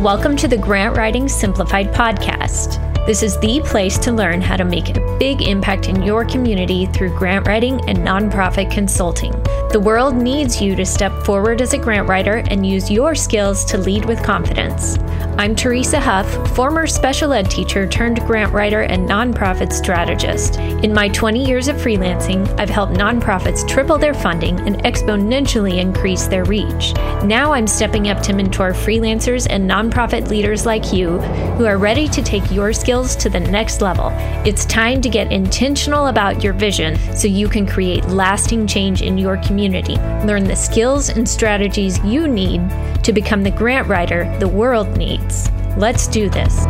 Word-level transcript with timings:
Welcome 0.00 0.36
to 0.36 0.46
the 0.46 0.56
Grant 0.56 0.96
Writing 0.96 1.28
Simplified 1.28 1.88
podcast. 1.88 2.87
This 3.08 3.22
is 3.22 3.38
the 3.38 3.62
place 3.64 3.96
to 4.00 4.12
learn 4.12 4.42
how 4.42 4.58
to 4.58 4.66
make 4.66 4.94
a 4.94 5.16
big 5.18 5.40
impact 5.40 5.88
in 5.88 6.02
your 6.02 6.26
community 6.26 6.84
through 6.84 7.16
grant 7.16 7.46
writing 7.46 7.80
and 7.88 7.96
nonprofit 8.00 8.70
consulting. 8.70 9.32
The 9.72 9.80
world 9.80 10.14
needs 10.14 10.60
you 10.60 10.76
to 10.76 10.84
step 10.84 11.12
forward 11.24 11.62
as 11.62 11.72
a 11.72 11.78
grant 11.78 12.06
writer 12.06 12.42
and 12.48 12.66
use 12.66 12.90
your 12.90 13.14
skills 13.14 13.64
to 13.66 13.78
lead 13.78 14.04
with 14.04 14.22
confidence. 14.22 14.98
I'm 15.38 15.54
Teresa 15.54 16.00
Huff, 16.00 16.56
former 16.56 16.86
special 16.86 17.32
ed 17.32 17.50
teacher 17.50 17.86
turned 17.86 18.18
grant 18.26 18.52
writer 18.52 18.82
and 18.82 19.08
nonprofit 19.08 19.72
strategist. 19.72 20.58
In 20.58 20.92
my 20.92 21.08
20 21.08 21.46
years 21.46 21.68
of 21.68 21.76
freelancing, 21.76 22.48
I've 22.58 22.68
helped 22.68 22.94
nonprofits 22.94 23.66
triple 23.68 23.98
their 23.98 24.14
funding 24.14 24.58
and 24.60 24.82
exponentially 24.82 25.78
increase 25.78 26.26
their 26.26 26.44
reach. 26.44 26.92
Now 27.22 27.52
I'm 27.52 27.68
stepping 27.68 28.08
up 28.08 28.20
to 28.22 28.32
mentor 28.32 28.72
freelancers 28.72 29.46
and 29.48 29.70
nonprofit 29.70 30.28
leaders 30.28 30.66
like 30.66 30.92
you 30.92 31.18
who 31.58 31.66
are 31.66 31.78
ready 31.78 32.08
to 32.08 32.20
take 32.20 32.50
your 32.50 32.72
skills 32.72 32.97
skills 32.98 33.22
to 33.22 33.28
the 33.28 33.38
next 33.38 33.80
level. 33.80 34.10
It's 34.44 34.64
time 34.64 35.00
to 35.02 35.08
get 35.08 35.30
intentional 35.30 36.06
about 36.06 36.42
your 36.42 36.52
vision 36.52 36.96
so 37.14 37.28
you 37.28 37.48
can 37.48 37.64
create 37.64 38.04
lasting 38.06 38.66
change 38.66 39.02
in 39.02 39.16
your 39.16 39.36
community. 39.38 39.94
Learn 40.26 40.44
the 40.44 40.56
skills 40.56 41.08
and 41.08 41.28
strategies 41.28 42.00
you 42.00 42.26
need 42.26 42.60
to 43.04 43.12
become 43.12 43.44
the 43.44 43.52
grant 43.52 43.86
writer 43.86 44.36
the 44.40 44.48
world 44.48 44.96
needs. 44.96 45.48
Let's 45.76 46.08
do 46.08 46.28
this. 46.28 46.64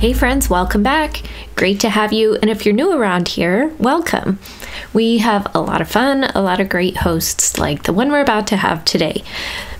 Hey, 0.00 0.14
friends, 0.14 0.48
welcome 0.48 0.82
back. 0.82 1.22
Great 1.54 1.80
to 1.80 1.90
have 1.90 2.14
you. 2.14 2.36
And 2.36 2.48
if 2.48 2.64
you're 2.64 2.74
new 2.74 2.92
around 2.92 3.28
here, 3.28 3.74
welcome. 3.78 4.38
We 4.94 5.18
have 5.18 5.46
a 5.54 5.60
lot 5.60 5.82
of 5.82 5.90
fun, 5.90 6.24
a 6.24 6.40
lot 6.40 6.60
of 6.60 6.70
great 6.70 6.98
hosts 6.98 7.58
like 7.58 7.82
the 7.82 7.92
one 7.92 8.10
we're 8.10 8.22
about 8.22 8.46
to 8.48 8.56
have 8.56 8.84
today. 8.86 9.22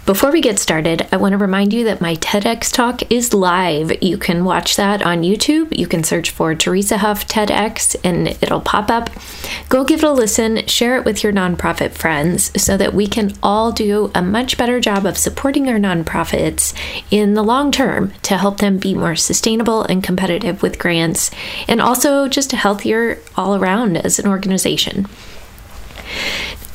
Before 0.06 0.30
we 0.30 0.40
get 0.40 0.60
started, 0.60 1.08
I 1.10 1.16
want 1.16 1.32
to 1.32 1.36
remind 1.36 1.72
you 1.72 1.82
that 1.82 2.00
my 2.00 2.14
TEDx 2.14 2.72
talk 2.72 3.10
is 3.10 3.34
live. 3.34 4.00
You 4.00 4.16
can 4.16 4.44
watch 4.44 4.76
that 4.76 5.02
on 5.02 5.22
YouTube. 5.22 5.76
You 5.76 5.88
can 5.88 6.04
search 6.04 6.30
for 6.30 6.54
Teresa 6.54 6.98
Huff 6.98 7.26
TEDx 7.26 7.96
and 8.04 8.28
it'll 8.28 8.60
pop 8.60 8.88
up. 8.88 9.10
Go 9.68 9.82
give 9.82 10.04
it 10.04 10.06
a 10.06 10.12
listen, 10.12 10.64
share 10.68 10.96
it 10.96 11.04
with 11.04 11.24
your 11.24 11.32
nonprofit 11.32 11.90
friends 11.90 12.52
so 12.62 12.76
that 12.76 12.94
we 12.94 13.08
can 13.08 13.32
all 13.42 13.72
do 13.72 14.12
a 14.14 14.22
much 14.22 14.56
better 14.56 14.78
job 14.78 15.06
of 15.06 15.18
supporting 15.18 15.68
our 15.68 15.78
nonprofits 15.78 16.72
in 17.10 17.34
the 17.34 17.42
long 17.42 17.72
term 17.72 18.12
to 18.22 18.36
help 18.36 18.58
them 18.58 18.78
be 18.78 18.94
more 18.94 19.16
sustainable 19.16 19.82
and 19.82 20.04
competitive 20.04 20.62
with 20.62 20.78
grants 20.78 21.32
and 21.66 21.80
also 21.80 22.28
just 22.28 22.52
healthier 22.52 23.18
all 23.36 23.56
around 23.56 23.96
as 23.96 24.20
an 24.20 24.28
organization. 24.28 25.08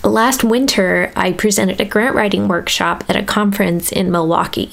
Last 0.04 0.44
winter, 0.44 1.12
I 1.16 1.32
presented 1.32 1.80
a 1.80 1.86
grant 1.86 2.16
writing 2.16 2.48
workshop 2.48 3.04
at 3.08 3.16
a 3.16 3.22
conference 3.22 3.92
in 3.92 4.12
Milwaukee. 4.12 4.72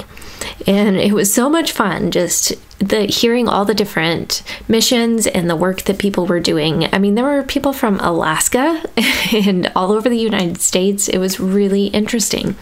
And 0.67 0.97
it 0.97 1.13
was 1.13 1.33
so 1.33 1.49
much 1.49 1.73
fun 1.73 2.11
just 2.11 2.55
the 2.79 3.07
hearing 3.07 3.49
all 3.49 3.65
the 3.65 3.75
different 3.75 4.43
missions 4.69 5.27
and 5.27 5.51
the 5.51 5.57
work 5.57 5.83
that 5.83 5.99
people 5.99 6.27
were 6.27 6.41
doing. 6.41 6.85
I 6.93 6.99
mean, 6.99 7.17
there 7.17 7.25
were 7.25 7.43
people 7.43 7.73
from 7.73 7.99
Alaska 7.99 8.85
and 9.33 9.71
all 9.75 9.91
over 9.93 10.09
the 10.09 10.19
United 10.19 10.61
States. 10.61 11.09
It 11.09 11.19
was 11.19 11.41
really 11.41 11.87
interesting. 11.87 12.53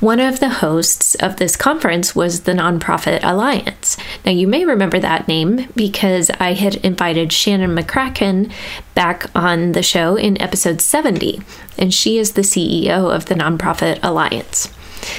One 0.00 0.20
of 0.20 0.40
the 0.40 0.50
hosts 0.50 1.14
of 1.16 1.36
this 1.36 1.56
conference 1.56 2.14
was 2.14 2.40
the 2.40 2.52
Nonprofit 2.52 3.20
Alliance. 3.22 3.96
Now, 4.24 4.32
you 4.32 4.46
may 4.46 4.64
remember 4.64 4.98
that 4.98 5.28
name 5.28 5.68
because 5.74 6.30
I 6.38 6.52
had 6.52 6.76
invited 6.76 7.32
Shannon 7.32 7.74
McCracken 7.74 8.52
back 8.94 9.30
on 9.34 9.72
the 9.72 9.82
show 9.82 10.16
in 10.16 10.40
episode 10.42 10.82
70, 10.82 11.40
and 11.78 11.94
she 11.94 12.18
is 12.18 12.32
the 12.32 12.42
CEO 12.42 13.14
of 13.14 13.26
the 13.26 13.34
Nonprofit 13.34 13.98
Alliance. 14.02 14.68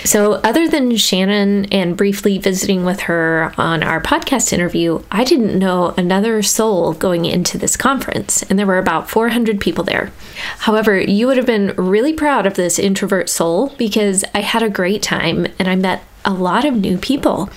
So, 0.05 0.33
other 0.43 0.67
than 0.67 0.95
Shannon 0.95 1.65
and 1.65 1.97
briefly 1.97 2.37
visiting 2.37 2.85
with 2.85 3.01
her 3.01 3.53
on 3.57 3.83
our 3.83 4.01
podcast 4.01 4.53
interview, 4.53 5.03
I 5.11 5.23
didn't 5.23 5.57
know 5.57 5.93
another 5.97 6.41
soul 6.41 6.93
going 6.93 7.25
into 7.25 7.57
this 7.57 7.75
conference, 7.75 8.43
and 8.43 8.57
there 8.57 8.67
were 8.67 8.77
about 8.77 9.09
400 9.09 9.59
people 9.59 9.83
there. 9.83 10.11
However, 10.59 10.99
you 10.99 11.27
would 11.27 11.37
have 11.37 11.45
been 11.45 11.73
really 11.77 12.13
proud 12.13 12.45
of 12.45 12.55
this 12.55 12.79
introvert 12.79 13.29
soul 13.29 13.73
because 13.77 14.23
I 14.33 14.41
had 14.41 14.63
a 14.63 14.69
great 14.69 15.01
time 15.01 15.47
and 15.59 15.67
I 15.67 15.75
met 15.75 16.03
a 16.25 16.33
lot 16.33 16.65
of 16.65 16.75
new 16.75 16.97
people. 16.97 17.49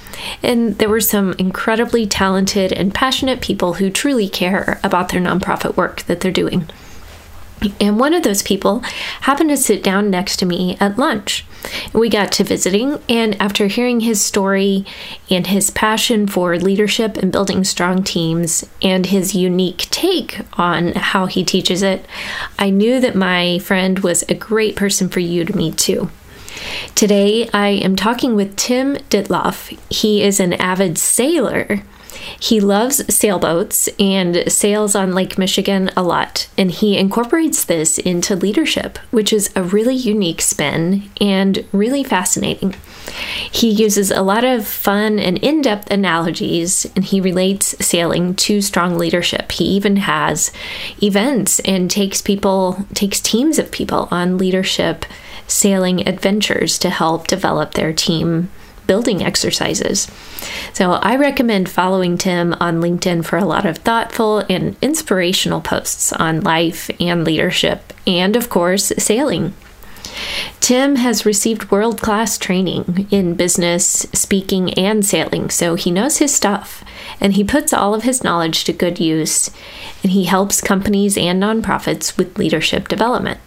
And 0.43 0.76
there 0.78 0.88
were 0.88 1.00
some 1.00 1.34
incredibly 1.38 2.06
talented 2.06 2.72
and 2.72 2.94
passionate 2.94 3.41
people 3.41 3.75
who 3.75 3.91
truly 3.91 4.28
care 4.28 4.81
about 4.82 5.10
their 5.10 5.20
nonprofit 5.20 5.76
work 5.76 6.03
that 6.03 6.20
they're 6.20 6.32
doing. 6.32 6.69
And 7.81 7.99
one 7.99 8.15
of 8.15 8.22
those 8.22 8.43
people 8.43 8.81
happened 9.22 9.50
to 9.50 9.56
sit 9.56 9.83
down 9.83 10.11
next 10.11 10.37
to 10.37 10.47
me 10.47 10.77
at 10.78 10.99
lunch. 10.99 11.44
We 11.93 12.09
got 12.09 12.31
to 12.33 12.44
visiting, 12.44 13.00
and 13.09 13.41
after 13.41 13.67
hearing 13.67 14.00
his 14.00 14.25
story 14.25 14.84
and 15.31 15.47
his 15.47 15.71
passion 15.71 16.27
for 16.27 16.56
leadership 16.59 17.17
and 17.17 17.33
building 17.33 17.65
strong 17.65 18.05
teams, 18.05 18.69
and 18.83 19.06
his 19.06 19.34
unique 19.34 19.89
take 19.91 20.41
on 20.59 20.93
how 20.93 21.27
he 21.27 21.44
teaches 21.44 21.83
it, 21.83 22.06
I 22.59 22.71
knew 22.71 23.00
that 23.00 23.17
my 23.17 23.59
friend 23.59 24.00
was 24.00 24.23
a 24.25 24.34
great 24.34 24.77
person 24.77 25.09
for 25.09 25.21
you 25.21 25.44
to 25.44 25.56
meet 25.56 25.77
too. 25.77 26.11
Today, 26.94 27.49
I 27.53 27.69
am 27.69 27.97
talking 27.97 28.37
with 28.37 28.56
Tim 28.56 28.97
Ditloff. 29.11 29.77
He 29.91 30.23
is 30.23 30.41
an 30.41 30.53
avid 30.55 30.99
sailor 30.99 31.83
he 32.38 32.60
loves 32.60 33.03
sailboats 33.15 33.88
and 33.99 34.50
sails 34.50 34.94
on 34.94 35.15
Lake 35.15 35.38
Michigan 35.38 35.91
a 35.97 36.03
lot, 36.03 36.49
and 36.56 36.71
he 36.71 36.97
incorporates 36.97 37.65
this 37.65 37.99
into 37.99 38.37
leadership, 38.37 38.99
which 39.10 39.32
is 39.32 39.50
a 39.54 39.62
really 39.62 39.94
unique 39.94 40.41
spin 40.41 41.10
and 41.21 41.65
really 41.72 42.05
fascinating. 42.05 42.75
He 43.50 43.71
uses 43.71 44.10
a 44.10 44.22
lot 44.22 44.44
of 44.44 44.66
fun 44.66 45.19
and 45.19 45.38
in 45.38 45.62
depth 45.62 45.91
analogies, 45.91 46.87
and 46.94 47.05
he 47.05 47.21
relates 47.21 47.75
sailing 47.84 48.34
to 48.37 48.60
strong 48.60 48.99
leadership. 48.99 49.53
He 49.53 49.65
even 49.65 49.97
has 49.97 50.53
events 51.03 51.60
and 51.60 51.91
takes 51.91 52.21
people, 52.21 52.87
takes 52.94 53.21
teams 53.21 53.59
of 53.59 53.71
people 53.71 54.09
on 54.10 54.38
leadership 54.38 55.06
sailing 55.47 56.06
adventures 56.06 56.78
to 56.81 56.91
help 56.91 57.26
develop 57.28 57.75
their 57.75 57.93
team 57.93 58.50
building 58.86 59.22
exercises. 59.22 60.10
So 60.72 60.92
I 60.92 61.16
recommend 61.16 61.69
following 61.69 62.19
Tim 62.19 62.54
on 62.54 62.80
LinkedIn 62.80 63.24
for 63.24 63.36
a 63.36 63.44
lot 63.44 63.66
of 63.66 63.78
thoughtful 63.78 64.44
and 64.48 64.76
inspirational 64.82 65.60
posts 65.60 66.12
on 66.12 66.41
life 66.41 66.91
and 67.00 67.25
leadership, 67.25 67.92
and 68.06 68.36
of 68.36 68.48
course, 68.48 68.92
sailing. 68.98 69.54
Tim 70.60 70.96
has 70.96 71.26
received 71.26 71.70
world 71.70 72.00
class 72.00 72.38
training 72.38 73.06
in 73.10 73.34
business, 73.34 74.06
speaking, 74.12 74.72
and 74.75 75.04
sailing, 75.04 75.50
so 75.50 75.75
he 75.75 75.91
knows 75.91 76.19
his 76.19 76.34
stuff 76.34 76.82
and 77.20 77.34
he 77.34 77.44
puts 77.44 77.72
all 77.72 77.94
of 77.94 78.02
his 78.02 78.25
knowledge 78.25 78.64
to 78.64 78.72
good 78.72 78.98
use 78.98 79.50
and 80.02 80.12
he 80.12 80.25
helps 80.25 80.60
companies 80.60 81.16
and 81.16 81.42
nonprofits 81.42 82.16
with 82.16 82.38
leadership 82.38 82.88
development. 82.88 83.41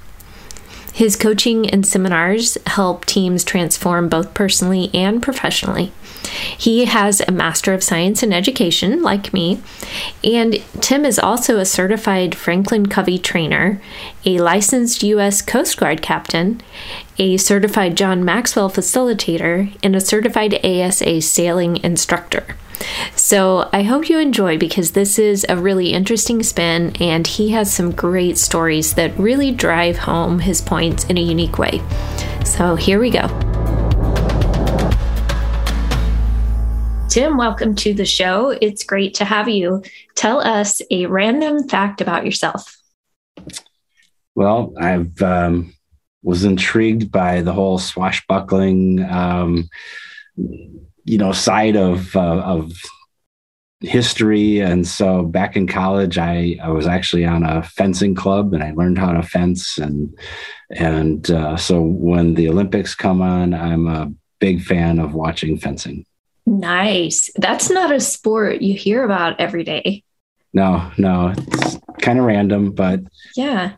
His 0.93 1.15
coaching 1.15 1.69
and 1.69 1.85
seminars 1.85 2.57
help 2.67 3.05
teams 3.05 3.43
transform 3.43 4.09
both 4.09 4.33
personally 4.33 4.89
and 4.93 5.21
professionally. 5.21 5.91
He 6.57 6.85
has 6.85 7.21
a 7.21 7.31
Master 7.31 7.73
of 7.73 7.83
Science 7.83 8.21
in 8.21 8.33
Education, 8.33 9.01
like 9.01 9.33
me, 9.33 9.61
and 10.23 10.61
Tim 10.81 11.05
is 11.05 11.17
also 11.17 11.57
a 11.57 11.65
certified 11.65 12.35
Franklin 12.35 12.87
Covey 12.87 13.17
trainer, 13.17 13.81
a 14.25 14.39
licensed 14.39 15.01
U.S. 15.03 15.41
Coast 15.41 15.77
Guard 15.77 16.01
captain, 16.01 16.61
a 17.17 17.37
certified 17.37 17.95
John 17.95 18.23
Maxwell 18.23 18.69
facilitator, 18.69 19.75
and 19.81 19.95
a 19.95 20.01
certified 20.01 20.53
ASA 20.63 21.21
sailing 21.21 21.77
instructor. 21.83 22.55
So 23.15 23.69
I 23.73 23.83
hope 23.83 24.09
you 24.09 24.19
enjoy 24.19 24.57
because 24.57 24.91
this 24.91 25.19
is 25.19 25.45
a 25.49 25.57
really 25.57 25.93
interesting 25.93 26.43
spin, 26.43 26.95
and 26.99 27.27
he 27.27 27.49
has 27.49 27.73
some 27.73 27.91
great 27.91 28.37
stories 28.37 28.93
that 28.95 29.17
really 29.17 29.51
drive 29.51 29.97
home 29.97 30.39
his 30.39 30.61
points 30.61 31.03
in 31.05 31.17
a 31.17 31.21
unique 31.21 31.57
way. 31.57 31.81
So 32.45 32.75
here 32.75 32.99
we 32.99 33.09
go. 33.09 33.27
Tim, 37.09 37.37
welcome 37.37 37.73
to 37.75 37.93
the 37.93 38.05
show. 38.05 38.49
It's 38.61 38.83
great 38.83 39.15
to 39.15 39.25
have 39.25 39.49
you. 39.49 39.83
Tell 40.15 40.39
us 40.39 40.79
a 40.91 41.07
random 41.07 41.67
fact 41.67 42.01
about 42.01 42.23
yourself. 42.23 42.77
Well, 44.35 44.73
I've 44.79 45.19
um, 45.21 45.73
was 46.21 46.43
intrigued 46.43 47.11
by 47.11 47.41
the 47.41 47.51
whole 47.51 47.79
swashbuckling 47.79 49.03
um, 49.09 49.69
you 51.09 51.17
know 51.17 51.31
side 51.31 51.75
of 51.75 52.15
uh, 52.15 52.41
of 52.41 52.71
history. 53.81 54.59
And 54.59 54.85
so 54.85 55.23
back 55.23 55.55
in 55.55 55.65
college 55.65 56.17
i 56.17 56.57
i 56.61 56.69
was 56.69 56.85
actually 56.85 57.25
on 57.25 57.43
a 57.43 57.63
fencing 57.63 58.13
club 58.13 58.53
and 58.53 58.61
i 58.61 58.71
learned 58.71 58.97
how 58.97 59.13
to 59.13 59.23
fence. 59.23 59.77
And 59.77 60.15
and 60.69 61.29
uh, 61.31 61.57
so 61.57 61.81
when 61.81 62.35
the 62.35 62.49
olympics 62.49 62.93
come 62.93 63.21
on 63.21 63.53
i'm 63.53 63.87
a 63.87 64.11
big 64.39 64.61
fan 64.61 64.99
of 64.99 65.13
watching 65.13 65.57
fencing. 65.57 66.05
Nice. 66.45 67.29
That's 67.35 67.69
not 67.69 67.91
a 67.91 67.99
sport 67.99 68.61
you 68.61 68.73
hear 68.73 69.03
about 69.03 69.39
every 69.39 69.63
day. 69.63 70.03
No 70.53 70.91
no 70.97 71.33
it's 71.35 71.77
kind 72.01 72.19
of 72.19 72.25
random 72.25 72.71
but 72.71 72.99
yeah. 73.35 73.73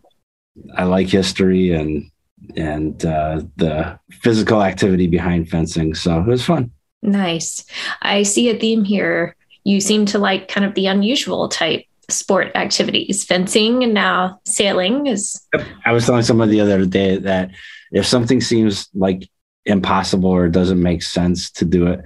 I 0.75 0.83
like 0.83 1.07
history 1.07 1.71
and 1.71 2.11
and 2.57 3.05
uh, 3.05 3.43
the 3.55 3.99
physical 4.11 4.61
activity 4.63 5.07
behind 5.07 5.49
fencing. 5.49 5.93
So 5.93 6.19
it 6.19 6.27
was 6.27 6.43
fun. 6.43 6.71
Nice. 7.01 7.65
I 8.01 8.23
see 8.23 8.49
a 8.49 8.59
theme 8.59 8.83
here. 8.83 9.35
You 9.63 9.79
seem 9.81 10.05
to 10.07 10.19
like 10.19 10.47
kind 10.47 10.65
of 10.65 10.73
the 10.75 10.87
unusual 10.87 11.47
type 11.49 11.85
sport 12.09 12.51
activities, 12.55 13.23
fencing 13.23 13.83
and 13.83 13.93
now 13.93 14.39
sailing 14.45 15.07
is. 15.07 15.41
I 15.85 15.91
was 15.91 16.05
telling 16.05 16.23
someone 16.23 16.49
the 16.49 16.61
other 16.61 16.85
day 16.85 17.17
that 17.17 17.51
if 17.91 18.05
something 18.05 18.41
seems 18.41 18.89
like 18.93 19.27
impossible 19.65 20.29
or 20.29 20.47
doesn't 20.49 20.81
make 20.81 21.03
sense 21.03 21.51
to 21.51 21.65
do 21.65 21.87
it, 21.87 22.01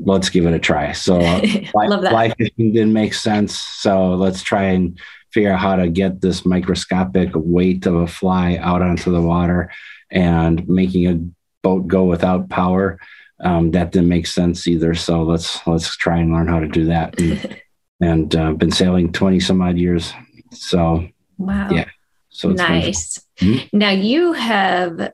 let's 0.00 0.28
give 0.28 0.46
it 0.46 0.54
a 0.54 0.58
try. 0.58 0.92
So 0.92 1.18
Love 1.74 2.02
that. 2.02 2.10
fly 2.10 2.30
fishing 2.30 2.72
didn't 2.72 2.92
make 2.92 3.14
sense. 3.14 3.56
So 3.58 4.14
let's 4.14 4.42
try 4.42 4.64
and 4.64 4.98
figure 5.32 5.52
out 5.52 5.60
how 5.60 5.76
to 5.76 5.88
get 5.88 6.20
this 6.20 6.46
microscopic 6.46 7.30
weight 7.34 7.86
of 7.86 7.94
a 7.96 8.06
fly 8.06 8.56
out 8.60 8.82
onto 8.82 9.10
the 9.10 9.20
water 9.20 9.70
and 10.10 10.66
making 10.68 11.06
a 11.06 11.20
boat 11.62 11.86
go 11.86 12.04
without 12.04 12.48
power. 12.48 12.98
Um, 13.40 13.72
that 13.72 13.92
didn't 13.92 14.08
make 14.08 14.26
sense 14.26 14.66
either. 14.66 14.94
So 14.94 15.22
let's 15.22 15.66
let's 15.66 15.96
try 15.96 16.18
and 16.18 16.32
learn 16.32 16.48
how 16.48 16.60
to 16.60 16.68
do 16.68 16.86
that. 16.86 17.18
And, 17.20 17.60
and 18.00 18.36
uh, 18.36 18.52
been 18.52 18.70
sailing 18.70 19.12
twenty 19.12 19.40
some 19.40 19.60
odd 19.60 19.76
years. 19.76 20.12
So 20.52 21.06
wow, 21.38 21.70
yeah, 21.70 21.88
so 22.28 22.50
nice. 22.50 23.20
Mm-hmm. 23.38 23.76
Now 23.76 23.90
you 23.90 24.32
have 24.32 25.12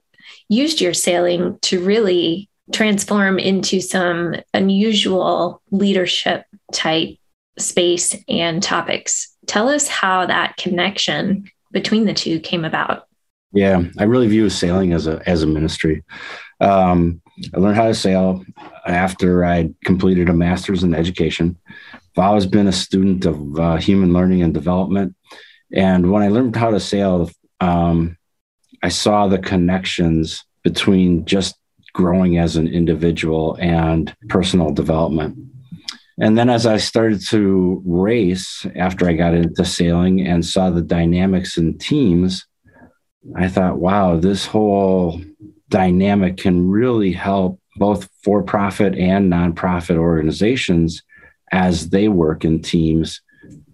used 0.49 0.81
your 0.81 0.95
sailing 0.95 1.59
to 1.63 1.83
really 1.83 2.49
transform 2.73 3.39
into 3.39 3.81
some 3.81 4.37
unusual 4.55 5.63
leadership 5.71 6.45
type 6.73 7.17
space 7.59 8.15
and 8.29 8.63
topics. 8.63 9.37
Tell 9.47 9.69
us 9.69 9.89
how 9.89 10.27
that 10.27 10.57
connection 10.57 11.51
between 11.73 12.05
the 12.05 12.15
two 12.15 12.41
came 12.41 12.65
about. 12.65 13.05
Yeah, 13.53 13.83
I 13.99 14.05
really 14.05 14.29
view 14.29 14.49
sailing 14.49 14.93
as 14.93 15.07
a 15.07 15.21
as 15.27 15.43
a 15.43 15.47
ministry. 15.47 16.05
Um, 16.61 17.21
I 17.55 17.59
learned 17.59 17.77
how 17.77 17.87
to 17.87 17.95
sail 17.95 18.45
after 18.87 19.45
I 19.45 19.71
completed 19.85 20.29
a 20.29 20.35
master's 20.35 20.83
in 20.83 20.95
education. 20.95 21.59
I've 22.17 22.25
always 22.25 22.47
been 22.47 22.67
a 22.67 22.73
student 22.73 23.25
of 23.25 23.59
uh, 23.59 23.77
human 23.77 24.13
learning 24.13 24.43
and 24.43 24.53
development, 24.53 25.15
and 25.73 26.11
when 26.11 26.23
I 26.23 26.29
learned 26.29 26.57
how 26.57 26.71
to 26.71 26.81
sail, 26.81 27.31
um, 27.61 28.17
I 28.83 28.89
saw 28.89 29.29
the 29.29 29.39
connections 29.39 30.45
between 30.63 31.25
just 31.25 31.57
growing 31.93 32.39
as 32.39 32.57
an 32.57 32.69
individual 32.69 33.57
and 33.61 34.15
personal 34.29 34.73
development. 34.73 35.39
And 36.21 36.37
then 36.37 36.51
as 36.51 36.67
I 36.67 36.77
started 36.77 37.27
to 37.29 37.83
race 37.85 38.67
after 38.77 39.09
I 39.09 39.15
got 39.15 39.35
into 39.35 39.65
sailing 39.65 40.27
and 40.27 40.45
saw 40.45 40.71
the 40.71 40.83
dynamics 40.83 41.57
in 41.57 41.79
teams, 41.79 42.47
I 43.37 43.49
thought, 43.49 43.79
wow, 43.79 44.17
this 44.17 44.47
whole 44.47 45.23
dynamic 45.71 46.37
can 46.37 46.69
really 46.69 47.13
help 47.13 47.59
both 47.77 48.09
for 48.23 48.43
profit 48.43 48.95
and 48.97 49.33
nonprofit 49.33 49.97
organizations 49.97 51.03
as 51.53 51.91
they 51.91 52.09
work 52.09 52.45
in 52.45 52.61
teams 52.61 53.23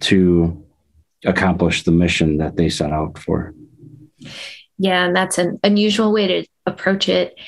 to 0.00 0.64
accomplish 1.24 1.82
the 1.82 1.90
mission 1.90 2.38
that 2.38 2.56
they 2.56 2.68
set 2.68 2.92
out 2.92 3.18
for. 3.18 3.54
Yeah, 4.78 5.06
and 5.06 5.16
that's 5.16 5.38
an 5.38 5.58
unusual 5.64 6.12
way 6.12 6.26
to 6.28 6.46
approach 6.66 7.08
it. 7.08 7.38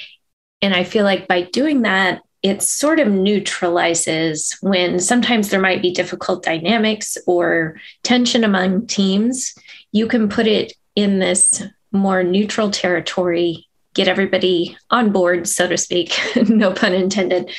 And 0.63 0.75
I 0.75 0.85
feel 0.85 1.05
like 1.05 1.29
by 1.29 1.43
doing 1.43 1.83
that, 1.83 2.23
it 2.43 2.63
sort 2.63 3.01
of 3.01 3.09
neutralizes 3.09 4.57
when 4.61 5.01
sometimes 5.01 5.51
there 5.51 5.61
might 5.61 5.83
be 5.83 5.93
difficult 5.93 6.45
dynamics 6.45 7.19
or 7.27 7.77
tension 8.05 8.45
among 8.45 8.87
teams. 8.87 9.55
You 9.93 10.07
can 10.07 10.29
put 10.29 10.47
it 10.47 10.73
in 10.95 11.19
this 11.19 11.63
more 11.93 12.23
neutral 12.23 12.71
territory, 12.71 13.68
get 13.95 14.09
everybody 14.09 14.77
on 14.91 15.13
board, 15.13 15.49
so 15.49 15.69
to 15.69 15.77
speak, 15.77 16.19
no 16.49 16.73
pun 16.73 16.95
intended, 16.95 17.51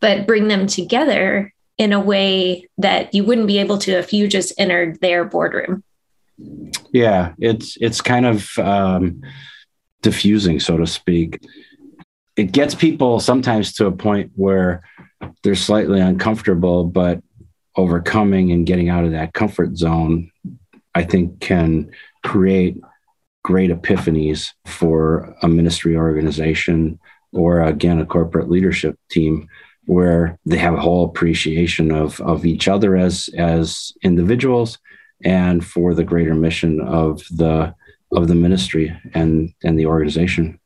but 0.00 0.26
bring 0.26 0.48
them 0.48 0.66
together 0.66 1.52
in 1.76 1.92
a 1.92 2.00
way 2.00 2.68
that 2.78 3.14
you 3.14 3.24
wouldn't 3.24 3.46
be 3.46 3.58
able 3.58 3.78
to 3.78 3.92
if 3.92 4.12
you 4.12 4.28
just 4.28 4.52
entered 4.58 5.00
their 5.00 5.24
boardroom. 5.24 5.84
Yeah, 6.92 7.34
it's 7.38 7.76
it's 7.80 8.00
kind 8.00 8.26
of 8.26 8.56
um, 8.58 9.22
diffusing, 10.02 10.60
so 10.60 10.76
to 10.76 10.86
speak 10.86 11.40
it 12.38 12.52
gets 12.52 12.74
people 12.74 13.18
sometimes 13.18 13.72
to 13.72 13.86
a 13.86 13.92
point 13.92 14.30
where 14.36 14.82
they're 15.42 15.56
slightly 15.56 16.00
uncomfortable, 16.00 16.84
but 16.84 17.20
overcoming 17.74 18.52
and 18.52 18.64
getting 18.64 18.88
out 18.88 19.04
of 19.04 19.10
that 19.10 19.34
comfort 19.34 19.76
zone, 19.76 20.30
I 20.94 21.02
think 21.02 21.40
can 21.40 21.90
create 22.22 22.80
great 23.48 23.70
epiphanies 23.70 24.52
for 24.66 25.34
a 25.40 25.48
ministry 25.48 25.96
organization 25.96 27.00
or 27.32 27.62
again 27.62 27.98
a 27.98 28.04
corporate 28.04 28.50
leadership 28.50 28.94
team 29.10 29.48
where 29.86 30.38
they 30.44 30.58
have 30.58 30.74
a 30.74 30.80
whole 30.80 31.06
appreciation 31.06 31.90
of 31.90 32.20
of 32.20 32.44
each 32.44 32.68
other 32.68 32.94
as 32.94 33.30
as 33.38 33.90
individuals 34.02 34.78
and 35.24 35.64
for 35.64 35.94
the 35.94 36.04
greater 36.04 36.34
mission 36.34 36.78
of 36.82 37.22
the 37.30 37.74
of 38.12 38.28
the 38.28 38.34
ministry 38.34 38.94
and 39.14 39.50
and 39.64 39.78
the 39.78 39.86
organization 39.86 40.60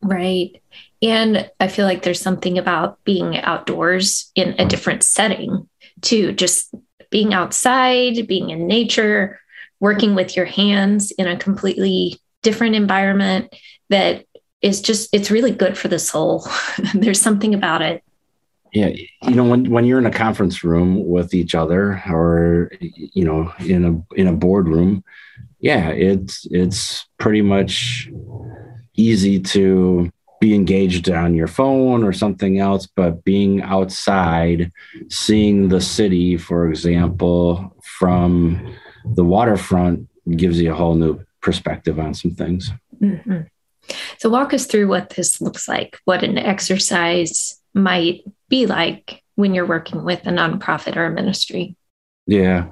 Right. 0.00 0.62
And 1.02 1.50
I 1.58 1.66
feel 1.66 1.84
like 1.84 2.02
there's 2.02 2.20
something 2.20 2.56
about 2.56 3.02
being 3.02 3.36
outdoors 3.38 4.30
in 4.36 4.54
a 4.56 4.64
different 4.64 5.02
setting 5.02 5.68
too, 6.02 6.30
just 6.30 6.72
being 7.10 7.34
outside, 7.34 8.28
being 8.28 8.50
in 8.50 8.68
nature, 8.68 9.40
working 9.80 10.14
with 10.14 10.36
your 10.36 10.46
hands 10.46 11.10
in 11.12 11.26
a 11.26 11.36
completely 11.36 12.18
different 12.42 12.74
environment 12.74 13.54
that 13.90 14.24
is 14.60 14.80
just, 14.80 15.08
it's 15.12 15.30
really 15.30 15.50
good 15.50 15.78
for 15.78 15.88
the 15.88 15.98
soul. 15.98 16.46
there's 16.94 17.20
something 17.20 17.54
about 17.54 17.82
it. 17.82 18.02
Yeah. 18.72 18.88
You 19.22 19.34
know, 19.34 19.44
when, 19.44 19.70
when 19.70 19.84
you're 19.84 19.98
in 19.98 20.06
a 20.06 20.10
conference 20.10 20.62
room 20.62 21.06
with 21.06 21.32
each 21.32 21.54
other 21.54 22.02
or, 22.08 22.70
you 22.80 23.24
know, 23.24 23.52
in 23.60 23.84
a, 23.84 24.14
in 24.14 24.26
a 24.26 24.32
boardroom, 24.32 25.04
yeah, 25.60 25.88
it's, 25.90 26.46
it's 26.50 27.06
pretty 27.18 27.40
much 27.40 28.10
easy 28.94 29.40
to 29.40 30.10
be 30.40 30.54
engaged 30.54 31.10
on 31.10 31.34
your 31.34 31.46
phone 31.46 32.04
or 32.04 32.12
something 32.12 32.58
else, 32.58 32.86
but 32.86 33.24
being 33.24 33.62
outside, 33.62 34.70
seeing 35.08 35.68
the 35.68 35.80
city, 35.80 36.36
for 36.36 36.68
example, 36.68 37.76
from 37.82 38.74
the 39.04 39.24
waterfront 39.24 40.08
gives 40.36 40.60
you 40.60 40.72
a 40.72 40.74
whole 40.74 40.94
new 40.94 41.20
perspective 41.40 41.98
on 41.98 42.14
some 42.14 42.32
things. 42.32 42.70
Mm-hmm. 43.00 43.42
So, 44.18 44.28
walk 44.28 44.52
us 44.52 44.66
through 44.66 44.88
what 44.88 45.10
this 45.10 45.40
looks 45.40 45.66
like, 45.68 45.98
what 46.04 46.22
an 46.22 46.36
exercise 46.36 47.58
might 47.74 48.24
be 48.48 48.66
like 48.66 49.22
when 49.36 49.54
you're 49.54 49.66
working 49.66 50.04
with 50.04 50.26
a 50.26 50.30
nonprofit 50.30 50.96
or 50.96 51.06
a 51.06 51.10
ministry. 51.10 51.76
Yeah. 52.26 52.66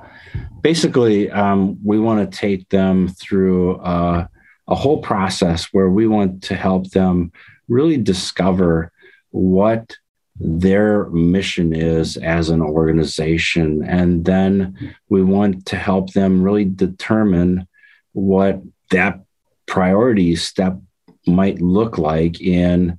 Basically, 0.60 1.30
um, 1.30 1.78
we 1.84 1.98
want 1.98 2.30
to 2.30 2.38
take 2.38 2.68
them 2.68 3.08
through 3.08 3.76
uh, 3.76 4.26
a 4.68 4.74
whole 4.74 5.00
process 5.00 5.66
where 5.72 5.88
we 5.88 6.06
want 6.06 6.42
to 6.44 6.56
help 6.56 6.90
them 6.90 7.32
really 7.68 7.96
discover 7.96 8.92
what 9.30 9.96
their 10.38 11.08
mission 11.10 11.74
is 11.74 12.16
as 12.16 12.50
an 12.50 12.60
organization. 12.60 13.82
And 13.84 14.24
then 14.24 14.94
we 15.08 15.22
want 15.22 15.66
to 15.66 15.76
help 15.76 16.12
them 16.12 16.42
really 16.42 16.64
determine 16.64 17.66
what 18.12 18.62
that 18.90 19.20
priority 19.66 20.36
step 20.36 20.78
might 21.26 21.60
look 21.60 21.98
like 21.98 22.40
in 22.40 22.98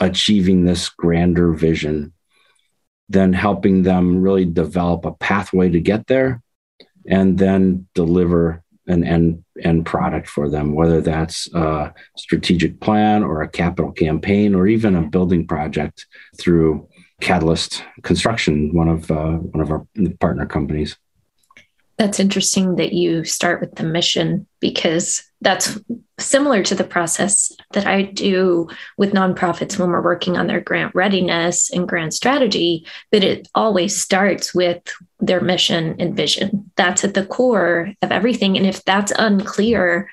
achieving 0.00 0.64
this 0.64 0.88
grander 0.88 1.52
vision. 1.52 2.12
Then 3.08 3.32
helping 3.32 3.82
them 3.82 4.22
really 4.22 4.46
develop 4.46 5.04
a 5.04 5.12
pathway 5.12 5.70
to 5.70 5.80
get 5.80 6.06
there 6.06 6.42
and 7.06 7.38
then 7.38 7.86
deliver 7.94 8.62
an 8.86 9.04
end 9.04 9.44
end 9.62 9.86
product 9.86 10.28
for 10.28 10.48
them, 10.48 10.74
whether 10.74 11.00
that's 11.00 11.52
a 11.54 11.92
strategic 12.16 12.80
plan 12.80 13.22
or 13.22 13.42
a 13.42 13.48
capital 13.48 13.92
campaign 13.92 14.54
or 14.54 14.66
even 14.66 14.94
a 14.94 15.02
building 15.02 15.46
project 15.46 16.06
through 16.38 16.88
Catalyst 17.20 17.84
Construction, 18.02 18.74
one 18.74 18.88
of 18.88 19.10
uh, 19.10 19.32
one 19.32 19.62
of 19.62 19.70
our 19.70 19.86
partner 20.20 20.46
companies. 20.46 20.96
That's 21.96 22.18
interesting 22.18 22.76
that 22.76 22.92
you 22.92 23.24
start 23.24 23.60
with 23.60 23.76
the 23.76 23.84
mission 23.84 24.46
because 24.60 25.22
that's 25.40 25.78
similar 26.18 26.62
to 26.62 26.74
the 26.74 26.84
process 26.84 27.52
that 27.72 27.86
I 27.86 28.02
do 28.02 28.68
with 28.96 29.12
nonprofits 29.12 29.78
when 29.78 29.90
we're 29.90 30.02
working 30.02 30.36
on 30.36 30.46
their 30.46 30.60
grant 30.60 30.94
readiness 30.94 31.70
and 31.70 31.88
grant 31.88 32.14
strategy. 32.14 32.86
But 33.12 33.22
it 33.22 33.48
always 33.54 34.00
starts 34.00 34.54
with 34.54 34.82
their 35.20 35.40
mission 35.40 35.96
and 36.00 36.16
vision. 36.16 36.70
That's 36.76 37.04
at 37.04 37.14
the 37.14 37.26
core 37.26 37.92
of 38.02 38.10
everything. 38.10 38.56
And 38.56 38.66
if 38.66 38.84
that's 38.84 39.12
unclear, 39.16 40.10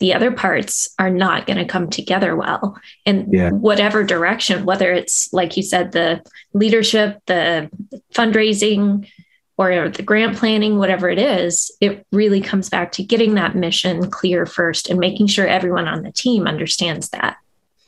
the 0.00 0.12
other 0.12 0.32
parts 0.32 0.92
are 0.98 1.10
not 1.10 1.46
going 1.46 1.58
to 1.58 1.64
come 1.64 1.88
together 1.88 2.36
well 2.36 2.78
in 3.06 3.28
yeah. 3.32 3.50
whatever 3.50 4.04
direction, 4.04 4.64
whether 4.64 4.92
it's 4.92 5.32
like 5.32 5.56
you 5.56 5.62
said, 5.62 5.92
the 5.92 6.22
leadership, 6.52 7.20
the 7.26 7.70
fundraising, 8.12 9.08
or 9.56 9.88
the 9.88 10.02
grant 10.02 10.36
planning, 10.36 10.78
whatever 10.78 11.08
it 11.08 11.18
is, 11.18 11.70
it 11.80 12.06
really 12.10 12.40
comes 12.40 12.68
back 12.68 12.92
to 12.92 13.04
getting 13.04 13.34
that 13.34 13.54
mission 13.54 14.10
clear 14.10 14.46
first 14.46 14.90
and 14.90 14.98
making 14.98 15.28
sure 15.28 15.46
everyone 15.46 15.86
on 15.86 16.02
the 16.02 16.12
team 16.12 16.46
understands 16.46 17.10
that. 17.10 17.36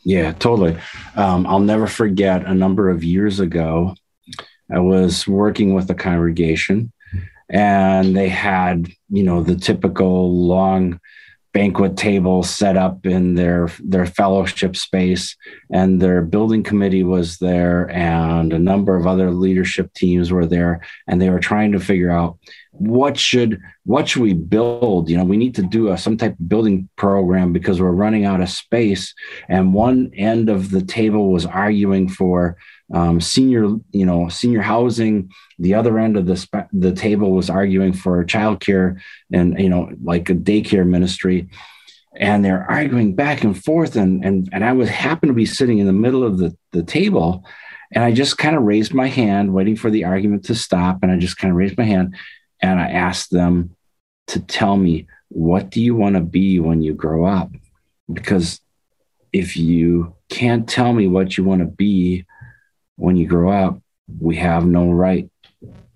Yeah, 0.05 0.33
totally. 0.33 0.77
Um, 1.17 1.47
I'll 1.47 1.59
never 1.59 1.89
forget 1.89 2.47
a 2.47 2.55
number 2.55 2.89
of 2.89 3.03
years 3.03 3.41
ago, 3.41 3.95
I 4.73 4.79
was 4.79 5.27
working 5.27 5.75
with 5.75 5.91
a 5.91 5.95
congregation 5.95 6.93
and 7.49 8.17
they 8.17 8.29
had, 8.29 8.89
you 9.09 9.23
know, 9.23 9.43
the 9.43 9.57
typical 9.57 10.47
long 10.47 11.01
banquet 11.57 11.97
table 11.97 12.43
set 12.43 12.77
up 12.77 13.07
in 13.07 13.35
their 13.35 13.71
their 13.83 14.05
fellowship 14.05 14.77
space 14.77 15.35
and 15.73 16.03
their 16.03 16.21
building 16.21 16.63
committee 16.63 17.03
was 17.03 17.39
there 17.39 17.91
and 17.91 18.53
a 18.53 18.59
number 18.59 18.95
of 18.95 19.07
other 19.07 19.31
leadership 19.31 19.91
teams 19.95 20.31
were 20.31 20.45
there 20.45 20.83
and 21.07 21.19
they 21.19 21.31
were 21.31 21.41
trying 21.41 21.73
to 21.73 21.81
figure 21.81 22.11
out 22.11 22.39
what 22.73 23.19
should 23.19 23.59
what 23.85 24.07
should 24.07 24.21
we 24.21 24.35
build? 24.35 25.09
You 25.09 25.17
know 25.17 25.25
we 25.25 25.39
need 25.39 25.55
to 25.55 25.63
do 25.63 25.89
a, 25.89 25.97
some 25.97 26.19
type 26.19 26.33
of 26.33 26.47
building 26.47 26.91
program 26.97 27.55
because 27.55 27.81
we're 27.81 28.03
running 28.05 28.27
out 28.27 28.43
of 28.43 28.51
space 28.51 29.15
and 29.49 29.73
one 29.73 30.11
end 30.15 30.51
of 30.51 30.71
the 30.71 30.83
table 30.83 31.33
was 31.33 31.47
arguing 31.47 32.07
for 32.07 32.59
um, 32.93 33.21
senior, 33.21 33.69
you 33.91 34.07
know, 34.07 34.29
senior 34.29 34.63
housing. 34.63 35.31
The 35.59 35.75
other 35.75 35.99
end 35.99 36.17
of 36.17 36.27
the 36.27 36.37
spe- 36.37 36.71
the 36.73 36.93
table 36.93 37.33
was 37.33 37.51
arguing 37.51 37.93
for 37.93 38.25
childcare 38.25 39.01
and 39.33 39.59
you 39.59 39.69
know, 39.69 39.91
like 40.03 40.31
a 40.31 40.35
daycare 40.35 40.87
ministry. 40.87 41.49
And 42.19 42.43
they're 42.43 42.65
arguing 42.71 43.15
back 43.15 43.45
and 43.45 43.63
forth, 43.63 43.95
and 43.95 44.25
and 44.25 44.49
and 44.51 44.65
I 44.65 44.73
was 44.73 44.89
happened 44.89 45.31
to 45.31 45.35
be 45.35 45.45
sitting 45.45 45.79
in 45.79 45.87
the 45.87 45.93
middle 45.93 46.25
of 46.25 46.39
the 46.39 46.57
the 46.73 46.83
table, 46.83 47.45
and 47.93 48.03
I 48.03 48.13
just 48.13 48.39
kind 48.39 48.57
of 48.57 48.63
raised 48.63 48.95
my 48.95 49.07
hand, 49.07 49.53
waiting 49.53 49.77
for 49.77 49.91
the 49.91 50.05
argument 50.05 50.45
to 50.47 50.55
stop, 50.55 51.03
and 51.03 51.13
I 51.13 51.19
just 51.19 51.37
kind 51.37 51.51
of 51.51 51.59
raised 51.59 51.77
my 51.77 51.85
hand, 51.85 52.17
and 52.63 52.81
I 52.81 52.89
asked 52.89 53.31
them 53.31 53.77
to 54.29 54.41
tell 54.41 54.77
me 54.77 55.07
what 55.29 55.71
do 55.71 55.83
you 55.83 55.95
want 55.95 56.15
to 56.15 56.23
be 56.23 56.59
when 56.59 56.81
you 56.81 56.95
grow 56.95 57.27
up, 57.27 57.51
because 58.11 58.61
if 59.33 59.57
you 59.57 60.15
can't 60.31 60.67
tell 60.67 60.95
me 60.95 61.09
what 61.09 61.37
you 61.37 61.45
want 61.45 61.61
to 61.61 61.67
be 61.67 62.25
when 62.97 63.17
you 63.17 63.27
grow 63.27 63.51
up, 63.51 63.81
we 64.21 64.37
have 64.37 64.67
no 64.67 64.91
right 64.91 65.31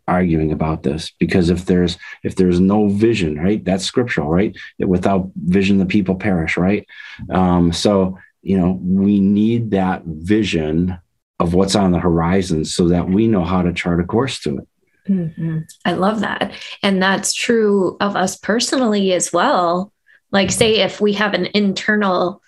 arguing 0.09 0.51
about 0.53 0.83
this. 0.83 1.13
Because 1.19 1.51
if 1.51 1.67
there's 1.67 1.97
if 2.23 2.35
there's 2.37 2.61
no 2.61 2.89
vision 2.89 3.39
right? 3.39 3.65
That's 3.65 3.85
scriptural 3.85 4.29
right? 4.29 4.57
Without 4.79 5.31
vision 5.37 5.79
the 5.79 5.87
people 5.87 6.17
perish 6.17 6.57
right? 6.57 6.87
Um, 7.31 7.73
so 7.73 8.19
you 8.43 8.59
know 8.59 8.79
we 8.83 9.21
need 9.21 9.71
that 9.73 10.03
vision 10.05 10.99
of 11.39 11.55
what's 11.55 11.75
on 11.75 11.93
the 11.93 11.99
horizon 11.99 12.65
so 12.65 12.89
that 12.89 13.09
we 13.09 13.27
know 13.27 13.45
how 13.45 13.63
to 13.63 13.73
chart 13.73 14.01
a 14.01 14.05
course 14.05 14.41
to 14.41 14.59
it. 14.59 14.69
Mm-hmm. 15.09 15.61
i 15.87 15.93
love 15.93 16.21
that. 16.21 16.53
And 16.83 17.03
that's 17.03 17.33
true 17.33 17.97
of 18.01 18.15
us 18.17 18.37
personally 18.37 19.13
as 19.15 19.33
well. 19.33 19.93
Like 20.31 20.51
say 20.51 20.81
if 20.81 21.01
we 21.01 21.15
have 21.15 21.35
an 21.35 21.49
internal 21.55 22.43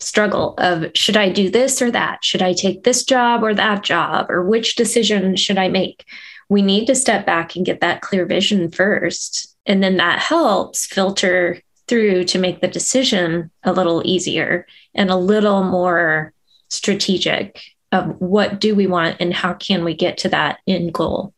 struggle 0.00 0.54
of 0.58 0.86
should 0.94 1.16
I 1.16 1.30
do 1.30 1.50
this 1.50 1.82
or 1.82 1.90
that? 1.90 2.24
Should 2.24 2.42
I 2.42 2.52
take 2.52 2.84
this 2.84 3.02
job 3.04 3.42
or 3.42 3.54
that 3.54 3.82
job? 3.82 4.30
Or 4.30 4.44
which 4.44 4.76
decision 4.76 5.36
should 5.36 5.58
I 5.58 5.68
make? 5.68 6.04
We 6.48 6.62
need 6.62 6.86
to 6.86 6.94
step 6.94 7.26
back 7.26 7.56
and 7.56 7.66
get 7.66 7.80
that 7.80 8.00
clear 8.00 8.24
vision 8.24 8.70
first. 8.70 9.56
And 9.66 9.82
then 9.82 9.96
that 9.98 10.18
helps 10.18 10.86
filter 10.86 11.60
through 11.88 12.24
to 12.24 12.38
make 12.38 12.60
the 12.60 12.68
decision 12.68 13.50
a 13.64 13.72
little 13.72 14.02
easier 14.04 14.66
and 14.94 15.10
a 15.10 15.16
little 15.16 15.64
more 15.64 16.32
strategic 16.68 17.60
of 17.92 18.20
what 18.20 18.60
do 18.60 18.74
we 18.74 18.86
want 18.86 19.16
and 19.20 19.32
how 19.32 19.54
can 19.54 19.84
we 19.84 19.94
get 19.94 20.18
to 20.18 20.28
that 20.28 20.58
end 20.66 20.92
goal. 20.92 21.32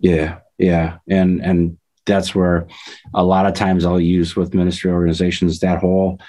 Yeah. 0.00 0.38
Yeah. 0.58 0.98
And 1.08 1.40
and 1.44 1.78
that's 2.04 2.34
where 2.34 2.66
a 3.14 3.24
lot 3.24 3.46
of 3.46 3.54
times 3.54 3.84
I'll 3.84 4.00
use 4.00 4.34
with 4.34 4.54
ministry 4.54 4.90
organizations 4.90 5.60
that 5.60 5.78
whole 5.78 6.20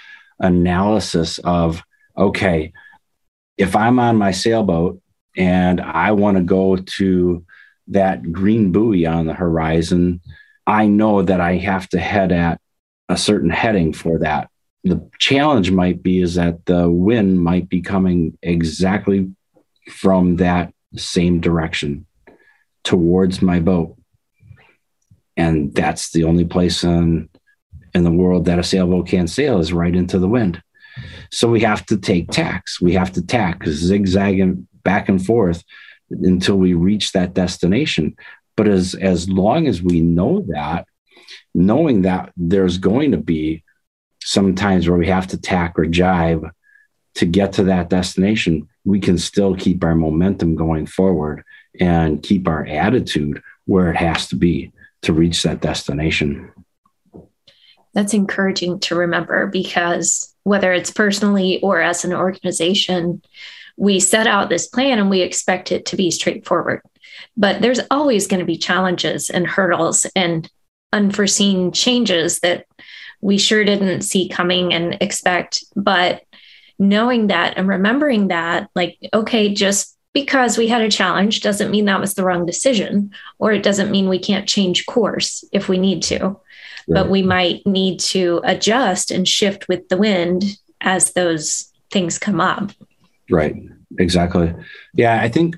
analysis 0.44 1.40
of 1.40 1.82
okay, 2.16 2.72
if 3.58 3.76
I'm 3.76 3.98
on 3.98 4.18
my 4.18 4.32
sailboat 4.32 5.02
and 5.36 5.82
I 5.82 6.12
want 6.12 6.38
to 6.38 6.44
go 6.44 6.76
to 6.76 7.44
that 7.88 8.32
green 8.32 8.72
buoy 8.72 9.06
on 9.06 9.26
the 9.26 9.34
horizon, 9.34 10.22
I 10.68 10.86
know 10.86 11.24
that 11.24 11.42
I 11.42 11.56
have 11.56 11.90
to 11.90 12.00
head 12.00 12.32
at 12.32 12.62
a 13.10 13.18
certain 13.18 13.50
heading 13.50 13.94
for 13.94 14.20
that. 14.20 14.50
The 14.84 15.10
challenge 15.20 15.72
might 15.72 16.04
be 16.04 16.22
is 16.22 16.36
that 16.36 16.66
the 16.66 16.90
wind 16.90 17.42
might 17.42 17.70
be 17.70 17.82
coming 17.82 18.38
exactly 18.42 19.32
from 19.90 20.38
that 20.38 20.74
same 20.96 21.40
direction 21.40 22.06
towards 22.84 23.42
my 23.42 23.60
boat. 23.60 23.98
And 25.36 25.74
that's 25.74 26.12
the 26.12 26.26
only 26.26 26.46
place 26.46 26.84
in 26.84 27.30
in 27.94 28.04
the 28.04 28.12
world 28.12 28.46
that 28.46 28.60
a 28.60 28.64
sailboat 28.64 29.08
can't 29.08 29.30
sail 29.30 29.60
is 29.60 29.74
right 29.74 29.96
into 29.96 30.20
the 30.20 30.28
wind. 30.28 30.62
So 31.32 31.50
we 31.50 31.62
have 31.62 31.86
to 31.88 31.98
take 31.98 32.30
tacks. 32.30 32.82
We 32.82 32.94
have 32.94 33.12
to 33.14 33.26
tack, 33.26 33.64
zigzagging 33.66 34.68
back 34.84 35.10
and 35.10 35.24
forth 35.24 35.64
until 36.10 36.58
we 36.58 36.74
reach 36.74 37.12
that 37.12 37.34
destination. 37.34 38.16
But 38.56 38.68
as 38.68 38.94
as 38.94 39.28
long 39.30 39.68
as 39.68 39.82
we 39.82 40.02
know 40.02 40.46
that, 40.50 40.86
knowing 41.56 42.04
that 42.04 42.32
there's 42.38 42.78
going 42.78 43.12
to 43.12 43.18
be 43.18 43.64
some 44.22 44.56
times 44.56 44.88
where 44.88 44.98
we 44.98 45.08
have 45.08 45.28
to 45.28 45.38
tack 45.38 45.78
or 45.78 45.86
jibe 45.86 46.50
to 47.16 47.26
get 47.26 47.54
to 47.54 47.64
that 47.66 47.90
destination, 47.90 48.68
we 48.86 49.00
can 49.00 49.18
still 49.18 49.56
keep 49.56 49.84
our 49.84 49.96
momentum 49.96 50.56
going 50.56 50.86
forward 50.86 51.44
and 51.80 52.22
keep 52.24 52.48
our 52.48 52.66
attitude 52.66 53.42
where 53.66 53.90
it 53.90 53.98
has 53.98 54.28
to 54.28 54.36
be 54.36 54.72
to 55.02 55.14
reach 55.14 55.44
that 55.44 55.62
destination 55.62 56.52
that's 57.94 58.14
encouraging 58.14 58.80
to 58.82 58.96
remember 58.96 59.48
because 59.48 60.34
whether 60.44 60.74
it's 60.74 60.92
personally 60.92 61.62
or 61.62 61.82
as 61.82 62.04
an 62.04 62.14
organization, 62.14 63.22
we 63.78 64.00
set 64.00 64.28
out 64.28 64.50
this 64.50 64.68
plan 64.68 65.00
and 65.00 65.10
we 65.10 65.22
expect 65.22 65.72
it 65.72 65.86
to 65.88 65.96
be 65.96 66.12
straightforward. 66.12 66.82
But 67.38 67.62
there's 67.62 67.80
always 67.90 68.28
going 68.28 68.40
to 68.40 68.46
be 68.46 68.58
challenges 68.58 69.30
and 69.30 69.48
hurdles 69.48 70.06
and 70.16 70.50
unforeseen 70.92 71.72
changes 71.72 72.40
that 72.40 72.66
we 73.22 73.38
sure 73.38 73.64
didn't 73.64 74.02
see 74.02 74.28
coming 74.28 74.74
and 74.74 74.98
expect. 75.02 75.64
But 75.76 76.24
knowing 76.78 77.28
that 77.28 77.58
and 77.58 77.68
remembering 77.68 78.28
that, 78.28 78.70
like, 78.76 78.98
okay, 79.14 79.54
just 79.54 79.98
because 80.14 80.58
we 80.58 80.68
had 80.68 80.82
a 80.82 80.92
challenge 80.92 81.42
doesn't 81.42 81.72
mean 81.72 81.86
that 81.86 82.00
was 82.00 82.14
the 82.14 82.24
wrong 82.24 82.46
decision, 82.46 83.12
or 83.40 83.52
it 83.52 83.64
doesn't 83.64 83.92
mean 83.92 84.10
we 84.10 84.20
can't 84.20 84.48
change 84.48 84.86
course 84.86 85.44
if 85.52 85.68
we 85.68 85.78
need 85.78 86.04
to 86.04 86.38
but 86.88 87.10
we 87.10 87.24
might 87.24 87.66
need 87.66 88.00
to 88.00 88.42
adjust 88.44 89.12
and 89.12 89.28
shift 89.28 89.68
with 89.68 89.88
the 89.90 89.98
wind 89.98 90.44
as 90.82 91.14
those 91.14 91.72
things 91.92 92.18
come 92.18 92.42
up. 92.42 92.72
Right. 93.30 93.56
Exactly. 94.00 94.54
Yeah, 94.94 95.22
I 95.22 95.30
think 95.30 95.58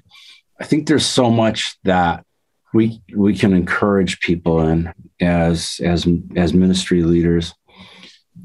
I 0.59 0.65
think 0.65 0.87
there's 0.87 1.05
so 1.05 1.29
much 1.29 1.77
that 1.83 2.25
we 2.73 3.01
we 3.15 3.35
can 3.35 3.53
encourage 3.53 4.19
people 4.19 4.67
in 4.67 4.93
as 5.21 5.79
as 5.83 6.07
as 6.35 6.53
ministry 6.53 7.03
leaders 7.03 7.53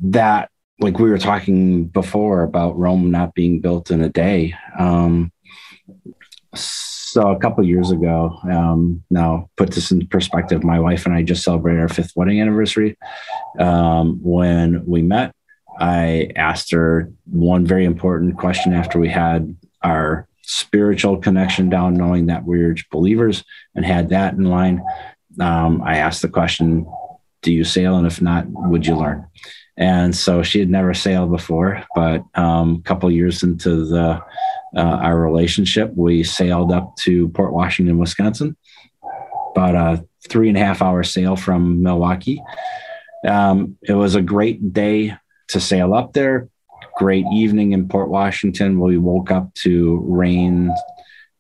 that 0.03 0.51
like 0.79 0.99
we 0.99 1.11
were 1.11 1.19
talking 1.19 1.87
before 1.87 2.43
about 2.43 2.79
Rome 2.79 3.11
not 3.11 3.35
being 3.35 3.61
built 3.61 3.91
in 3.91 4.01
a 4.01 4.09
day. 4.09 4.55
Um, 4.79 5.33
so 7.11 7.29
a 7.33 7.39
couple 7.39 7.65
years 7.65 7.91
ago, 7.91 8.39
um, 8.45 9.03
now 9.11 9.51
put 9.57 9.73
this 9.73 9.91
in 9.91 10.07
perspective. 10.07 10.63
My 10.63 10.79
wife 10.79 11.07
and 11.07 11.15
I 11.15 11.23
just 11.23 11.43
celebrated 11.43 11.81
our 11.81 11.89
fifth 11.89 12.13
wedding 12.15 12.41
anniversary. 12.41 12.97
Um, 13.59 14.21
when 14.23 14.87
we 14.87 15.03
met, 15.03 15.35
I 15.79 16.31
asked 16.37 16.71
her 16.71 17.11
one 17.25 17.67
very 17.67 17.85
important 17.85 18.39
question 18.39 18.73
after 18.73 19.01
we 19.01 19.09
had 19.09 19.57
our 19.83 20.29
spiritual 20.43 21.17
connection 21.17 21.69
down, 21.69 21.95
knowing 21.95 22.27
that 22.27 22.45
we're 22.45 22.77
believers 22.93 23.43
and 23.75 23.85
had 23.85 24.11
that 24.11 24.35
in 24.35 24.45
line. 24.45 24.81
Um, 25.41 25.83
I 25.83 25.97
asked 25.97 26.23
the 26.23 26.29
question, 26.29 26.87
"Do 27.43 27.53
you 27.53 27.65
sail? 27.65 27.97
And 27.97 28.07
if 28.07 28.23
not, 28.23 28.47
would 28.47 28.87
you 28.87 28.97
learn?" 28.97 29.27
And 29.81 30.15
so 30.15 30.43
she 30.43 30.59
had 30.61 30.69
never 30.69 30.93
sailed 30.93 31.31
before, 31.31 31.83
but 31.95 32.23
um, 32.35 32.77
a 32.77 32.83
couple 32.83 33.11
years 33.11 33.43
into 33.43 33.87
the 33.87 34.23
uh, 34.77 34.81
our 34.81 35.19
relationship, 35.19 35.91
we 35.97 36.23
sailed 36.23 36.71
up 36.71 36.95
to 36.97 37.29
Port 37.31 37.53
Washington, 37.53 37.99
Wisconsin, 37.99 38.57
about 39.57 39.75
a 39.75 40.07
three 40.29 40.49
and 40.49 40.57
a 40.57 40.61
half 40.61 40.83
hour 40.83 41.03
sail 41.03 41.35
from 41.35 41.83
Milwaukee. 41.83 42.43
Um, 43.27 43.79
it 43.83 43.95
was 43.95 44.15
a 44.15 44.23
great 44.23 44.73
day 44.73 45.17
to 45.49 45.61
sail 45.61 45.95
up 45.95 46.13
there. 46.13 46.49
Great 46.97 47.25
evening 47.33 47.73
in 47.73 47.89
Port 47.89 48.11
Washington. 48.11 48.79
We 48.81 48.99
woke 48.99 49.31
up 49.31 49.53
to 49.55 50.03
rain, 50.07 50.73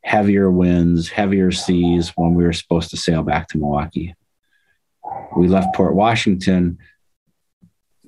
heavier 0.02 0.50
winds, 0.50 1.10
heavier 1.10 1.52
seas 1.52 2.10
when 2.16 2.34
we 2.34 2.44
were 2.44 2.54
supposed 2.54 2.88
to 2.90 2.96
sail 2.96 3.22
back 3.22 3.48
to 3.48 3.58
Milwaukee. 3.58 4.14
We 5.36 5.46
left 5.46 5.74
Port 5.74 5.94
Washington, 5.94 6.78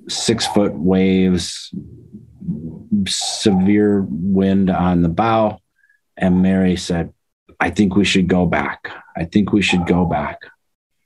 six 0.07 0.45
foot 0.47 0.73
waves, 0.73 1.73
severe 3.07 4.05
wind 4.09 4.69
on 4.69 5.01
the 5.01 5.09
bow. 5.09 5.59
And 6.17 6.41
Mary 6.41 6.75
said, 6.75 7.13
I 7.59 7.69
think 7.69 7.95
we 7.95 8.05
should 8.05 8.27
go 8.27 8.45
back. 8.45 8.91
I 9.15 9.25
think 9.25 9.51
we 9.51 9.61
should 9.61 9.85
go 9.87 10.05
back. 10.05 10.39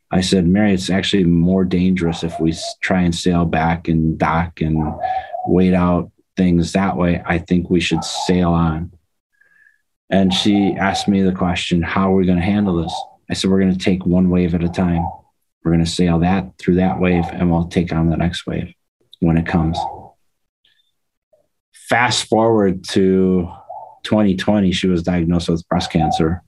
I 0.09 0.21
said, 0.21 0.47
Mary, 0.47 0.73
it's 0.73 0.89
actually 0.89 1.25
more 1.25 1.65
dangerous 1.65 2.23
if 2.23 2.39
we 2.39 2.53
try 2.81 3.01
and 3.01 3.13
sail 3.13 3.45
back 3.45 3.87
and 3.87 4.17
dock 4.17 4.61
and 4.61 4.93
wait 5.45 5.73
out 5.73 6.11
things 6.37 6.73
that 6.73 6.95
way. 6.95 7.21
I 7.25 7.39
think 7.39 7.69
we 7.69 7.81
should 7.81 8.03
sail 8.03 8.51
on. 8.51 8.93
And 10.09 10.33
she 10.33 10.73
asked 10.79 11.09
me 11.09 11.21
the 11.21 11.33
question, 11.33 11.81
How 11.81 12.13
are 12.13 12.15
we 12.15 12.25
going 12.25 12.37
to 12.37 12.43
handle 12.43 12.81
this? 12.81 12.93
I 13.29 13.33
said, 13.33 13.51
We're 13.51 13.59
going 13.59 13.77
to 13.77 13.83
take 13.83 14.05
one 14.05 14.29
wave 14.29 14.55
at 14.55 14.63
a 14.63 14.69
time. 14.69 15.05
We're 15.63 15.73
going 15.73 15.83
to 15.83 15.91
sail 15.91 16.19
that 16.19 16.57
through 16.57 16.75
that 16.75 16.99
wave 16.99 17.25
and 17.29 17.51
we'll 17.51 17.67
take 17.67 17.91
on 17.91 18.09
the 18.09 18.15
next 18.15 18.47
wave 18.47 18.73
when 19.19 19.37
it 19.37 19.45
comes. 19.45 19.77
Fast 21.89 22.27
forward 22.27 22.83
to 22.89 23.49
2020, 24.03 24.71
she 24.71 24.87
was 24.87 25.03
diagnosed 25.03 25.49
with 25.49 25.67
breast 25.67 25.91
cancer. 25.91 26.43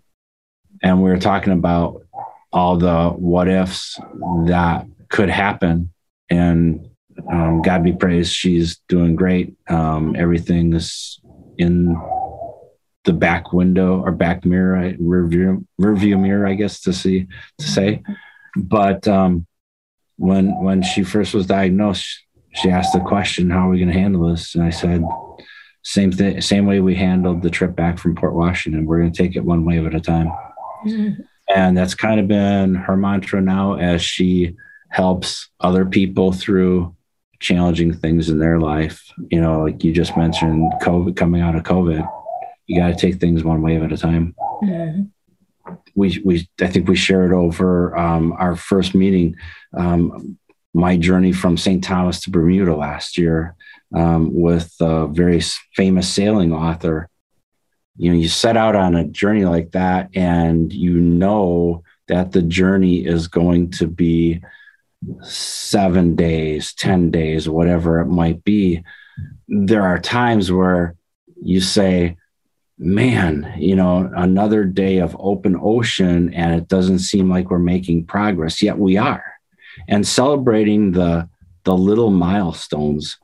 And 0.82 1.02
we 1.02 1.10
were 1.10 1.20
talking 1.20 1.54
about 1.54 2.02
all 2.52 2.78
the 2.78 3.10
what 3.10 3.48
ifs 3.48 4.00
that 4.46 4.86
could 5.10 5.30
happen. 5.30 5.94
And 6.30 6.90
um, 7.32 7.62
God 7.62 7.84
be 7.84 7.94
praised, 7.94 8.34
she's 8.34 8.80
doing 8.88 9.16
great. 9.16 9.56
Um, 9.68 10.16
everything 10.16 10.74
is 10.74 11.20
in 11.58 11.96
the 13.04 13.14
back 13.14 13.52
window 13.54 14.02
or 14.02 14.12
back 14.12 14.46
mirror, 14.46 14.94
rear 15.00 15.28
view, 15.28 15.68
rear 15.78 15.96
view 15.96 16.18
mirror, 16.18 16.48
I 16.48 16.54
guess 16.54 16.82
to 16.82 16.94
see 16.94 17.28
to 17.58 17.68
say. 17.68 18.04
But 18.56 19.08
um, 19.08 19.46
when 20.18 20.62
when 20.64 20.82
she 20.82 21.04
first 21.04 21.34
was 21.34 21.48
diagnosed, 21.48 22.24
she 22.54 22.70
asked 22.70 22.94
the 22.94 23.00
question, 23.00 23.50
"How 23.50 23.68
are 23.68 23.72
we 23.72 23.80
going 23.80 23.92
to 23.92 24.00
handle 24.00 24.30
this?" 24.30 24.56
And 24.56 24.64
I 24.64 24.70
said, 24.70 25.04
"Same 25.84 26.12
thing, 26.12 26.42
same 26.42 26.66
way 26.66 26.80
we 26.80 26.96
handled 26.96 27.42
the 27.42 27.50
trip 27.50 27.76
back 27.76 27.98
from 27.98 28.16
Port 28.16 28.34
Washington. 28.34 28.86
We're 28.86 29.00
going 29.00 29.12
to 29.12 29.24
take 29.24 29.36
it 29.36 29.46
one 29.46 29.66
wave 29.66 29.86
at 29.86 29.96
a 29.96 30.02
time." 30.02 30.32
Mm-hmm. 30.86 31.22
And 31.56 31.78
that's 31.78 31.96
kind 31.96 32.20
of 32.20 32.28
been 32.28 32.76
her 32.76 32.96
mantra 32.96 33.42
now 33.42 33.74
as 33.74 34.02
she 34.02 34.56
helps 34.90 35.50
other 35.60 35.86
people 35.86 36.32
through 36.32 36.96
challenging 37.40 37.94
things 37.94 38.30
in 38.30 38.40
their 38.40 38.60
life. 38.60 39.12
You 39.32 39.42
know, 39.42 39.62
like 39.62 39.84
you 39.84 39.94
just 39.94 40.16
mentioned, 40.18 40.72
COVID 40.82 41.16
coming 41.16 41.42
out 41.42 41.56
of 41.56 41.64
COVID, 41.64 42.08
you 42.68 42.80
got 42.80 42.88
to 42.88 42.96
take 42.96 43.20
things 43.20 43.44
one 43.44 43.62
wave 43.62 43.84
at 43.84 43.92
a 43.92 43.98
time. 43.98 44.36
Mm-hmm. 44.64 45.74
We, 45.96 46.22
we, 46.24 46.50
I 46.62 46.68
think 46.68 46.88
we 46.88 46.96
shared 46.96 47.34
over 47.34 47.98
um, 47.98 48.34
our 48.34 48.56
first 48.56 48.96
meeting 48.96 49.36
um, 49.76 50.38
my 50.74 50.98
journey 50.98 51.32
from 51.32 51.58
St. 51.58 51.84
Thomas 51.84 52.22
to 52.22 52.32
Bermuda 52.32 52.76
last 52.76 53.18
year 53.18 53.56
um, 53.94 54.34
with 54.34 54.74
a 54.80 55.08
very 55.08 55.42
famous 55.76 56.08
sailing 56.08 56.54
author. 56.54 57.10
You 57.98 58.12
know 58.12 58.18
you 58.18 58.30
set 58.30 58.56
out 58.56 58.76
on 58.76 58.96
a 58.96 59.06
journey 59.06 59.46
like 59.46 59.72
that 59.72 60.10
and 60.16 60.72
you 60.72 61.00
know 61.00 61.84
that 62.08 62.32
the 62.32 62.42
journey 62.42 63.06
is 63.06 63.28
going 63.28 63.72
to 63.72 63.88
be 63.88 64.42
seven 65.22 66.16
days 66.16 66.74
10 66.74 67.12
days 67.12 67.50
whatever 67.50 68.00
it 68.00 68.08
might 68.08 68.44
be. 68.44 68.84
There 69.48 69.84
are 69.84 70.00
times 70.00 70.52
where 70.52 70.96
you 71.42 71.62
say 71.62 72.16
man 72.78 73.54
you 73.58 73.76
know 73.76 74.10
another 74.16 74.64
day 74.64 75.00
of 75.00 75.16
open 75.20 75.58
ocean 75.62 76.34
and 76.34 76.56
it 76.56 76.70
doesn't 76.70 77.00
seem 77.00 77.30
like 77.30 77.50
we're 77.50 77.60
making 77.60 78.06
progress. 78.06 78.62
Yet 78.62 78.78
we 78.78 78.96
are 78.96 79.39
and 79.88 80.08
celebrating 80.08 80.92
the 80.92 81.28
the 81.64 81.76
little 81.76 82.12
milestones 82.12 83.18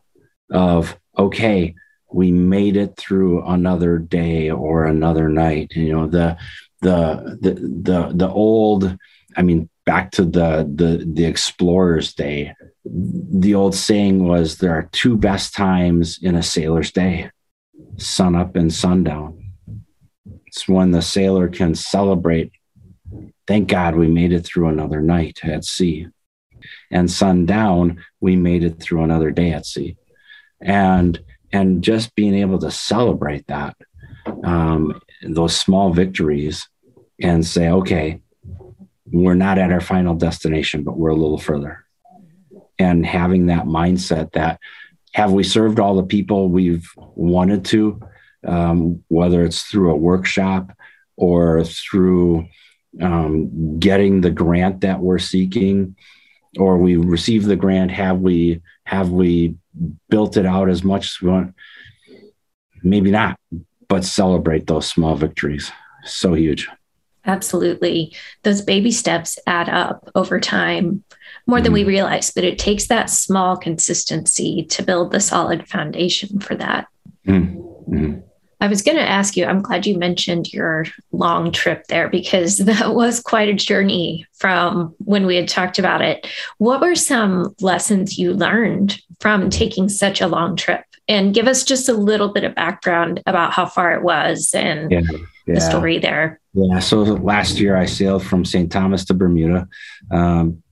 of 0.51 0.97
okay 1.17 1.73
we 2.11 2.31
made 2.31 2.77
it 2.77 2.95
through 2.97 3.43
another 3.45 3.97
day 3.97 4.49
or 4.49 4.85
another 4.85 5.29
night 5.29 5.71
you 5.75 5.91
know 5.91 6.07
the 6.07 6.37
the 6.81 7.37
the 7.41 7.53
the, 7.53 8.11
the 8.13 8.29
old 8.29 8.97
i 9.35 9.41
mean 9.41 9.69
back 9.85 10.11
to 10.11 10.25
the 10.25 10.69
the 10.75 11.05
the 11.13 11.25
explorer's 11.25 12.13
day. 12.13 12.53
The 12.83 13.55
old 13.55 13.75
saying 13.75 14.23
was 14.23 14.57
there 14.57 14.73
are 14.73 14.89
two 14.91 15.15
best 15.15 15.53
times 15.53 16.19
in 16.21 16.35
a 16.35 16.43
sailor's 16.43 16.91
day 16.91 17.31
sun 17.97 18.35
up 18.35 18.55
and 18.55 18.73
sundown. 18.73 19.51
It's 20.47 20.67
when 20.67 20.91
the 20.91 21.01
sailor 21.01 21.47
can 21.47 21.75
celebrate 21.75 22.51
thank 23.47 23.67
god 23.67 23.95
we 23.95 24.07
made 24.07 24.33
it 24.33 24.45
through 24.45 24.67
another 24.67 25.01
night 25.01 25.39
at 25.43 25.63
sea 25.63 26.07
and 26.91 27.09
sundown 27.09 28.03
we 28.19 28.35
made 28.35 28.63
it 28.63 28.81
through 28.81 29.03
another 29.03 29.31
day 29.31 29.51
at 29.51 29.65
sea. 29.65 29.97
And 30.61 31.19
and 31.51 31.83
just 31.83 32.15
being 32.15 32.35
able 32.35 32.59
to 32.59 32.71
celebrate 32.71 33.47
that 33.47 33.75
um, 34.43 34.99
those 35.23 35.55
small 35.55 35.93
victories 35.93 36.67
and 37.21 37.45
say 37.45 37.69
okay 37.69 38.21
we're 39.11 39.35
not 39.35 39.57
at 39.57 39.71
our 39.71 39.81
final 39.81 40.15
destination 40.15 40.83
but 40.83 40.97
we're 40.97 41.09
a 41.09 41.15
little 41.15 41.37
further. 41.37 41.85
And 42.77 43.05
having 43.05 43.45
that 43.45 43.65
mindset 43.65 44.33
that 44.33 44.59
have 45.13 45.31
we 45.31 45.43
served 45.43 45.79
all 45.79 45.95
the 45.95 46.03
people 46.03 46.49
we've 46.49 46.89
wanted 46.97 47.63
to 47.65 48.01
um, 48.45 49.03
whether 49.07 49.43
it's 49.43 49.63
through 49.63 49.91
a 49.91 49.97
workshop 49.97 50.71
or 51.17 51.63
through 51.63 52.47
um, 53.01 53.79
getting 53.79 54.21
the 54.21 54.31
grant 54.31 54.81
that 54.81 54.99
we're 54.99 55.19
seeking 55.19 55.95
or 56.57 56.77
we 56.77 56.95
receive 56.95 57.45
the 57.45 57.55
grant 57.55 57.91
have 57.91 58.19
we 58.19 58.61
have 58.85 59.09
we 59.09 59.55
built 60.09 60.37
it 60.37 60.45
out 60.45 60.69
as 60.69 60.83
much 60.83 61.05
as 61.07 61.21
we 61.21 61.29
want. 61.29 61.55
Maybe 62.83 63.11
not, 63.11 63.39
but 63.87 64.05
celebrate 64.05 64.67
those 64.67 64.87
small 64.87 65.15
victories. 65.15 65.71
So 66.03 66.33
huge. 66.33 66.67
Absolutely. 67.25 68.13
Those 68.43 68.61
baby 68.61 68.91
steps 68.91 69.39
add 69.47 69.67
up 69.67 70.09
over 70.13 70.39
time 70.39 71.03
more 71.47 71.59
than 71.59 71.69
mm-hmm. 71.69 71.73
we 71.73 71.83
realize, 71.83 72.31
but 72.31 72.43
it 72.43 72.59
takes 72.59 72.87
that 72.87 73.09
small 73.09 73.57
consistency 73.57 74.63
to 74.69 74.83
build 74.83 75.11
the 75.11 75.19
solid 75.19 75.67
foundation 75.67 76.39
for 76.39 76.55
that. 76.55 76.87
Mm-hmm. 77.27 78.19
I 78.61 78.67
was 78.67 78.81
going 78.81 78.97
to 78.97 79.09
ask 79.09 79.35
you, 79.35 79.45
I'm 79.45 79.61
glad 79.61 79.85
you 79.85 79.97
mentioned 79.97 80.51
your 80.53 80.85
long 81.11 81.51
trip 81.51 81.87
there 81.87 82.09
because 82.09 82.57
that 82.59 82.93
was 82.93 83.19
quite 83.19 83.49
a 83.49 83.53
journey 83.53 84.25
from 84.33 84.95
when 84.99 85.25
we 85.25 85.35
had 85.35 85.47
talked 85.47 85.79
about 85.79 86.01
it. 86.01 86.27
What 86.57 86.81
were 86.81 86.95
some 86.95 87.55
lessons 87.61 88.17
you 88.17 88.33
learned 88.33 89.01
from 89.19 89.49
taking 89.49 89.89
such 89.89 90.21
a 90.21 90.27
long 90.27 90.55
trip? 90.55 90.83
And 91.07 91.35
give 91.35 91.47
us 91.47 91.63
just 91.63 91.87
a 91.87 91.93
little 91.93 92.29
bit 92.29 92.43
of 92.43 92.55
background 92.55 93.21
about 93.27 93.53
how 93.53 93.67
far 93.67 93.93
it 93.93 94.01
was 94.01 94.55
and 94.55 94.89
yeah, 94.89 95.01
yeah. 95.45 95.53
the 95.53 95.61
story 95.61 95.99
there. 95.99 96.39
Yeah. 96.53 96.79
So 96.79 97.03
last 97.03 97.59
year 97.59 97.75
I 97.77 97.85
sailed 97.85 98.23
from 98.23 98.43
St. 98.43 98.71
Thomas 98.71 99.05
to 99.05 99.13
Bermuda. 99.13 99.67
Um, 100.09 100.63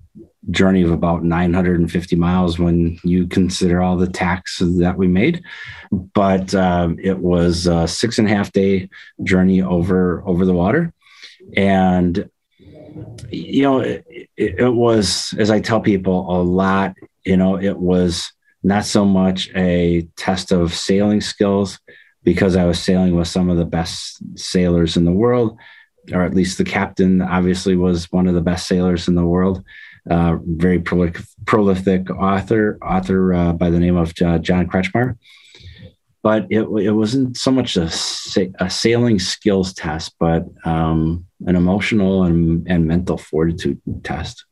journey 0.50 0.82
of 0.84 0.92
about 0.92 1.24
950 1.24 2.16
miles 2.16 2.60
when 2.60 3.00
you 3.04 3.28
consider 3.28 3.82
all 3.82 3.98
the 3.98 4.10
tacks 4.10 4.60
that 4.60 4.98
we 4.98 5.08
made. 5.08 5.44
But 5.92 6.54
um, 6.54 6.98
it 7.00 7.18
was 7.20 7.68
a 7.68 7.88
six 7.88 8.20
and 8.20 8.28
a 8.28 8.34
half 8.34 8.52
day 8.52 8.90
journey 9.24 9.62
over 9.62 10.24
over 10.28 10.46
the 10.46 10.54
water, 10.54 10.94
and 11.56 12.30
you 13.30 13.64
know 13.64 13.80
it, 13.80 14.06
it 14.36 14.74
was 14.74 15.34
as 15.38 15.50
I 15.50 15.60
tell 15.60 15.82
people 15.82 16.30
a 16.30 16.42
lot. 16.42 16.96
You 17.26 17.38
know, 17.38 17.58
it 17.58 17.78
was 17.78 18.32
not 18.64 18.86
so 18.86 19.06
much 19.06 19.50
a 19.56 20.08
test 20.16 20.52
of 20.52 20.74
sailing 20.74 21.22
skills 21.22 21.80
because 22.24 22.56
I 22.56 22.66
was 22.66 22.82
sailing 22.82 23.16
with 23.16 23.28
some 23.28 23.50
of 23.50 23.58
the 23.58 23.66
best 23.66 24.22
sailors 24.38 24.96
in 24.96 25.04
the 25.06 25.12
world, 25.12 25.58
or 26.12 26.24
at 26.24 26.34
least 26.34 26.58
the 26.58 26.64
captain 26.64 27.22
obviously 27.22 27.76
was 27.76 28.12
one 28.12 28.28
of 28.28 28.36
the 28.36 28.42
best 28.42 28.68
sailors 28.68 29.08
in 29.08 29.16
the 29.16 29.26
world 29.26 29.64
uh, 30.10 30.38
very 30.46 30.80
prolific, 30.80 31.24
prolific 31.46 32.10
author, 32.12 32.78
author 32.82 33.34
uh, 33.34 33.54
by 33.54 33.70
the 33.70 33.80
name 33.80 33.96
of 33.96 34.13
uh, 34.22 34.38
John 34.38 34.68
Kretschmer. 34.68 35.18
But 36.22 36.48
it, 36.50 36.62
it 36.62 36.92
wasn't 36.92 37.36
so 37.36 37.52
much 37.52 37.76
a, 37.76 37.89
a 38.60 38.70
sailing 38.70 39.20
skills 39.20 39.74
test, 39.74 40.16
but 40.20 40.46
um, 40.66 41.26
an 41.46 41.56
emotional 41.56 42.24
and, 42.24 42.66
and 42.68 42.86
mental 42.86 43.18
fortitude 43.18 43.82
test. 44.04 44.46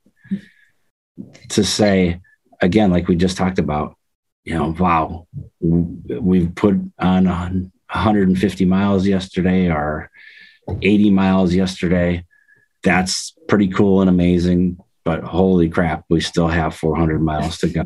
To 1.50 1.64
say, 1.64 2.20
again, 2.62 2.92
like 2.92 3.08
we 3.08 3.16
just 3.16 3.38
talked 3.38 3.60
about, 3.60 3.96
you 4.44 4.54
know, 4.54 4.76
wow, 4.78 5.28
we've 5.62 6.54
put 6.56 6.76
on 7.00 7.26
150 7.26 8.66
miles 8.66 9.08
yesterday 9.08 9.70
or 9.70 10.10
80 10.82 11.12
miles 11.12 11.54
yesterday. 11.54 12.26
That's 12.84 13.34
pretty 13.48 13.68
cool 13.68 14.02
and 14.02 14.10
amazing 14.10 14.78
but 15.04 15.24
holy 15.24 15.70
crap, 15.70 16.06
we 16.10 16.22
still 16.22 16.48
have 16.48 16.76
400 16.76 17.22
miles 17.22 17.58
to 17.60 17.70
go. 17.70 17.86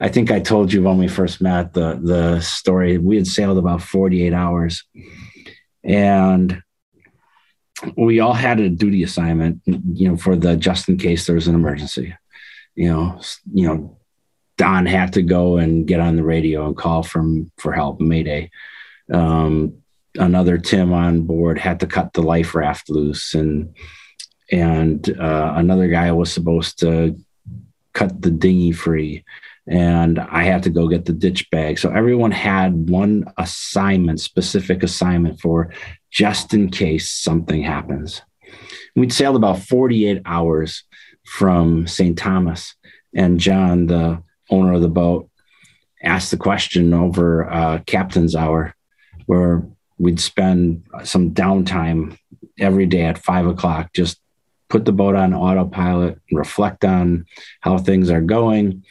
I 0.00 0.08
think 0.08 0.30
I 0.30 0.40
told 0.40 0.72
you 0.72 0.82
when 0.82 0.98
we 0.98 1.06
first 1.06 1.40
met 1.40 1.72
the 1.74 2.00
the 2.02 2.40
story. 2.40 2.98
We 2.98 3.16
had 3.16 3.26
sailed 3.26 3.56
about 3.56 3.82
48 3.82 4.32
hours, 4.32 4.84
and 5.84 6.60
we 7.96 8.18
all 8.18 8.32
had 8.32 8.58
a 8.58 8.68
duty 8.68 9.04
assignment, 9.04 9.60
you 9.64 10.08
know, 10.08 10.16
for 10.16 10.34
the 10.34 10.56
just 10.56 10.88
in 10.88 10.96
case 10.96 11.26
there 11.26 11.36
was 11.36 11.46
an 11.46 11.54
emergency. 11.54 12.16
You 12.74 12.88
know, 12.88 13.20
you 13.52 13.68
know, 13.68 13.98
Don 14.56 14.86
had 14.86 15.12
to 15.12 15.22
go 15.22 15.58
and 15.58 15.86
get 15.86 16.00
on 16.00 16.16
the 16.16 16.24
radio 16.24 16.66
and 16.66 16.76
call 16.76 17.02
from 17.02 17.52
for 17.58 17.72
help, 17.72 18.00
Mayday. 18.00 18.50
Um, 19.12 19.82
another 20.16 20.58
Tim 20.58 20.92
on 20.92 21.22
board 21.22 21.58
had 21.58 21.80
to 21.80 21.86
cut 21.86 22.12
the 22.12 22.22
life 22.22 22.56
raft 22.56 22.90
loose, 22.90 23.34
and 23.34 23.74
and 24.52 25.18
uh, 25.18 25.54
another 25.56 25.88
guy 25.88 26.12
was 26.12 26.32
supposed 26.32 26.78
to 26.80 27.18
cut 27.94 28.22
the 28.22 28.30
dinghy 28.30 28.72
free 28.72 29.24
and 29.66 30.18
I 30.18 30.42
had 30.42 30.64
to 30.64 30.70
go 30.70 30.88
get 30.88 31.04
the 31.04 31.12
ditch 31.12 31.48
bag. 31.50 31.78
So 31.78 31.90
everyone 31.90 32.32
had 32.32 32.90
one 32.90 33.32
assignment, 33.38 34.20
specific 34.20 34.82
assignment 34.82 35.40
for 35.40 35.72
just 36.10 36.52
in 36.52 36.70
case 36.70 37.10
something 37.10 37.62
happens. 37.62 38.22
We'd 38.96 39.12
sailed 39.12 39.36
about 39.36 39.60
48 39.60 40.22
hours 40.26 40.84
from 41.24 41.86
St. 41.86 42.18
Thomas, 42.18 42.74
and 43.14 43.38
John, 43.38 43.86
the 43.86 44.22
owner 44.50 44.72
of 44.74 44.82
the 44.82 44.88
boat, 44.88 45.30
asked 46.02 46.32
the 46.32 46.36
question 46.36 46.92
over 46.92 47.48
uh, 47.48 47.78
captain's 47.86 48.34
hour, 48.34 48.74
where 49.26 49.64
we'd 49.98 50.20
spend 50.20 50.84
some 51.04 51.30
downtime 51.30 52.18
every 52.58 52.86
day 52.86 53.02
at 53.02 53.18
five 53.18 53.46
o'clock, 53.46 53.92
just 53.94 54.20
put 54.72 54.86
the 54.86 54.92
boat 54.92 55.14
on 55.14 55.34
autopilot, 55.34 56.18
reflect 56.32 56.82
on 56.82 57.26
how 57.60 57.76
things 57.76 58.08
are 58.08 58.22
going 58.22 58.82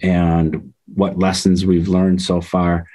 and 0.00 0.72
what 0.94 1.18
lessons 1.18 1.66
we've 1.66 1.88
learned 1.88 2.22
so 2.22 2.40
far. 2.40 2.86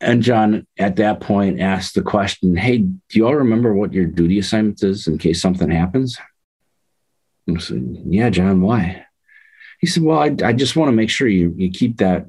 And 0.00 0.22
John, 0.22 0.64
at 0.78 0.94
that 0.96 1.18
point, 1.20 1.60
asked 1.60 1.96
the 1.96 2.02
question 2.02 2.54
Hey, 2.54 2.78
do 2.78 2.98
you 3.10 3.26
all 3.26 3.34
remember 3.34 3.74
what 3.74 3.92
your 3.92 4.06
duty 4.06 4.38
assignment 4.38 4.80
is 4.84 5.08
in 5.08 5.18
case 5.18 5.42
something 5.42 5.68
happens? 5.68 6.16
I 7.50 7.58
said, 7.58 8.00
Yeah, 8.06 8.30
John, 8.30 8.60
why? 8.60 9.04
He 9.80 9.88
said, 9.88 10.04
Well, 10.04 10.20
I, 10.20 10.36
I 10.44 10.52
just 10.52 10.76
want 10.76 10.88
to 10.90 10.96
make 10.96 11.10
sure 11.10 11.26
you, 11.26 11.52
you 11.56 11.72
keep 11.72 11.96
that 11.96 12.26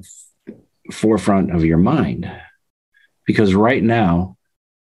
forefront 0.90 1.54
of 1.54 1.64
your 1.64 1.78
mind 1.78 2.28
because 3.24 3.54
right 3.54 3.84
now 3.84 4.36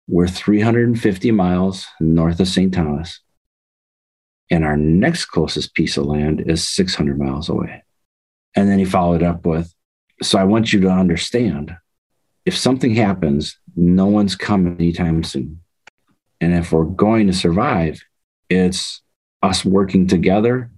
we're 0.08 0.28
350 0.28 1.30
miles 1.30 1.86
north 2.00 2.40
of 2.40 2.48
St. 2.48 2.74
Thomas, 2.74 3.20
and 4.52 4.66
our 4.66 4.76
next 4.76 5.26
closest 5.26 5.74
piece 5.74 5.96
of 5.96 6.06
land 6.06 6.44
is 6.46 6.68
600 6.68 7.18
miles 7.18 7.48
away. 7.48 7.84
And 8.54 8.70
then 8.70 8.78
he 8.78 8.86
followed 8.86 9.24
up 9.24 9.46
with, 9.46 9.74
So 10.22 10.38
I 10.38 10.44
want 10.44 10.74
you 10.74 10.82
to 10.82 10.90
understand 10.90 11.76
if 12.46 12.58
something 12.58 12.94
happens, 12.94 13.58
no 13.76 14.08
one's 14.08 14.36
coming 14.36 14.76
anytime 14.76 15.24
soon. 15.24 15.62
And 16.42 16.54
if 16.54 16.72
we're 16.72 16.84
going 16.84 17.28
to 17.28 17.34
survive, 17.34 18.04
it's 18.50 19.02
us 19.42 19.64
working 19.64 20.08
together 20.08 20.70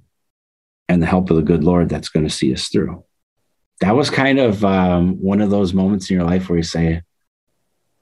and 0.87 1.01
the 1.01 1.07
help 1.07 1.29
of 1.31 1.37
the 1.37 1.41
good 1.41 1.63
Lord 1.63 1.89
that's 1.89 2.09
going 2.09 2.27
to 2.27 2.33
see 2.33 2.53
us 2.53 2.67
through. 2.67 3.03
That 3.81 3.95
was 3.95 4.09
kind 4.09 4.39
of 4.39 4.63
um, 4.63 5.15
one 5.21 5.41
of 5.41 5.49
those 5.49 5.73
moments 5.73 6.09
in 6.09 6.17
your 6.17 6.25
life 6.25 6.47
where 6.47 6.57
you 6.57 6.63
say, 6.63 7.01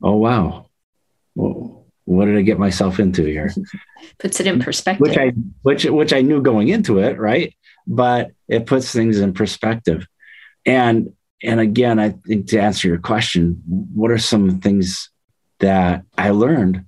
Oh, 0.03 0.17
wow. 0.17 0.65
Well, 1.35 1.70
what 2.15 2.25
did 2.25 2.37
I 2.37 2.41
get 2.41 2.59
myself 2.59 2.99
into 2.99 3.23
here? 3.23 3.53
Puts 4.19 4.39
it 4.39 4.47
in 4.47 4.59
perspective. 4.59 5.01
Which 5.01 5.17
I 5.17 5.33
which 5.61 5.85
which 5.85 6.13
I 6.13 6.21
knew 6.21 6.41
going 6.41 6.67
into 6.69 6.99
it, 6.99 7.17
right? 7.19 7.53
but 7.87 8.31
it 8.47 8.65
puts 8.65 8.91
things 8.91 9.19
in 9.19 9.33
perspective. 9.33 10.07
And 10.65 11.13
and 11.43 11.59
again, 11.59 11.97
I 11.99 12.09
think 12.09 12.47
to 12.47 12.59
answer 12.59 12.87
your 12.87 12.99
question, 12.99 13.63
what 13.65 14.11
are 14.11 14.19
some 14.19 14.59
things 14.59 15.09
that 15.59 16.03
I 16.15 16.29
learned 16.29 16.85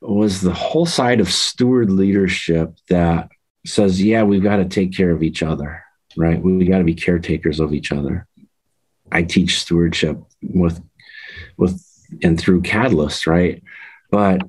was 0.00 0.40
the 0.40 0.52
whole 0.52 0.86
side 0.86 1.20
of 1.20 1.32
steward 1.32 1.90
leadership 1.90 2.74
that 2.88 3.28
says, 3.64 4.02
yeah, 4.02 4.24
we've 4.24 4.42
got 4.42 4.56
to 4.56 4.64
take 4.64 4.92
care 4.92 5.10
of 5.10 5.22
each 5.22 5.40
other, 5.40 5.84
right? 6.16 6.40
We, 6.40 6.56
we 6.56 6.64
got 6.64 6.78
to 6.78 6.84
be 6.84 6.94
caretakers 6.94 7.60
of 7.60 7.72
each 7.72 7.92
other. 7.92 8.26
I 9.12 9.22
teach 9.22 9.60
stewardship 9.60 10.20
with 10.42 10.82
with 11.56 11.82
and 12.22 12.38
through 12.38 12.62
Catalyst, 12.62 13.26
right? 13.26 13.62
But 14.10 14.42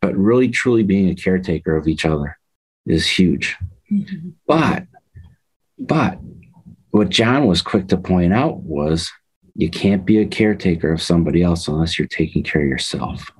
but 0.00 0.16
really 0.16 0.48
truly 0.48 0.82
being 0.82 1.08
a 1.08 1.14
caretaker 1.14 1.76
of 1.76 1.86
each 1.86 2.04
other 2.04 2.38
is 2.86 3.06
huge. 3.06 3.56
Mm-hmm. 3.90 4.30
But 4.46 4.86
but 5.78 6.18
what 6.90 7.08
John 7.08 7.46
was 7.46 7.62
quick 7.62 7.88
to 7.88 7.96
point 7.96 8.32
out 8.32 8.58
was 8.58 9.10
you 9.54 9.70
can't 9.70 10.04
be 10.04 10.18
a 10.18 10.26
caretaker 10.26 10.92
of 10.92 11.02
somebody 11.02 11.42
else 11.42 11.68
unless 11.68 11.98
you're 11.98 12.08
taking 12.08 12.42
care 12.42 12.62
of 12.62 12.68
yourself. 12.68 13.30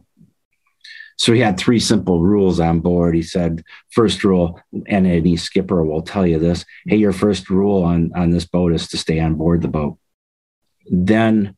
So 1.17 1.33
he 1.33 1.41
had 1.41 1.59
three 1.59 1.79
simple 1.79 2.21
rules 2.21 2.59
on 2.59 2.81
board. 2.81 3.15
He 3.15 3.23
said, 3.23 3.63
first 3.91 4.25
rule, 4.25 4.61
and 4.87 5.07
any 5.07 5.37
skipper 5.37 5.85
will 5.85 6.03
tell 6.03 6.27
you 6.27 6.39
this 6.39 6.65
hey, 6.87 6.97
your 6.97 7.13
first 7.13 7.49
rule 7.51 7.85
on, 7.85 8.11
on 8.15 8.31
this 8.31 8.47
boat 8.47 8.73
is 8.73 8.89
to 8.89 8.99
stay 8.99 9.21
on 9.21 9.35
board 9.35 9.63
the 9.63 9.69
boat. 9.69 9.99
Then 10.91 11.57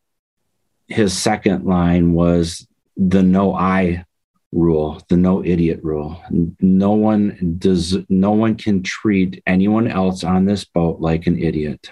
his 0.87 1.17
second 1.17 1.65
line 1.65 2.13
was 2.13 2.67
the 2.97 3.23
no 3.23 3.55
I 3.55 4.05
rule, 4.53 5.03
the 5.09 5.17
no 5.17 5.45
idiot 5.45 5.81
rule. 5.83 6.23
No 6.61 6.93
one 6.93 7.57
does 7.59 7.97
no 8.09 8.33
one 8.33 8.55
can 8.57 8.83
treat 8.83 9.43
anyone 9.47 9.89
else 9.89 10.25
on 10.25 10.45
this 10.45 10.65
boat 10.65 11.01
like 11.01 11.27
an 11.27 11.39
idiot 11.39 11.91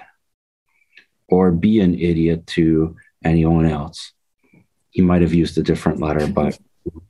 or 1.28 1.50
be 1.50 1.80
an 1.80 1.94
idiot 1.94 2.46
to 2.46 2.96
anyone 3.24 3.66
else. 3.66 4.12
He 4.90 5.02
might 5.02 5.22
have 5.22 5.34
used 5.34 5.56
a 5.58 5.62
different 5.62 6.00
letter, 6.00 6.26
but 6.26 6.58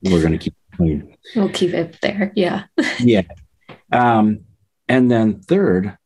we're 0.03 0.21
going 0.21 0.33
to 0.33 0.39
keep 0.39 0.55
it 0.55 0.77
clean. 0.77 1.17
We'll 1.35 1.49
keep 1.49 1.75
it 1.75 1.99
there. 2.01 2.33
Yeah. 2.37 2.65
yeah. 3.01 3.23
Um, 3.91 4.45
and 4.89 5.11
then 5.11 5.41
third, 5.41 5.97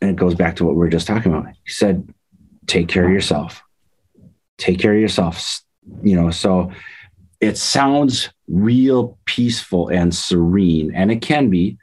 and 0.00 0.10
it 0.10 0.16
goes 0.16 0.34
back 0.34 0.56
to 0.56 0.64
what 0.64 0.74
we 0.74 0.86
are 0.86 0.90
just 0.90 1.06
talking 1.06 1.32
about. 1.32 1.48
He 1.64 1.70
said, 1.70 2.12
take 2.66 2.88
care 2.88 3.04
of 3.04 3.12
yourself. 3.12 3.62
Take 4.58 4.78
care 4.78 4.94
of 4.94 5.00
yourself. 5.00 5.62
You 6.02 6.16
know, 6.16 6.30
so 6.30 6.72
it 7.40 7.56
sounds 7.56 8.30
real 8.48 9.18
peaceful 9.24 9.88
and 9.88 10.14
serene, 10.14 10.94
and 10.94 11.10
it 11.10 11.22
can 11.22 11.50
be 11.50 11.78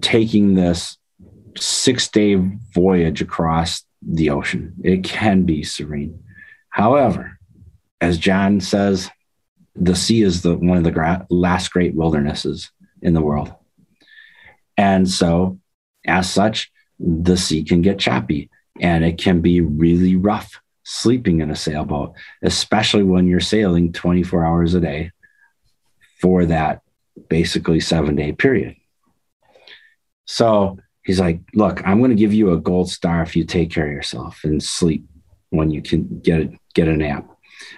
taking 0.00 0.54
this 0.54 0.96
six 1.56 2.08
day 2.08 2.36
voyage 2.72 3.20
across 3.20 3.84
the 4.02 4.30
ocean. 4.30 4.74
It 4.82 5.04
can 5.04 5.44
be 5.44 5.62
serene. 5.64 6.22
However, 6.70 7.38
as 8.00 8.18
John 8.18 8.60
says, 8.60 9.10
the 9.74 9.96
sea 9.96 10.22
is 10.22 10.42
the 10.42 10.56
one 10.56 10.78
of 10.78 10.84
the 10.84 10.90
gra- 10.90 11.26
last 11.30 11.72
great 11.72 11.94
wildernesses 11.94 12.70
in 13.02 13.14
the 13.14 13.22
world. 13.22 13.52
And 14.76 15.08
so, 15.08 15.58
as 16.06 16.30
such, 16.30 16.70
the 16.98 17.36
sea 17.36 17.64
can 17.64 17.82
get 17.82 17.98
choppy 17.98 18.50
and 18.80 19.04
it 19.04 19.18
can 19.18 19.40
be 19.40 19.60
really 19.60 20.16
rough 20.16 20.60
sleeping 20.90 21.42
in 21.42 21.50
a 21.50 21.56
sailboat, 21.56 22.14
especially 22.42 23.02
when 23.02 23.26
you're 23.26 23.40
sailing 23.40 23.92
24 23.92 24.42
hours 24.42 24.72
a 24.72 24.80
day 24.80 25.10
for 26.18 26.46
that 26.46 26.80
basically 27.28 27.78
seven 27.78 28.16
day 28.16 28.32
period. 28.32 28.74
So 30.24 30.78
he's 31.04 31.20
like, 31.20 31.40
Look, 31.52 31.86
I'm 31.86 31.98
going 31.98 32.10
to 32.10 32.16
give 32.16 32.32
you 32.32 32.52
a 32.52 32.60
gold 32.60 32.88
star 32.90 33.22
if 33.22 33.36
you 33.36 33.44
take 33.44 33.70
care 33.70 33.86
of 33.86 33.92
yourself 33.92 34.40
and 34.44 34.62
sleep 34.62 35.04
when 35.50 35.70
you 35.70 35.82
can 35.82 36.20
get 36.20 36.40
a, 36.40 36.58
get 36.74 36.88
a 36.88 36.96
nap. 36.96 37.28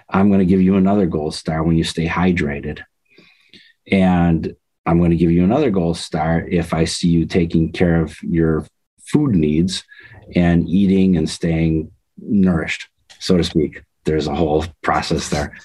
I'm 0.09 0.29
going 0.29 0.38
to 0.40 0.46
give 0.46 0.62
you 0.62 0.77
another 0.77 1.07
gold 1.07 1.35
star 1.35 1.64
when 1.64 1.77
you 1.77 1.85
stay 1.85 2.07
hydrated. 2.07 2.81
And 3.90 4.55
I'm 4.87 4.99
going 4.99 5.11
to 5.11 5.16
give 5.16 5.33
you 5.33 5.42
another 5.42 5.70
gold 5.70 5.96
star 5.96 6.46
if 6.49 6.73
I 6.73 6.85
see 6.85 7.09
you 7.09 7.27
taking 7.27 7.73
care 7.73 8.03
of 8.03 8.16
your 8.23 8.66
food 9.05 9.35
needs 9.35 9.83
and 10.37 10.68
eating 10.68 11.16
and 11.16 11.29
staying 11.29 11.90
nourished 12.16 12.88
so 13.20 13.37
to 13.37 13.44
speak. 13.44 13.83
There's 14.04 14.26
a 14.26 14.35
whole 14.35 14.64
process 14.83 15.28
there. 15.28 15.56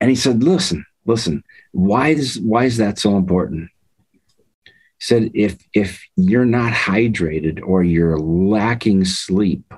And 0.00 0.10
he 0.10 0.16
said, 0.16 0.42
listen, 0.42 0.84
listen, 1.06 1.42
why 1.72 2.08
is 2.08 2.38
why 2.38 2.64
is 2.64 2.76
that 2.76 2.98
so 2.98 3.16
important? 3.16 3.70
He 4.64 4.70
said, 5.00 5.30
if 5.32 5.56
if 5.72 6.04
you're 6.16 6.44
not 6.44 6.72
hydrated 6.72 7.62
or 7.64 7.82
you're 7.82 8.18
lacking 8.18 9.04
sleep 9.06 9.72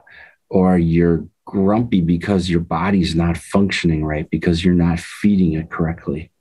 or 0.48 0.78
you're 0.78 1.26
grumpy 1.44 2.00
because 2.00 2.50
your 2.50 2.60
body's 2.60 3.14
not 3.14 3.36
functioning 3.36 4.04
right 4.04 4.28
because 4.30 4.64
you're 4.64 4.74
not 4.74 4.98
feeding 4.98 5.52
it 5.52 5.70
correctly, 5.70 6.32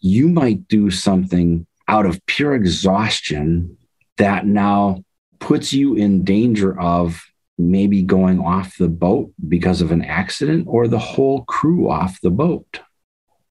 you 0.00 0.28
might 0.28 0.68
do 0.68 0.90
something 0.90 1.66
out 1.88 2.06
of 2.06 2.24
pure 2.26 2.54
exhaustion 2.54 3.76
that 4.18 4.46
now 4.46 5.02
puts 5.40 5.72
you 5.72 5.94
in 5.94 6.22
danger 6.22 6.78
of 6.78 7.31
maybe 7.58 8.02
going 8.02 8.40
off 8.40 8.76
the 8.78 8.88
boat 8.88 9.32
because 9.48 9.80
of 9.82 9.92
an 9.92 10.02
accident 10.02 10.66
or 10.68 10.88
the 10.88 10.98
whole 10.98 11.44
crew 11.44 11.90
off 11.90 12.20
the 12.20 12.30
boat. 12.30 12.80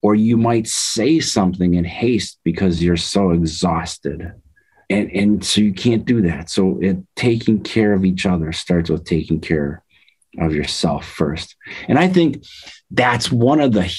Or 0.01 0.15
you 0.15 0.35
might 0.37 0.67
say 0.67 1.19
something 1.19 1.75
in 1.75 1.85
haste 1.85 2.39
because 2.43 2.81
you're 2.81 2.97
so 2.97 3.31
exhausted. 3.31 4.33
And, 4.89 5.11
and 5.11 5.45
so 5.45 5.61
you 5.61 5.73
can't 5.73 6.05
do 6.05 6.21
that. 6.23 6.49
So 6.49 6.79
it, 6.81 6.97
taking 7.15 7.61
care 7.61 7.93
of 7.93 8.03
each 8.03 8.25
other 8.25 8.51
starts 8.51 8.89
with 8.89 9.05
taking 9.05 9.39
care 9.39 9.83
of 10.39 10.55
yourself 10.55 11.05
first. 11.05 11.55
And 11.87 11.99
I 11.99 12.07
think 12.07 12.43
that's 12.89 13.31
one 13.31 13.61
of 13.61 13.73
the 13.73 13.93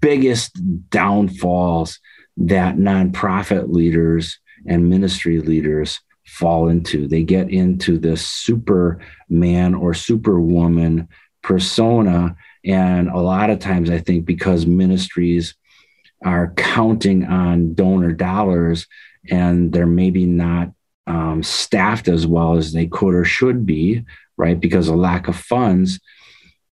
biggest 0.00 0.60
downfalls 0.90 1.98
that 2.36 2.76
nonprofit 2.76 3.72
leaders 3.72 4.38
and 4.66 4.90
ministry 4.90 5.40
leaders 5.40 6.00
fall 6.30 6.68
into. 6.68 7.06
They 7.06 7.22
get 7.22 7.50
into 7.50 7.98
this 7.98 8.26
superman 8.26 9.74
or 9.74 9.94
superwoman 9.94 11.08
persona. 11.42 12.36
And 12.64 13.08
a 13.08 13.18
lot 13.18 13.50
of 13.50 13.58
times, 13.58 13.90
I 13.90 13.98
think 13.98 14.24
because 14.24 14.66
ministries 14.66 15.54
are 16.24 16.52
counting 16.56 17.24
on 17.24 17.74
donor 17.74 18.12
dollars 18.12 18.86
and 19.30 19.72
they're 19.72 19.86
maybe 19.86 20.26
not 20.26 20.70
um, 21.06 21.42
staffed 21.42 22.08
as 22.08 22.26
well 22.26 22.56
as 22.56 22.72
they 22.72 22.86
could 22.86 23.14
or 23.14 23.24
should 23.24 23.66
be, 23.66 24.04
right? 24.36 24.58
Because 24.58 24.88
of 24.88 24.96
lack 24.96 25.28
of 25.28 25.36
funds, 25.36 25.98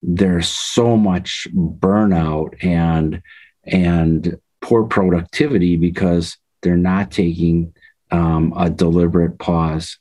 there's 0.03 0.49
so 0.49 0.97
much 0.97 1.49
burnout 1.53 2.63
and 2.65 3.21
and 3.65 4.39
poor 4.61 4.85
productivity 4.85 5.77
because 5.77 6.37
they're 6.63 6.77
not 6.77 7.11
taking 7.11 7.75
um, 8.11 8.53
a 8.57 8.71
deliberate 8.71 9.39
pause 9.39 9.99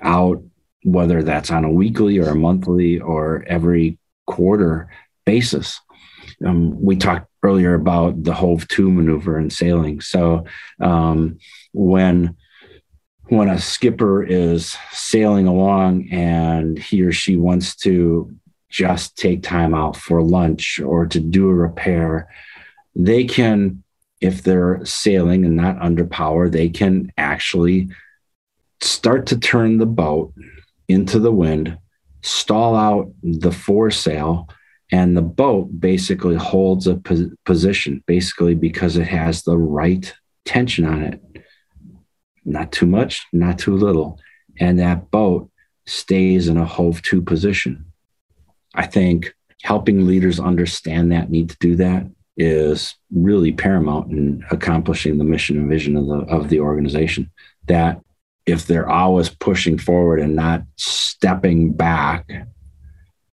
out, 0.00 0.42
whether 0.82 1.22
that's 1.22 1.50
on 1.50 1.64
a 1.64 1.70
weekly 1.70 2.18
or 2.18 2.28
a 2.28 2.36
monthly 2.36 3.00
or 3.00 3.44
every 3.46 3.98
quarter 4.26 4.88
basis. 5.24 5.80
Um, 6.44 6.80
we 6.80 6.96
talked 6.96 7.28
earlier 7.42 7.74
about 7.74 8.22
the 8.22 8.34
Hove 8.34 8.66
to 8.68 8.90
maneuver 8.90 9.38
in 9.38 9.50
sailing. 9.50 10.00
So 10.00 10.44
um, 10.80 11.38
when 11.72 12.36
when 13.28 13.48
a 13.48 13.58
skipper 13.58 14.22
is 14.22 14.76
sailing 14.92 15.48
along 15.48 16.08
and 16.10 16.78
he 16.78 17.02
or 17.02 17.12
she 17.12 17.36
wants 17.36 17.74
to 17.74 18.32
just 18.70 19.16
take 19.16 19.42
time 19.42 19.74
out 19.74 19.96
for 19.96 20.22
lunch 20.22 20.80
or 20.80 21.06
to 21.06 21.18
do 21.18 21.48
a 21.48 21.54
repair, 21.54 22.28
they 22.94 23.24
can, 23.24 23.82
if 24.20 24.42
they're 24.42 24.84
sailing 24.84 25.44
and 25.44 25.56
not 25.56 25.80
under 25.80 26.06
power, 26.06 26.48
they 26.48 26.68
can 26.68 27.12
actually 27.16 27.88
start 28.80 29.26
to 29.26 29.38
turn 29.38 29.78
the 29.78 29.86
boat 29.86 30.32
into 30.88 31.18
the 31.18 31.32
wind, 31.32 31.78
stall 32.22 32.74
out 32.76 33.12
the 33.22 33.52
foresail, 33.52 34.48
and 34.92 35.16
the 35.16 35.22
boat 35.22 35.68
basically 35.78 36.36
holds 36.36 36.86
a 36.86 37.00
position, 37.44 38.02
basically 38.06 38.54
because 38.54 38.96
it 38.96 39.08
has 39.08 39.42
the 39.42 39.58
right 39.58 40.14
tension 40.44 40.84
on 40.84 41.02
it. 41.02 41.20
Not 42.44 42.70
too 42.70 42.86
much, 42.86 43.26
not 43.32 43.58
too 43.58 43.76
little. 43.76 44.20
And 44.58 44.78
that 44.78 45.10
boat 45.10 45.50
stays 45.86 46.48
in 46.48 46.56
a 46.56 46.64
hove 46.64 47.02
to 47.02 47.20
position. 47.20 47.92
I 48.74 48.86
think 48.86 49.34
helping 49.62 50.06
leaders 50.06 50.38
understand 50.38 51.10
that 51.10 51.30
need 51.30 51.50
to 51.50 51.56
do 51.58 51.76
that 51.76 52.06
is 52.36 52.94
really 53.10 53.52
paramount 53.52 54.10
in 54.10 54.44
accomplishing 54.50 55.18
the 55.18 55.24
mission 55.24 55.56
and 55.56 55.68
vision 55.68 55.96
of 55.96 56.06
the 56.06 56.18
of 56.32 56.48
the 56.48 56.60
organization. 56.60 57.30
That 57.66 58.00
if 58.46 58.66
they're 58.66 58.88
always 58.88 59.28
pushing 59.28 59.78
forward 59.78 60.20
and 60.20 60.36
not 60.36 60.62
stepping 60.76 61.72
back 61.72 62.30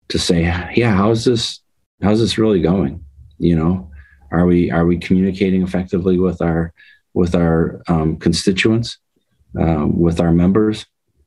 to 0.09 0.19
say, 0.19 0.43
yeah, 0.43 0.95
how's 0.95 1.25
this 1.25 1.61
how's 2.03 2.21
this 2.21 2.39
really 2.39 2.61
going? 2.61 3.05
You 3.39 3.57
know, 3.57 3.91
are 4.31 4.47
we 4.47 4.71
are 4.71 4.87
we 4.87 4.99
communicating 4.99 5.63
effectively 5.63 6.19
with 6.19 6.43
our 6.43 6.73
with 7.15 7.35
our 7.35 7.83
um, 7.89 8.17
constituents, 8.17 8.99
um, 9.59 9.99
with 9.99 10.21
our 10.21 10.33
members? 10.33 10.87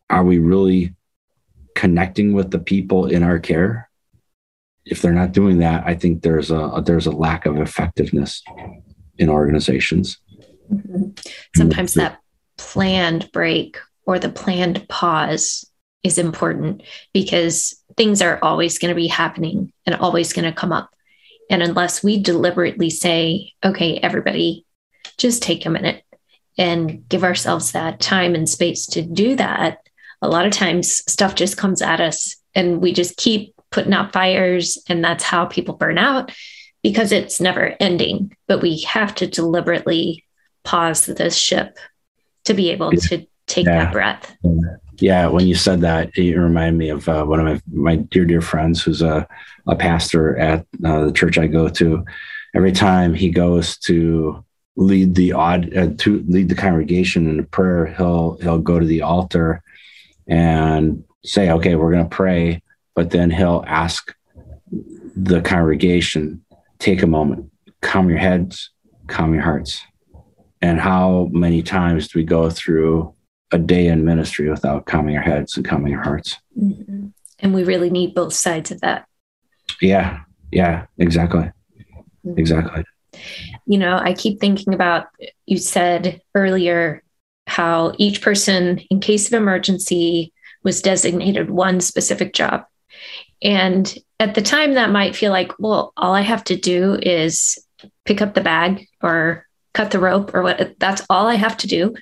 Are 0.10 0.24
we 0.24 0.40
really 0.40 0.94
connecting 1.76 2.34
with 2.34 2.52
the 2.52 2.60
people 2.60 3.08
in 3.08 3.24
our 3.24 3.40
care? 3.40 3.90
If 4.86 5.02
they're 5.02 5.13
not 5.13 5.32
doing 5.32 5.60
that, 5.60 5.84
I 5.86 5.96
think 5.96 6.24
there's 6.24 6.52
a 6.52 6.82
there's 6.84 7.06
a 7.06 7.12
lack 7.12 7.46
of 7.46 7.58
effectiveness 7.58 8.44
in 9.17 9.30
organizations. 9.30 10.17
Mm-hmm. 10.72 11.12
Sometimes 11.56 11.94
that 11.96 12.20
planned 12.58 13.32
break 13.32 13.78
or 14.06 14.20
the 14.20 14.30
planned 14.30 14.88
pause 14.88 15.65
is 16.04 16.17
important 16.17 16.84
because 17.13 17.76
things 17.98 18.22
are 18.22 18.39
always 18.41 18.80
going 18.80 18.89
to 18.89 18.96
be 18.96 19.08
happening 19.08 19.72
and 19.86 19.96
always 19.96 20.34
going 20.34 20.46
to 20.46 20.58
come 20.58 20.72
up. 20.72 20.89
And 21.50 21.62
unless 21.62 22.04
we 22.04 22.22
deliberately 22.22 22.89
say, 22.89 23.54
okay, 23.63 23.98
everybody, 23.98 24.65
just 25.17 25.44
take 25.44 25.65
a 25.65 25.70
minute 25.70 26.04
and 26.58 27.08
give 27.10 27.24
ourselves 27.24 27.74
that 27.74 28.00
time 28.00 28.36
and 28.36 28.50
space 28.50 28.86
to 28.88 29.02
do 29.02 29.36
that, 29.36 29.80
a 30.22 30.30
lot 30.30 30.46
of 30.46 30.54
times 30.54 31.04
stuff 31.12 31.36
just 31.36 31.58
comes 31.58 31.82
at 31.82 32.00
us 32.00 32.38
and 32.56 32.82
we 32.82 32.94
just 32.94 33.17
keep 33.17 33.54
putting 33.72 33.94
out 33.94 34.14
fires. 34.14 34.78
And 34.88 35.04
that's 35.04 35.24
how 35.24 35.46
people 35.46 35.76
burn 35.76 35.98
out 35.98 36.32
because 36.84 37.12
it's 37.12 37.42
never 37.42 37.76
ending. 37.80 38.36
But 38.48 38.62
we 38.62 38.82
have 38.82 39.16
to 39.16 39.28
deliberately 39.28 40.26
pause 40.64 41.06
this 41.06 41.36
ship 41.36 41.78
to 42.46 42.54
be 42.54 42.72
able 42.72 42.92
to 42.92 43.26
take 43.48 43.66
yeah. 43.66 43.86
that 43.86 43.94
breath. 43.94 44.36
Yeah, 45.00 45.28
when 45.28 45.48
you 45.48 45.56
said 45.56 45.82
that, 45.82 46.16
it 46.16 46.38
reminded 46.38 46.78
me 46.78 46.90
of 46.90 47.10
uh, 47.10 47.24
one 47.26 47.40
of 47.40 47.46
my, 47.46 47.62
my 47.72 47.96
dear, 47.96 48.26
dear 48.26 48.42
friends 48.42 48.84
who's 48.84 49.02
a, 49.02 49.28
a 49.68 49.76
pastor 49.76 50.38
at 50.38 50.66
uh, 50.86 51.06
the 51.06 51.12
church 51.12 51.38
I 51.38 51.48
go 51.48 51.68
to. 51.70 52.06
Every 52.54 52.72
time 52.72 53.14
he 53.14 53.30
goes 53.30 53.78
to 53.80 54.44
lead 54.76 55.16
the 55.16 55.34
odd 55.34 55.76
uh, 55.76 55.90
to 55.98 56.24
lead 56.28 56.50
the 56.50 56.56
congregation 56.56 57.30
in 57.30 57.40
a 57.40 57.44
prayer, 57.44 57.88
he'll 57.88 58.38
he'll 58.42 58.60
go 58.60 58.80
to 58.80 58.86
the 58.86 59.02
altar 59.02 59.64
and 60.28 61.04
say, 61.24 61.50
"Okay, 61.50 61.76
we're 61.76 61.92
going 61.92 62.04
to 62.04 62.16
pray," 62.16 62.62
but 63.02 63.10
then 63.10 63.32
he'll 63.32 63.64
ask 63.66 64.14
the 65.16 65.42
congregation, 65.42 66.46
"Take 66.78 67.02
a 67.02 67.08
moment, 67.08 67.50
calm 67.82 68.10
your 68.10 68.20
heads, 68.20 68.70
calm 69.08 69.34
your 69.34 69.42
hearts." 69.42 69.82
And 70.62 70.80
how 70.80 71.30
many 71.32 71.64
times 71.64 72.10
do 72.10 72.20
we 72.20 72.24
go 72.24 72.52
through 72.52 73.16
a 73.52 73.58
day 73.58 73.88
in 73.88 74.06
ministry 74.06 74.52
without 74.52 74.86
calming 74.86 75.18
our 75.18 75.24
heads 75.24 75.58
and 75.58 75.66
calming 75.66 75.96
our 75.96 76.04
hearts? 76.04 76.38
Mm-hmm. 76.56 77.08
And 77.40 77.56
we 77.56 77.64
really 77.64 77.90
need 77.90 78.14
both 78.14 78.34
sides 78.34 78.70
of 78.70 78.82
that. 78.82 79.08
Yeah. 79.82 80.20
Yeah. 80.52 80.86
Exactly. 81.00 81.50
Mm-hmm. 82.24 82.38
Exactly. 82.38 82.84
You 83.66 83.80
know, 83.80 83.98
I 83.98 84.14
keep 84.14 84.40
thinking 84.40 84.76
about 84.76 85.08
you 85.48 85.58
said 85.58 86.22
earlier 86.36 87.02
how 87.48 87.96
each 87.98 88.22
person, 88.22 88.78
in 88.92 89.00
case 89.00 89.26
of 89.26 89.34
emergency, 89.34 90.34
was 90.64 90.84
designated 90.84 91.50
one 91.50 91.82
specific 91.82 92.36
job. 92.36 92.66
And 93.41 93.93
at 94.19 94.36
the 94.36 94.41
time, 94.41 94.75
that 94.75 94.91
might 94.91 95.15
feel 95.15 95.32
like, 95.32 95.51
well, 95.60 95.93
all 95.97 96.13
I 96.13 96.21
have 96.21 96.43
to 96.45 96.56
do 96.56 96.99
is 97.01 97.58
pick 98.06 98.21
up 98.21 98.34
the 98.34 98.41
bag 98.41 98.88
or 99.01 99.47
cut 99.73 99.91
the 99.91 99.99
rope 99.99 100.34
or 100.34 100.43
what 100.43 100.75
that's 100.80 101.01
all 101.10 101.27
I 101.27 101.36
have 101.36 101.58
to 101.58 101.67
do. 101.67 101.95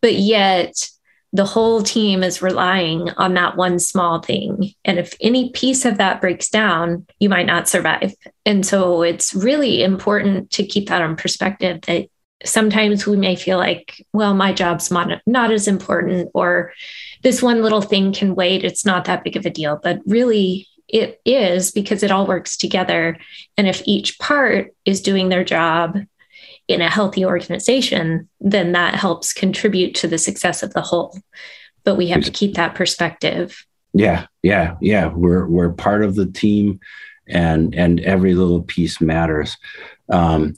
But 0.00 0.14
yet 0.14 0.88
the 1.32 1.44
whole 1.44 1.82
team 1.82 2.22
is 2.22 2.40
relying 2.40 3.10
on 3.10 3.34
that 3.34 3.56
one 3.56 3.78
small 3.78 4.22
thing. 4.22 4.72
And 4.84 4.98
if 4.98 5.14
any 5.20 5.50
piece 5.50 5.84
of 5.84 5.98
that 5.98 6.20
breaks 6.20 6.48
down, 6.48 7.06
you 7.18 7.28
might 7.28 7.46
not 7.46 7.68
survive. 7.68 8.14
And 8.46 8.64
so 8.64 9.02
it's 9.02 9.34
really 9.34 9.82
important 9.82 10.50
to 10.52 10.64
keep 10.64 10.88
that 10.88 11.02
on 11.02 11.16
perspective 11.16 11.82
that 11.82 12.06
sometimes 12.44 13.06
we 13.06 13.16
may 13.16 13.34
feel 13.36 13.58
like, 13.58 14.02
well, 14.12 14.34
my 14.34 14.52
job's 14.52 14.90
not 14.90 15.50
as 15.50 15.68
important, 15.68 16.30
or 16.32 16.72
this 17.22 17.42
one 17.42 17.60
little 17.60 17.82
thing 17.82 18.12
can 18.12 18.34
wait. 18.34 18.64
It's 18.64 18.86
not 18.86 19.06
that 19.06 19.24
big 19.24 19.36
of 19.36 19.44
a 19.44 19.50
deal. 19.50 19.78
But 19.82 20.00
really, 20.06 20.68
it 20.88 21.20
is 21.24 21.70
because 21.72 22.02
it 22.02 22.10
all 22.10 22.26
works 22.26 22.56
together. 22.56 23.18
And 23.56 23.66
if 23.66 23.82
each 23.86 24.18
part 24.18 24.74
is 24.84 25.00
doing 25.00 25.28
their 25.28 25.44
job 25.44 25.98
in 26.68 26.80
a 26.80 26.90
healthy 26.90 27.24
organization, 27.24 28.28
then 28.40 28.72
that 28.72 28.94
helps 28.94 29.32
contribute 29.32 29.94
to 29.96 30.08
the 30.08 30.18
success 30.18 30.62
of 30.62 30.72
the 30.72 30.80
whole. 30.80 31.18
But 31.84 31.96
we 31.96 32.08
have 32.08 32.24
to 32.24 32.30
keep 32.30 32.54
that 32.54 32.74
perspective. 32.74 33.64
Yeah, 33.92 34.26
yeah, 34.42 34.74
yeah. 34.80 35.06
We're 35.06 35.46
we're 35.46 35.72
part 35.72 36.02
of 36.04 36.16
the 36.16 36.26
team, 36.26 36.80
and 37.28 37.74
and 37.74 38.00
every 38.00 38.34
little 38.34 38.62
piece 38.62 39.00
matters. 39.00 39.56
Um, 40.10 40.56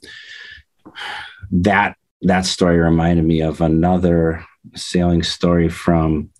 that 1.51 1.95
that 2.23 2.45
story 2.45 2.79
reminded 2.79 3.25
me 3.25 3.41
of 3.41 3.61
another 3.61 4.43
sailing 4.75 5.23
story 5.23 5.69
from 5.69 6.31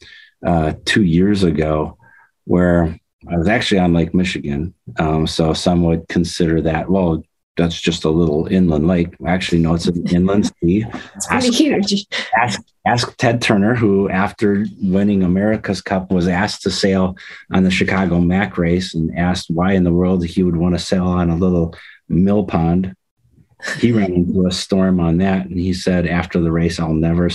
uh, 0.45 0.73
two 0.85 1.03
years 1.03 1.43
ago, 1.43 1.97
where 2.45 2.99
I 3.27 3.37
was 3.37 3.47
actually 3.47 3.79
on 3.79 3.93
Lake 3.93 4.13
Michigan. 4.13 4.73
Um, 4.97 5.27
so 5.27 5.53
some 5.53 5.83
would 5.83 6.07
consider 6.07 6.61
that 6.61 6.89
well, 6.89 7.23
that's 7.59 7.79
just 7.79 8.05
a 8.05 8.09
little 8.09 8.47
inland 8.47 8.87
lake. 8.87 9.13
Actually, 9.27 9.59
no, 9.59 9.75
it's 9.75 9.87
an 9.87 10.07
inland 10.11 10.45
sea. 10.45 10.85
It's 11.15 11.27
pretty 11.27 11.49
ask, 11.49 11.57
huge. 11.57 12.07
Ask, 12.41 12.61
ask 12.85 13.17
Ted 13.17 13.41
Turner, 13.41 13.75
who 13.75 14.09
after 14.09 14.65
winning 14.81 15.23
America's 15.23 15.81
Cup 15.81 16.11
was 16.11 16.27
asked 16.27 16.63
to 16.63 16.71
sail 16.71 17.15
on 17.53 17.63
the 17.63 17.71
Chicago 17.71 18.19
Mac 18.19 18.57
race 18.57 18.95
and 18.95 19.15
asked 19.17 19.49
why 19.49 19.73
in 19.73 19.83
the 19.83 19.93
world 19.93 20.25
he 20.25 20.41
would 20.41 20.55
want 20.55 20.75
to 20.75 20.83
sail 20.83 21.05
on 21.05 21.29
a 21.29 21.35
little 21.35 21.75
mill 22.07 22.45
pond. 22.45 22.95
He 23.79 23.91
ran 23.91 24.13
into 24.13 24.47
a 24.47 24.51
storm 24.51 25.01
on 25.01 25.17
that, 25.17 25.47
and 25.47 25.59
he 25.59 25.73
said 25.73 26.07
after 26.07 26.39
the 26.39 26.51
race, 26.51 26.79
"I'll 26.79 26.93
never 26.93 27.29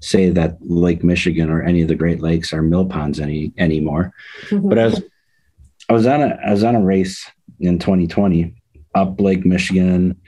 say 0.00 0.30
that 0.30 0.56
Lake 0.60 1.04
Michigan 1.04 1.48
or 1.48 1.62
any 1.62 1.82
of 1.82 1.88
the 1.88 1.94
Great 1.94 2.20
Lakes 2.20 2.52
are 2.52 2.60
mill 2.60 2.86
ponds 2.86 3.20
any 3.20 3.52
anymore." 3.56 4.12
Mm-hmm. 4.48 4.68
But 4.68 4.78
as 4.78 5.00
I 5.90 5.92
was 5.92 6.06
on 6.06 6.22
a 6.22 6.38
I 6.46 6.52
was 6.52 6.62
on 6.62 6.76
a 6.76 6.80
race 6.80 7.28
in 7.58 7.80
2020 7.80 8.54
up 8.94 9.20
Lake 9.20 9.44
Michigan 9.44 10.20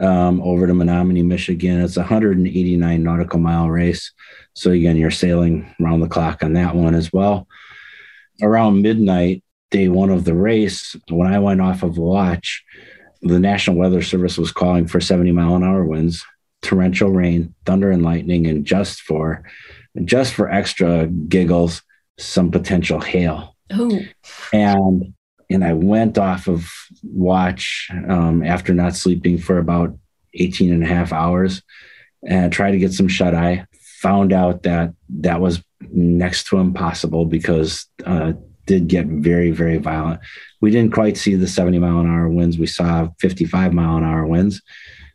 um, 0.00 0.40
over 0.42 0.68
to 0.68 0.72
Menominee, 0.72 1.24
Michigan. 1.24 1.80
It's 1.80 1.96
a 1.96 2.02
189 2.02 3.02
nautical 3.02 3.40
mile 3.40 3.68
race. 3.68 4.12
So 4.54 4.70
again, 4.70 4.96
you're 4.96 5.10
sailing 5.10 5.74
around 5.82 6.00
the 6.00 6.08
clock 6.08 6.44
on 6.44 6.52
that 6.52 6.76
one 6.76 6.94
as 6.94 7.12
well. 7.12 7.48
Around 8.40 8.82
midnight, 8.82 9.42
day 9.72 9.88
one 9.88 10.10
of 10.10 10.24
the 10.24 10.34
race, 10.34 10.94
when 11.08 11.26
I 11.26 11.40
went 11.40 11.60
off 11.60 11.82
of 11.82 11.98
watch, 11.98 12.62
the 13.20 13.40
National 13.40 13.76
Weather 13.76 14.02
Service 14.02 14.38
was 14.38 14.52
calling 14.52 14.86
for 14.86 15.00
70 15.00 15.32
mile 15.32 15.56
an 15.56 15.64
hour 15.64 15.84
winds, 15.84 16.24
torrential 16.62 17.10
rain, 17.10 17.56
thunder 17.66 17.90
and 17.90 18.04
lightning, 18.04 18.46
and 18.46 18.64
just 18.64 19.00
for 19.00 19.42
just 20.04 20.32
for 20.34 20.48
extra 20.48 21.08
giggles, 21.08 21.82
some 22.20 22.52
potential 22.52 23.00
hail. 23.00 23.56
And 24.52 25.14
and 25.50 25.64
I 25.64 25.72
went 25.72 26.18
off 26.18 26.46
of 26.46 26.70
watch 27.02 27.88
um, 28.08 28.42
after 28.42 28.74
not 28.74 28.94
sleeping 28.94 29.38
for 29.38 29.58
about 29.58 29.96
18 30.34 30.72
and 30.72 30.82
a 30.82 30.86
half 30.86 31.12
hours 31.12 31.62
and 32.26 32.52
tried 32.52 32.72
to 32.72 32.78
get 32.78 32.92
some 32.92 33.08
shut 33.08 33.34
eye. 33.34 33.66
Found 34.02 34.32
out 34.32 34.62
that 34.64 34.92
that 35.20 35.40
was 35.40 35.62
next 35.90 36.48
to 36.48 36.58
impossible 36.58 37.24
because 37.24 37.86
uh, 38.04 38.32
did 38.66 38.86
get 38.86 39.06
very, 39.06 39.50
very 39.50 39.78
violent. 39.78 40.20
We 40.60 40.70
didn't 40.70 40.92
quite 40.92 41.16
see 41.16 41.34
the 41.34 41.48
70 41.48 41.78
mile 41.78 42.00
an 42.00 42.06
hour 42.06 42.28
winds. 42.28 42.58
We 42.58 42.66
saw 42.66 43.08
55 43.18 43.72
mile 43.72 43.96
an 43.96 44.04
hour 44.04 44.26
winds. 44.26 44.60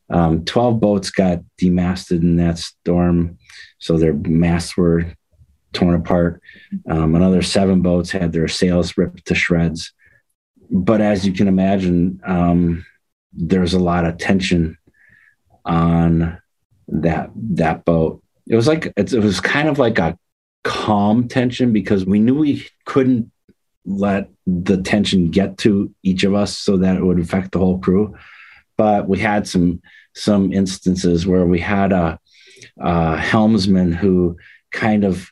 Um, 0.10 0.44
12 0.44 0.80
boats 0.80 1.12
got 1.12 1.40
demasted 1.58 2.24
in 2.24 2.38
that 2.38 2.58
storm. 2.58 3.38
So 3.78 3.98
their 3.98 4.14
masts 4.14 4.76
were 4.76 5.14
torn 5.74 5.96
apart. 5.96 6.42
Um, 6.90 7.16
another 7.16 7.42
seven 7.42 7.82
boats 7.82 8.12
had 8.12 8.32
their 8.32 8.48
sails 8.48 8.98
ripped 8.98 9.26
to 9.26 9.36
shreds. 9.36 9.94
But 10.70 11.02
as 11.02 11.26
you 11.26 11.34
can 11.34 11.48
imagine, 11.48 12.22
um, 12.26 12.86
there's 13.34 13.74
a 13.74 13.80
lot 13.80 14.06
of 14.06 14.18
tension 14.18 14.78
on 15.66 16.40
that 16.88 17.30
that 17.36 17.86
boat. 17.86 18.22
It 18.48 18.56
was 18.56 18.68
like 18.68 18.92
it 18.96 19.14
was 19.14 19.40
kind 19.40 19.68
of 19.68 19.80
like 19.80 20.00
a 20.00 20.18
calm 20.64 21.28
tension 21.28 21.74
because 21.74 22.06
we 22.06 22.20
knew 22.20 22.36
we 22.36 22.68
couldn't 22.86 23.32
let 23.86 24.30
the 24.48 24.82
tension 24.82 25.30
get 25.30 25.58
to 25.60 25.94
each 26.04 26.24
of 26.24 26.34
us 26.34 26.58
so 26.58 26.78
that 26.78 26.96
it 26.96 27.04
would 27.04 27.20
affect 27.20 27.52
the 27.52 27.60
whole 27.60 27.80
crew. 27.80 28.16
But 28.78 29.08
we 29.08 29.20
had 29.20 29.48
some 29.48 29.82
some 30.16 30.54
instances 30.54 31.26
where 31.26 31.46
we 31.46 31.60
had 31.60 31.92
a, 31.92 32.20
a 32.78 33.18
helmsman 33.18 33.92
who 33.92 34.38
kind 34.72 35.04
of 35.04 35.32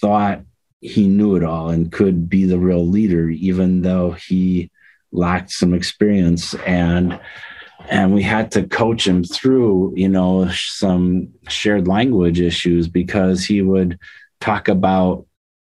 thought 0.00 0.42
he 0.80 1.08
knew 1.08 1.36
it 1.36 1.44
all 1.44 1.70
and 1.70 1.90
could 1.92 2.28
be 2.28 2.44
the 2.44 2.58
real 2.58 2.86
leader, 2.86 3.28
even 3.28 3.82
though 3.82 4.12
he 4.12 4.70
lacked 5.12 5.50
some 5.50 5.74
experience. 5.74 6.54
And 6.66 7.18
and 7.90 8.12
we 8.12 8.22
had 8.22 8.50
to 8.52 8.66
coach 8.66 9.06
him 9.06 9.24
through 9.24 9.94
you 9.96 10.08
know 10.08 10.48
some 10.50 11.28
shared 11.48 11.88
language 11.88 12.40
issues 12.40 12.88
because 12.88 13.44
he 13.44 13.62
would 13.62 13.98
talk 14.40 14.68
about 14.68 15.26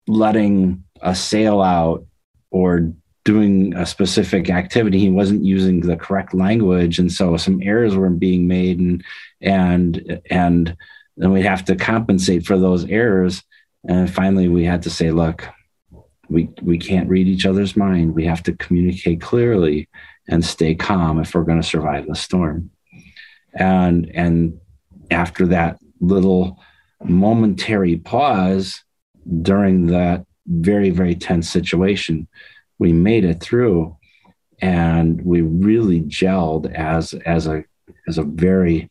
letting 0.06 0.84
a 1.02 1.14
sail 1.14 1.60
out 1.60 2.04
or 2.50 2.92
doing 3.24 3.74
a 3.74 3.86
specific 3.86 4.50
activity. 4.50 4.98
He 4.98 5.10
wasn't 5.10 5.44
using 5.44 5.80
the 5.80 5.96
correct 5.96 6.34
language. 6.34 6.98
And 6.98 7.12
so 7.12 7.36
some 7.36 7.60
errors 7.62 7.94
were 7.94 8.10
being 8.10 8.48
made 8.48 8.78
and 8.78 9.04
and 9.40 10.20
and 10.30 10.76
then 11.16 11.32
we'd 11.32 11.44
have 11.44 11.64
to 11.66 11.76
compensate 11.76 12.46
for 12.46 12.58
those 12.58 12.84
errors 12.86 13.42
and 13.88 14.12
finally 14.12 14.48
we 14.48 14.64
had 14.64 14.82
to 14.82 14.90
say 14.90 15.10
look 15.10 15.48
we 16.28 16.48
we 16.62 16.78
can't 16.78 17.08
read 17.08 17.26
each 17.26 17.46
other's 17.46 17.76
mind 17.76 18.14
we 18.14 18.24
have 18.24 18.42
to 18.42 18.52
communicate 18.54 19.20
clearly 19.20 19.88
and 20.28 20.44
stay 20.44 20.74
calm 20.74 21.18
if 21.18 21.34
we're 21.34 21.44
going 21.44 21.60
to 21.60 21.66
survive 21.66 22.06
the 22.06 22.14
storm 22.14 22.70
and 23.54 24.10
and 24.14 24.58
after 25.10 25.46
that 25.46 25.78
little 26.00 26.58
momentary 27.02 27.96
pause 27.96 28.82
during 29.42 29.86
that 29.86 30.24
very, 30.46 30.90
very 30.90 31.14
tense 31.14 31.48
situation. 31.48 32.28
We 32.78 32.92
made 32.92 33.24
it 33.24 33.40
through 33.40 33.96
and 34.60 35.22
we 35.22 35.40
really 35.40 36.00
gelled 36.02 36.72
as 36.74 37.14
as 37.14 37.46
a 37.46 37.64
as 38.08 38.18
a 38.18 38.24
very 38.24 38.90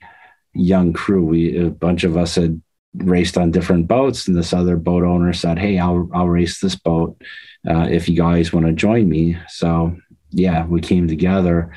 young 0.53 0.93
crew. 0.93 1.23
We 1.23 1.57
a 1.57 1.69
bunch 1.69 2.03
of 2.03 2.17
us 2.17 2.35
had 2.35 2.61
raced 2.93 3.37
on 3.37 3.51
different 3.51 3.87
boats, 3.87 4.27
and 4.27 4.35
this 4.35 4.53
other 4.53 4.77
boat 4.77 5.03
owner 5.03 5.33
said, 5.33 5.59
"Hey, 5.59 5.77
I'll 5.77 6.09
I'll 6.13 6.27
race 6.27 6.59
this 6.59 6.75
boat 6.75 7.21
uh, 7.69 7.87
if 7.89 8.09
you 8.09 8.15
guys 8.15 8.53
want 8.53 8.65
to 8.65 8.73
join 8.73 9.07
me." 9.09 9.37
So 9.47 9.95
yeah, 10.31 10.65
we 10.65 10.81
came 10.81 11.07
together, 11.07 11.71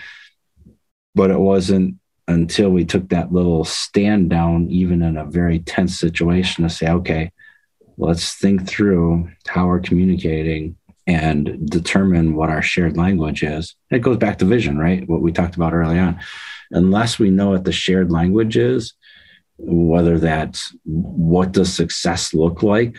but 1.14 1.30
it 1.30 1.40
wasn't 1.40 1.96
until 2.28 2.70
we 2.70 2.84
took 2.84 3.08
that 3.08 3.32
little 3.32 3.64
stand 3.64 4.30
down, 4.30 4.68
even 4.70 5.02
in 5.02 5.16
a 5.16 5.24
very 5.24 5.58
tense 5.58 5.98
situation, 5.98 6.64
to 6.64 6.70
say, 6.70 6.88
"Okay, 6.88 7.32
let's 7.96 8.34
think 8.34 8.66
through 8.66 9.30
how 9.46 9.66
we're 9.66 9.80
communicating 9.80 10.76
and 11.06 11.68
determine 11.68 12.34
what 12.34 12.48
our 12.48 12.62
shared 12.62 12.96
language 12.96 13.42
is. 13.42 13.74
It 13.90 14.02
goes 14.02 14.18
back 14.18 14.38
to 14.38 14.44
vision, 14.44 14.78
right? 14.78 15.06
What 15.08 15.20
we 15.20 15.32
talked 15.32 15.56
about 15.56 15.74
early 15.74 15.98
on. 15.98 16.20
Unless 16.70 17.18
we 17.18 17.30
know 17.30 17.50
what 17.50 17.64
the 17.64 17.72
shared 17.72 18.10
language 18.10 18.56
is, 18.56 18.94
whether 19.58 20.18
that's 20.18 20.74
what 20.84 21.52
does 21.52 21.72
success 21.72 22.34
look 22.34 22.62
like 22.62 22.96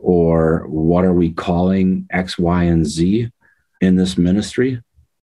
or 0.00 0.66
what 0.68 1.04
are 1.04 1.12
we 1.12 1.32
calling 1.32 2.06
X, 2.10 2.38
Y, 2.38 2.64
and 2.64 2.84
Z 2.84 3.30
in 3.80 3.96
this 3.96 4.18
ministry, 4.18 4.82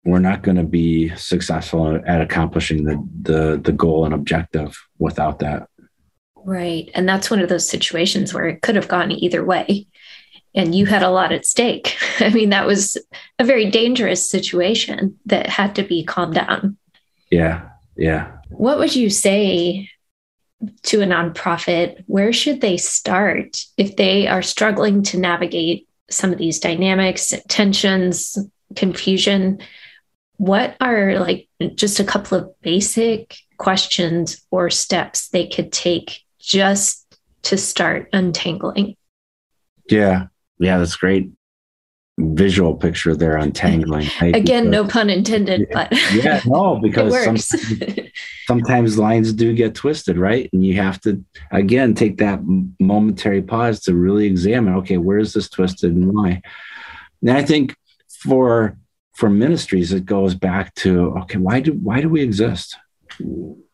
we're 0.03 0.19
not 0.19 0.41
going 0.41 0.57
to 0.57 0.63
be 0.63 1.15
successful 1.15 2.01
at 2.05 2.21
accomplishing 2.21 2.83
the, 2.83 3.07
the, 3.21 3.61
the 3.63 3.71
goal 3.71 4.05
and 4.05 4.13
objective 4.13 4.77
without 4.97 5.39
that. 5.39 5.69
Right. 6.35 6.89
And 6.93 7.07
that's 7.07 7.29
one 7.29 7.39
of 7.39 7.49
those 7.49 7.69
situations 7.69 8.33
where 8.33 8.47
it 8.47 8.61
could 8.61 8.75
have 8.75 8.87
gone 8.87 9.11
either 9.11 9.45
way. 9.45 9.87
And 10.55 10.75
you 10.75 10.85
had 10.85 11.03
a 11.03 11.09
lot 11.09 11.31
at 11.31 11.45
stake. 11.45 11.97
I 12.19 12.29
mean, 12.29 12.49
that 12.49 12.67
was 12.67 12.97
a 13.39 13.43
very 13.43 13.69
dangerous 13.69 14.29
situation 14.29 15.17
that 15.25 15.47
had 15.47 15.75
to 15.75 15.83
be 15.83 16.03
calmed 16.03 16.35
down. 16.35 16.77
Yeah. 17.31 17.69
Yeah. 17.95 18.37
What 18.49 18.77
would 18.77 18.95
you 18.95 19.09
say 19.09 19.89
to 20.83 21.01
a 21.01 21.05
nonprofit? 21.05 22.03
Where 22.07 22.33
should 22.33 22.61
they 22.61 22.77
start 22.77 23.63
if 23.77 23.95
they 23.95 24.27
are 24.27 24.41
struggling 24.41 25.03
to 25.03 25.19
navigate 25.19 25.87
some 26.09 26.31
of 26.31 26.37
these 26.37 26.59
dynamics, 26.59 27.33
tensions, 27.47 28.37
confusion? 28.75 29.59
What 30.37 30.75
are 30.81 31.19
like 31.19 31.47
just 31.75 31.99
a 31.99 32.03
couple 32.03 32.37
of 32.37 32.61
basic 32.61 33.37
questions 33.57 34.45
or 34.51 34.69
steps 34.69 35.29
they 35.29 35.47
could 35.47 35.71
take 35.71 36.21
just 36.39 37.17
to 37.43 37.57
start 37.57 38.09
untangling. 38.13 38.95
Yeah. 39.89 40.27
Yeah, 40.59 40.77
that's 40.77 40.95
great 40.95 41.31
visual 42.17 42.75
picture 42.75 43.15
there 43.15 43.37
untangling. 43.37 44.07
Right? 44.21 44.35
Again, 44.35 44.69
because, 44.69 44.85
no 44.85 44.87
pun 44.87 45.09
intended, 45.09 45.67
but 45.71 45.91
yeah, 46.13 46.41
no, 46.45 46.79
because 46.81 47.13
sometimes, 47.23 48.09
sometimes 48.47 48.97
lines 48.97 49.33
do 49.33 49.53
get 49.53 49.75
twisted, 49.75 50.17
right? 50.17 50.49
And 50.53 50.65
you 50.65 50.75
have 50.75 51.01
to 51.01 51.23
again 51.51 51.93
take 51.93 52.17
that 52.17 52.39
momentary 52.79 53.41
pause 53.41 53.81
to 53.81 53.95
really 53.95 54.25
examine. 54.25 54.75
Okay, 54.75 54.97
where 54.97 55.17
is 55.17 55.33
this 55.33 55.49
twisted 55.49 55.93
and 55.93 56.13
why? 56.13 56.41
And 57.21 57.31
I 57.31 57.43
think 57.43 57.75
for 58.09 58.77
for 59.15 59.29
ministries, 59.29 59.91
it 59.91 60.05
goes 60.05 60.35
back 60.35 60.73
to 60.75 61.17
okay, 61.23 61.37
why 61.37 61.59
do 61.59 61.73
why 61.73 62.01
do 62.01 62.09
we 62.09 62.21
exist? 62.21 62.77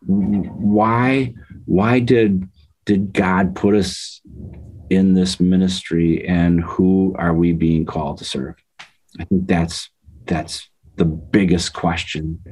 Why 0.05 1.33
why 1.65 1.99
did 1.99 2.47
did 2.85 3.13
God 3.13 3.55
put 3.55 3.75
us 3.75 4.21
in 4.89 5.13
this 5.13 5.39
ministry 5.39 6.27
and 6.27 6.61
who 6.61 7.15
are 7.17 7.33
we 7.33 7.53
being 7.53 7.85
called 7.85 8.17
to 8.19 8.25
serve? 8.25 8.55
I 9.19 9.25
think 9.25 9.47
that's 9.47 9.89
that's 10.25 10.69
the 10.95 11.05
biggest 11.05 11.73
question. 11.73 12.43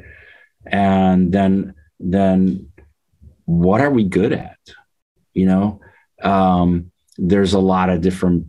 And 0.65 1.32
then 1.32 1.76
then 2.00 2.71
what 3.45 3.82
are 3.82 3.91
we 3.91 4.04
good 4.04 4.34
at? 4.34 4.58
You 5.34 5.45
know, 5.45 5.82
um, 6.21 6.91
there's 7.17 7.54
a 7.54 7.60
lot 7.60 7.89
of 7.89 8.02
different 8.02 8.47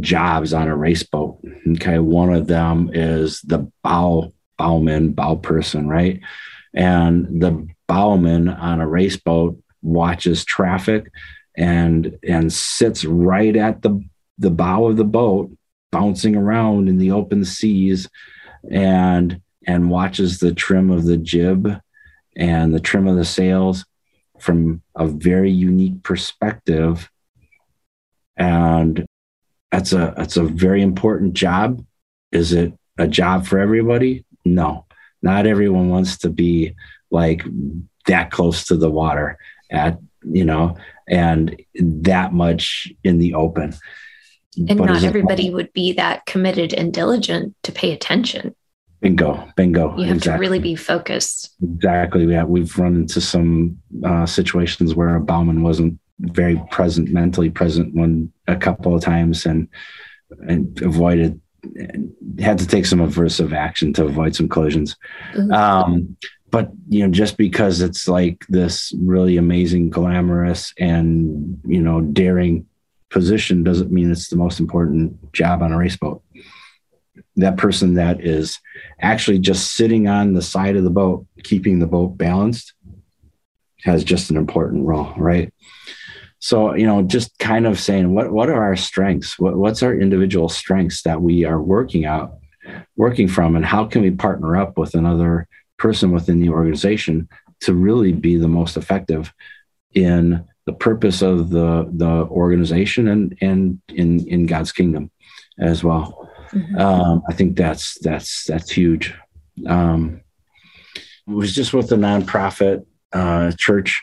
jobs 0.00 0.52
on 0.52 0.68
a 0.68 0.76
race 0.76 1.02
boat. 1.02 1.40
Okay. 1.72 1.98
One 1.98 2.32
of 2.32 2.46
them 2.46 2.90
is 2.92 3.40
the 3.42 3.70
bow 3.82 4.32
bowman, 4.58 5.12
bow 5.12 5.36
person, 5.36 5.88
right? 5.88 6.20
And 6.72 7.42
the 7.42 7.66
bowman 7.86 8.48
on 8.48 8.80
a 8.80 8.88
race 8.88 9.16
boat 9.16 9.60
watches 9.82 10.44
traffic 10.44 11.10
and 11.56 12.18
and 12.26 12.52
sits 12.52 13.04
right 13.04 13.56
at 13.56 13.82
the 13.82 14.02
the 14.38 14.50
bow 14.50 14.86
of 14.86 14.96
the 14.96 15.04
boat 15.04 15.50
bouncing 15.92 16.34
around 16.34 16.88
in 16.88 16.98
the 16.98 17.12
open 17.12 17.44
seas 17.44 18.08
and 18.70 19.40
and 19.66 19.90
watches 19.90 20.38
the 20.38 20.52
trim 20.52 20.90
of 20.90 21.04
the 21.04 21.16
jib 21.16 21.80
and 22.36 22.74
the 22.74 22.80
trim 22.80 23.06
of 23.06 23.16
the 23.16 23.24
sails 23.24 23.84
from 24.38 24.82
a 24.96 25.06
very 25.06 25.50
unique 25.50 26.02
perspective. 26.02 27.08
And 28.36 29.06
that's 29.70 29.92
a 29.92 30.14
that's 30.16 30.36
a 30.36 30.44
very 30.44 30.82
important 30.82 31.34
job. 31.34 31.84
Is 32.32 32.52
it 32.52 32.72
a 32.98 33.06
job 33.06 33.46
for 33.46 33.58
everybody? 33.58 34.24
No. 34.44 34.86
Not 35.22 35.46
everyone 35.46 35.88
wants 35.88 36.18
to 36.18 36.30
be 36.30 36.74
like 37.10 37.44
that 38.06 38.30
close 38.30 38.66
to 38.66 38.76
the 38.76 38.90
water 38.90 39.38
at 39.70 39.98
you 40.22 40.44
know 40.44 40.76
and 41.08 41.60
that 41.74 42.32
much 42.32 42.92
in 43.02 43.18
the 43.18 43.34
open 43.34 43.74
and 44.68 44.78
but 44.78 44.86
not 44.86 45.04
everybody 45.04 45.50
would 45.50 45.72
be 45.72 45.92
that 45.92 46.24
committed 46.26 46.72
and 46.72 46.92
diligent 46.92 47.54
to 47.62 47.72
pay 47.72 47.92
attention 47.92 48.54
Bingo, 49.04 49.46
bingo. 49.54 49.94
You 49.98 50.06
have 50.06 50.16
exactly. 50.16 50.46
to 50.46 50.50
really 50.50 50.62
be 50.62 50.76
focused. 50.76 51.54
Exactly. 51.62 52.24
Yeah, 52.24 52.44
we've 52.44 52.78
run 52.78 52.94
into 52.94 53.20
some 53.20 53.76
uh, 54.02 54.24
situations 54.24 54.94
where 54.94 55.14
a 55.14 55.20
bowman 55.20 55.62
wasn't 55.62 55.98
very 56.20 56.58
present, 56.70 57.10
mentally 57.10 57.50
present 57.50 57.94
one 57.94 58.32
a 58.46 58.56
couple 58.56 58.94
of 58.94 59.02
times, 59.02 59.44
and 59.44 59.68
and 60.48 60.80
avoided 60.80 61.38
had 62.38 62.58
to 62.58 62.66
take 62.66 62.86
some 62.86 63.00
aversive 63.00 63.52
action 63.52 63.92
to 63.92 64.06
avoid 64.06 64.34
some 64.34 64.48
collisions. 64.48 64.96
Mm-hmm. 65.34 65.52
Um, 65.52 66.16
but 66.54 66.70
you 66.88 67.04
know, 67.04 67.10
just 67.10 67.36
because 67.36 67.80
it's 67.80 68.06
like 68.06 68.46
this 68.48 68.94
really 69.00 69.38
amazing, 69.38 69.90
glamorous, 69.90 70.72
and 70.78 71.60
you 71.66 71.82
know, 71.82 72.00
daring 72.00 72.64
position 73.10 73.64
doesn't 73.64 73.90
mean 73.90 74.08
it's 74.08 74.28
the 74.28 74.36
most 74.36 74.60
important 74.60 75.32
job 75.32 75.62
on 75.62 75.72
a 75.72 75.76
race 75.76 75.96
boat. 75.96 76.22
That 77.34 77.56
person 77.56 77.94
that 77.94 78.20
is 78.20 78.60
actually 79.00 79.40
just 79.40 79.74
sitting 79.74 80.06
on 80.06 80.34
the 80.34 80.42
side 80.42 80.76
of 80.76 80.84
the 80.84 80.90
boat, 80.90 81.26
keeping 81.42 81.80
the 81.80 81.88
boat 81.88 82.16
balanced, 82.16 82.72
has 83.82 84.04
just 84.04 84.30
an 84.30 84.36
important 84.36 84.86
role, 84.86 85.12
right? 85.16 85.52
So, 86.38 86.76
you 86.76 86.86
know, 86.86 87.02
just 87.02 87.36
kind 87.40 87.66
of 87.66 87.80
saying 87.80 88.14
what 88.14 88.30
what 88.30 88.48
are 88.48 88.62
our 88.62 88.76
strengths? 88.76 89.40
What, 89.40 89.56
what's 89.56 89.82
our 89.82 89.92
individual 89.92 90.48
strengths 90.48 91.02
that 91.02 91.20
we 91.20 91.44
are 91.44 91.60
working 91.60 92.04
out, 92.04 92.34
working 92.94 93.26
from, 93.26 93.56
and 93.56 93.64
how 93.64 93.86
can 93.86 94.02
we 94.02 94.12
partner 94.12 94.56
up 94.56 94.78
with 94.78 94.94
another 94.94 95.48
person 95.78 96.12
within 96.12 96.40
the 96.40 96.50
organization 96.50 97.28
to 97.60 97.74
really 97.74 98.12
be 98.12 98.36
the 98.36 98.48
most 98.48 98.76
effective 98.76 99.32
in 99.92 100.44
the 100.66 100.72
purpose 100.72 101.22
of 101.22 101.50
the 101.50 101.88
the 101.92 102.26
organization 102.30 103.08
and 103.08 103.36
and 103.40 103.80
in 103.88 104.26
in 104.28 104.46
God's 104.46 104.72
kingdom 104.72 105.10
as 105.58 105.84
well. 105.84 106.30
Mm-hmm. 106.50 106.78
Um, 106.78 107.22
I 107.28 107.32
think 107.32 107.56
that's 107.56 107.98
that's 108.00 108.44
that's 108.44 108.70
huge. 108.70 109.14
Um, 109.66 110.20
it 111.26 111.32
was 111.32 111.54
just 111.54 111.72
with 111.72 111.88
the 111.88 111.96
nonprofit 111.96 112.84
uh, 113.12 113.52
church 113.56 114.02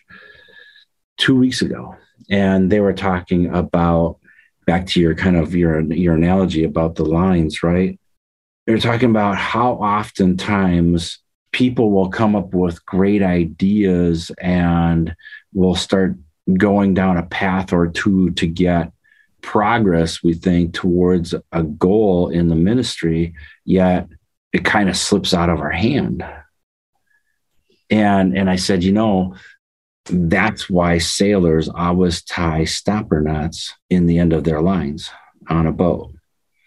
two 1.17 1.38
weeks 1.38 1.61
ago, 1.61 1.95
and 2.30 2.72
they 2.72 2.80
were 2.80 2.93
talking 2.93 3.53
about 3.53 4.19
back 4.65 4.86
to 4.88 4.99
your 4.99 5.15
kind 5.15 5.36
of 5.36 5.55
your 5.55 5.82
your 5.82 6.15
analogy 6.15 6.63
about 6.63 6.95
the 6.95 7.05
lines, 7.05 7.63
right? 7.63 7.99
They're 8.67 8.78
talking 8.78 9.09
about 9.09 9.38
how 9.38 9.74
oftentimes 9.74 11.19
people 11.52 11.91
will 11.91 12.10
come 12.10 12.36
up 12.36 12.54
with 12.54 12.86
great 12.86 13.22
ideas 13.22 14.32
and 14.39 15.16
will 15.54 15.76
start 15.76 16.16
going 16.58 16.93
down 16.93 17.18
a 17.18 17.24
path 17.24 17.74
or 17.74 17.88
two 17.88 18.32
to 18.32 18.47
get 18.47 18.91
progress 19.41 20.22
we 20.24 20.34
think 20.34 20.74
towards 20.74 21.34
a 21.52 21.64
goal 21.64 22.30
in 22.30 22.47
the 22.47 22.56
ministry 22.56 23.34
yet 23.66 24.08
it 24.54 24.64
kind 24.64 24.88
of 24.88 24.95
slips 24.95 25.34
out 25.34 25.49
of 25.49 25.60
our 25.60 25.72
hand 25.72 26.24
and 27.89 28.38
and 28.38 28.49
i 28.49 28.56
said 28.56 28.84
you 28.84 28.91
know 28.91 29.34
that's 30.06 30.70
why 30.70 30.97
sailors 30.97 31.70
always 31.70 32.24
tie 32.24 32.66
stopper 32.66 33.22
knots 33.22 33.74
in 33.89 34.08
the 34.08 34.20
end 34.20 34.34
of 34.34 34.43
their 34.43 34.62
lines 34.62 35.10
on 35.47 35.68
a 35.68 35.72
boat. 35.72 36.14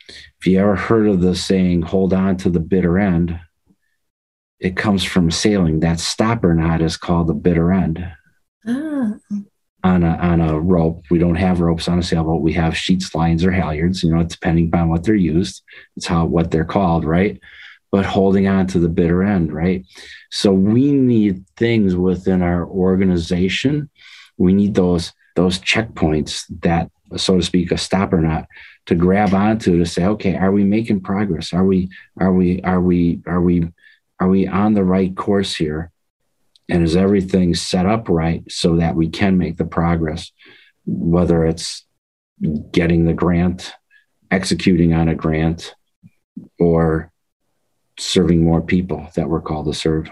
If 0.09 0.47
you 0.47 0.61
ever 0.61 0.76
heard 0.76 1.09
of 1.09 1.20
the 1.20 1.35
saying, 1.35 1.82
hold 1.82 2.12
on 2.12 2.37
to 2.39 2.51
the 2.51 2.61
bitter 2.61 2.99
end, 2.99 3.39
it 4.65 4.77
comes 4.77 5.05
from 5.05 5.31
sailing. 5.31 5.81
That 5.81 6.01
stopper 6.01 6.55
knot 6.55 6.81
is 6.81 6.97
called 6.97 7.29
the 7.29 7.35
bitter 7.35 7.73
end. 7.73 8.05
Oh. 8.67 9.19
On 9.85 10.03
a, 10.03 10.17
on 10.17 10.41
a 10.41 10.59
rope. 10.59 11.05
We 11.11 11.19
don't 11.19 11.35
have 11.35 11.61
ropes 11.61 11.89
on 11.89 11.99
a 11.99 12.03
sailboat. 12.03 12.41
We 12.41 12.55
have 12.55 12.75
sheets, 12.75 13.15
lines, 13.15 13.45
or 13.45 13.51
halyards, 13.51 14.03
you 14.03 14.15
know, 14.15 14.23
depending 14.23 14.69
upon 14.69 14.89
what 14.89 15.05
they're 15.05 15.15
used. 15.15 15.62
It's 15.97 16.07
how 16.07 16.25
what 16.25 16.51
they're 16.51 16.65
called, 16.65 17.05
right? 17.05 17.39
but 17.95 18.05
holding 18.05 18.49
on 18.49 18.67
to 18.67 18.81
the 18.81 18.89
bitter 18.89 19.23
end, 19.23 19.53
right? 19.53 19.87
So 20.33 20.53
we 20.53 20.91
need 20.91 21.47
things 21.57 21.95
within 21.95 22.43
our 22.43 22.67
organization. 22.67 23.89
We 24.37 24.53
need 24.53 24.75
those 24.75 25.12
those 25.37 25.61
checkpoints 25.61 26.43
that, 26.62 26.91
so 27.17 27.37
to 27.37 27.43
speak, 27.45 27.71
a 27.71 27.79
stopper 27.79 28.21
knot 28.21 28.49
to 28.87 28.97
grab 28.97 29.33
onto 29.33 29.79
to 29.79 29.87
say, 29.87 30.07
okay, 30.07 30.35
are 30.35 30.51
we 30.51 30.65
making 30.65 31.03
progress? 31.03 31.53
Are 31.53 31.65
we 31.65 31.89
are 32.19 32.33
we 32.33 32.61
are 32.62 32.81
we 32.81 33.21
are 33.29 33.41
we 33.41 33.69
are 34.21 34.29
we 34.29 34.47
on 34.47 34.75
the 34.75 34.85
right 34.85 35.15
course 35.17 35.55
here? 35.57 35.91
And 36.69 36.83
is 36.83 36.97
everything 36.97 37.55
set 37.55 37.87
up 37.87 38.09
right 38.09 38.43
so 38.51 38.77
that 38.77 38.95
we 38.95 39.09
can 39.09 39.37
make 39.37 39.57
the 39.57 39.65
progress? 39.65 40.33
Whether 40.87 41.45
it's 41.45 41.85
getting 42.71 43.05
the 43.05 43.12
grant, 43.12 43.75
executing 44.31 44.93
on 44.93 45.09
a 45.09 45.15
grant, 45.15 45.75
or 46.59 47.12
serving 47.99 48.43
more 48.43 48.61
people 48.61 49.09
that 49.15 49.29
we're 49.29 49.41
called 49.41 49.67
to 49.67 49.75
serve. 49.75 50.09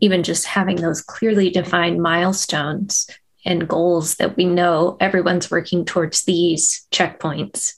Even 0.00 0.22
just 0.22 0.46
having 0.46 0.76
those 0.76 1.02
clearly 1.02 1.50
defined 1.50 2.00
milestones 2.00 3.08
and 3.44 3.68
goals 3.68 4.16
that 4.16 4.36
we 4.36 4.44
know 4.44 4.96
everyone's 5.00 5.50
working 5.50 5.84
towards 5.84 6.24
these 6.24 6.86
checkpoints. 6.90 7.72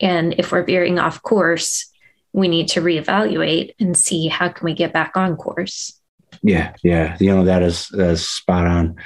And 0.00 0.34
if 0.38 0.52
we're 0.52 0.64
veering 0.64 0.98
off 0.98 1.22
course, 1.22 1.90
we 2.32 2.48
need 2.48 2.68
to 2.68 2.80
reevaluate 2.80 3.74
and 3.80 3.96
see 3.96 4.28
how 4.28 4.48
can 4.48 4.64
we 4.64 4.74
get 4.74 4.92
back 4.92 5.16
on 5.16 5.36
course. 5.36 6.00
Yeah, 6.42 6.74
yeah, 6.82 7.16
you 7.18 7.34
know 7.34 7.44
that 7.44 7.62
is, 7.62 7.88
that 7.88 8.10
is 8.10 8.28
spot 8.28 8.66
on. 8.66 8.96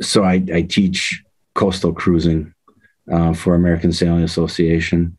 So 0.00 0.24
I, 0.24 0.44
I 0.52 0.62
teach 0.62 1.22
coastal 1.54 1.92
cruising 1.92 2.54
uh, 3.10 3.34
for 3.34 3.54
American 3.54 3.92
Sailing 3.92 4.24
Association, 4.24 5.16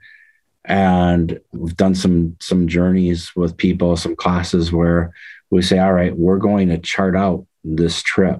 and 0.65 1.39
we've 1.51 1.77
done 1.77 1.95
some 1.95 2.35
some 2.39 2.67
journeys 2.67 3.35
with 3.35 3.57
people 3.57 3.97
some 3.97 4.15
classes 4.15 4.71
where 4.71 5.11
we 5.49 5.61
say 5.61 5.79
all 5.79 5.93
right 5.93 6.15
we're 6.15 6.37
going 6.37 6.69
to 6.69 6.77
chart 6.77 7.15
out 7.15 7.45
this 7.63 8.01
trip 8.01 8.39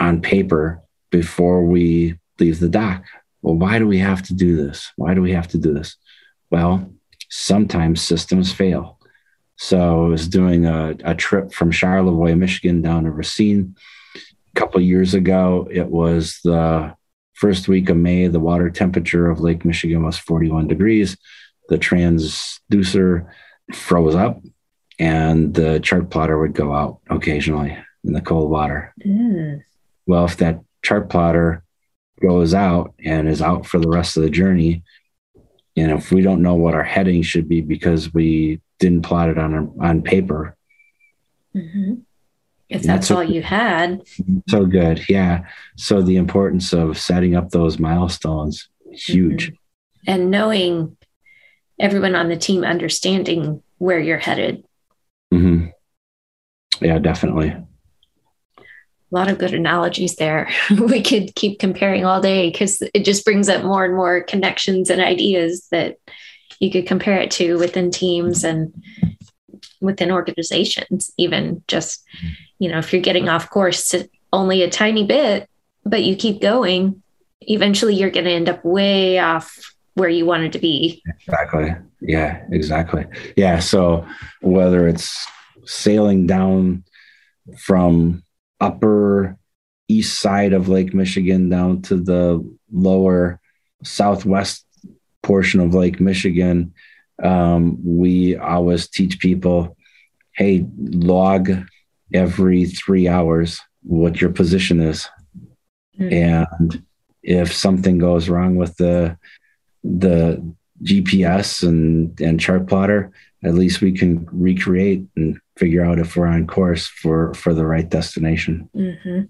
on 0.00 0.20
paper 0.20 0.82
before 1.10 1.64
we 1.64 2.18
leave 2.38 2.58
the 2.58 2.68
dock. 2.68 3.04
Well 3.42 3.54
why 3.54 3.78
do 3.78 3.86
we 3.86 3.98
have 3.98 4.22
to 4.22 4.34
do 4.34 4.56
this? 4.56 4.92
Why 4.96 5.14
do 5.14 5.22
we 5.22 5.32
have 5.32 5.48
to 5.48 5.58
do 5.58 5.72
this? 5.72 5.96
Well 6.50 6.90
sometimes 7.36 8.00
systems 8.00 8.52
fail 8.52 8.98
so 9.56 10.04
i 10.04 10.08
was 10.08 10.28
doing 10.28 10.66
a, 10.66 10.96
a 11.04 11.14
trip 11.14 11.52
from 11.52 11.70
charlevoix 11.70 12.34
michigan 12.34 12.82
down 12.82 13.04
to 13.04 13.10
racine 13.10 13.74
a 14.14 14.58
couple 14.58 14.80
years 14.80 15.14
ago 15.14 15.68
it 15.70 15.86
was 15.88 16.40
the 16.44 16.94
First 17.36 17.68
week 17.68 17.90
of 17.90 17.98
May, 17.98 18.28
the 18.28 18.40
water 18.40 18.70
temperature 18.70 19.28
of 19.28 19.40
Lake 19.40 19.62
Michigan 19.62 20.02
was 20.02 20.16
41 20.16 20.68
degrees. 20.68 21.18
The 21.68 21.76
transducer 21.76 23.28
froze 23.74 24.14
up, 24.14 24.40
and 24.98 25.52
the 25.52 25.78
chart 25.80 26.08
plotter 26.08 26.38
would 26.38 26.54
go 26.54 26.72
out 26.72 27.00
occasionally 27.10 27.76
in 28.04 28.14
the 28.14 28.22
cold 28.22 28.50
water. 28.50 28.94
Mm. 29.04 29.62
Well, 30.06 30.24
if 30.24 30.38
that 30.38 30.62
chart 30.82 31.10
plotter 31.10 31.62
goes 32.22 32.54
out 32.54 32.94
and 33.04 33.28
is 33.28 33.42
out 33.42 33.66
for 33.66 33.78
the 33.78 33.90
rest 33.90 34.16
of 34.16 34.22
the 34.22 34.30
journey, 34.30 34.82
and 35.76 35.92
if 35.92 36.10
we 36.10 36.22
don't 36.22 36.42
know 36.42 36.54
what 36.54 36.74
our 36.74 36.84
heading 36.84 37.22
should 37.22 37.48
be 37.48 37.60
because 37.60 38.12
we 38.12 38.60
didn't 38.78 39.02
plot 39.02 39.28
it 39.28 39.38
on 39.38 39.74
on 39.80 40.02
paper, 40.02 40.56
mm-hmm 41.54 41.94
if 42.68 42.82
that's, 42.82 43.08
that's 43.08 43.10
all 43.10 43.22
you 43.22 43.42
had. 43.42 44.02
So 44.48 44.66
good. 44.66 45.08
Yeah. 45.08 45.46
So 45.76 46.02
the 46.02 46.16
importance 46.16 46.72
of 46.72 46.98
setting 46.98 47.36
up 47.36 47.50
those 47.50 47.78
milestones, 47.78 48.68
huge. 48.90 49.48
Mm-hmm. 49.48 50.10
And 50.10 50.30
knowing 50.30 50.96
everyone 51.78 52.14
on 52.14 52.28
the 52.28 52.36
team 52.36 52.64
understanding 52.64 53.62
where 53.78 54.00
you're 54.00 54.18
headed. 54.18 54.64
Mm-hmm. 55.32 55.66
Yeah, 56.84 56.98
definitely. 56.98 57.56
A 59.12 59.14
lot 59.14 59.30
of 59.30 59.38
good 59.38 59.54
analogies 59.54 60.16
there. 60.16 60.50
we 60.78 61.02
could 61.02 61.34
keep 61.34 61.58
comparing 61.58 62.04
all 62.04 62.20
day 62.20 62.50
because 62.50 62.82
it 62.94 63.04
just 63.04 63.24
brings 63.24 63.48
up 63.48 63.64
more 63.64 63.84
and 63.84 63.94
more 63.94 64.22
connections 64.22 64.90
and 64.90 65.00
ideas 65.00 65.68
that 65.70 65.96
you 66.58 66.70
could 66.70 66.86
compare 66.86 67.18
it 67.18 67.30
to 67.32 67.58
within 67.58 67.90
teams 67.90 68.42
and 68.42 68.72
within 69.80 70.10
organizations, 70.10 71.12
even 71.18 71.62
just 71.68 72.02
you 72.58 72.70
know, 72.70 72.78
if 72.78 72.92
you're 72.92 73.02
getting 73.02 73.28
off 73.28 73.50
course 73.50 73.94
only 74.32 74.62
a 74.62 74.70
tiny 74.70 75.04
bit, 75.04 75.48
but 75.84 76.02
you 76.02 76.16
keep 76.16 76.40
going, 76.40 77.02
eventually 77.42 77.94
you're 77.94 78.10
going 78.10 78.24
to 78.24 78.32
end 78.32 78.48
up 78.48 78.64
way 78.64 79.18
off 79.18 79.74
where 79.94 80.08
you 80.08 80.26
wanted 80.26 80.52
to 80.52 80.58
be. 80.58 81.02
Exactly. 81.26 81.74
Yeah, 82.00 82.44
exactly. 82.50 83.06
Yeah. 83.36 83.58
So 83.58 84.06
whether 84.42 84.88
it's 84.88 85.26
sailing 85.64 86.26
down 86.26 86.84
from 87.58 88.22
upper 88.60 89.38
east 89.88 90.20
side 90.20 90.52
of 90.52 90.68
Lake 90.68 90.94
Michigan 90.94 91.48
down 91.48 91.82
to 91.82 91.96
the 91.96 92.44
lower 92.72 93.40
southwest 93.82 94.64
portion 95.22 95.60
of 95.60 95.74
Lake 95.74 96.00
Michigan, 96.00 96.74
um, 97.22 97.78
we 97.84 98.36
always 98.36 98.88
teach 98.88 99.18
people 99.18 99.76
hey, 100.36 100.66
log 100.76 101.50
every 102.12 102.66
three 102.66 103.08
hours 103.08 103.60
what 103.82 104.20
your 104.20 104.30
position 104.30 104.80
is. 104.80 105.08
Mm-hmm. 105.98 106.12
And 106.12 106.84
if 107.22 107.52
something 107.52 107.98
goes 107.98 108.28
wrong 108.28 108.56
with 108.56 108.76
the 108.76 109.16
the 109.82 110.42
GPS 110.82 111.66
and, 111.66 112.20
and 112.20 112.40
chart 112.40 112.66
plotter, 112.66 113.12
at 113.44 113.54
least 113.54 113.80
we 113.80 113.92
can 113.92 114.28
recreate 114.30 115.04
and 115.16 115.40
figure 115.56 115.84
out 115.84 115.98
if 115.98 116.16
we're 116.16 116.26
on 116.26 116.46
course 116.46 116.86
for 116.86 117.34
for 117.34 117.54
the 117.54 117.66
right 117.66 117.88
destination. 117.88 118.68
Mm-hmm. 118.74 119.22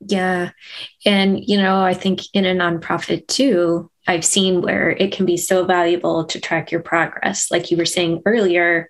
Yeah. 0.00 0.50
And, 1.04 1.44
you 1.44 1.56
know, 1.58 1.80
I 1.80 1.92
think 1.92 2.20
in 2.32 2.44
a 2.44 2.54
nonprofit 2.54 3.26
too, 3.26 3.90
I've 4.06 4.24
seen 4.24 4.62
where 4.62 4.90
it 4.90 5.12
can 5.12 5.26
be 5.26 5.36
so 5.36 5.64
valuable 5.64 6.24
to 6.26 6.40
track 6.40 6.70
your 6.70 6.82
progress. 6.82 7.50
Like 7.50 7.70
you 7.70 7.76
were 7.76 7.84
saying 7.84 8.22
earlier, 8.24 8.88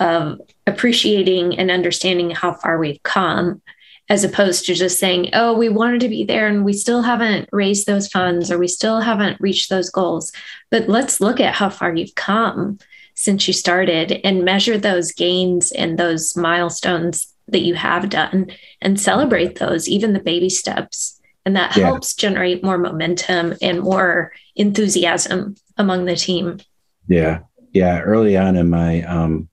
of 0.00 0.40
appreciating 0.66 1.58
and 1.58 1.70
understanding 1.70 2.30
how 2.30 2.54
far 2.54 2.78
we've 2.78 3.02
come, 3.02 3.62
as 4.08 4.24
opposed 4.24 4.66
to 4.66 4.74
just 4.74 4.98
saying, 4.98 5.30
oh, 5.32 5.56
we 5.56 5.68
wanted 5.68 6.00
to 6.00 6.08
be 6.08 6.24
there 6.24 6.48
and 6.48 6.64
we 6.64 6.72
still 6.72 7.02
haven't 7.02 7.48
raised 7.52 7.86
those 7.86 8.08
funds 8.08 8.50
or 8.50 8.58
we 8.58 8.68
still 8.68 9.00
haven't 9.00 9.40
reached 9.40 9.70
those 9.70 9.90
goals. 9.90 10.32
But 10.70 10.88
let's 10.88 11.20
look 11.20 11.40
at 11.40 11.54
how 11.54 11.70
far 11.70 11.94
you've 11.94 12.14
come 12.14 12.78
since 13.14 13.46
you 13.46 13.54
started 13.54 14.20
and 14.24 14.44
measure 14.44 14.78
those 14.78 15.12
gains 15.12 15.72
and 15.72 15.98
those 15.98 16.36
milestones 16.36 17.32
that 17.48 17.62
you 17.62 17.74
have 17.74 18.08
done 18.08 18.50
and 18.80 19.00
celebrate 19.00 19.58
those, 19.58 19.88
even 19.88 20.12
the 20.12 20.20
baby 20.20 20.48
steps. 20.48 21.20
And 21.44 21.56
that 21.56 21.76
yeah. 21.76 21.86
helps 21.86 22.14
generate 22.14 22.62
more 22.62 22.78
momentum 22.78 23.54
and 23.60 23.80
more 23.80 24.32
enthusiasm 24.54 25.56
among 25.76 26.04
the 26.04 26.16
team. 26.16 26.60
Yeah. 27.08 27.40
Yeah. 27.72 28.00
Early 28.00 28.36
on 28.36 28.56
in 28.56 28.70
my, 28.70 29.02
um, 29.02 29.48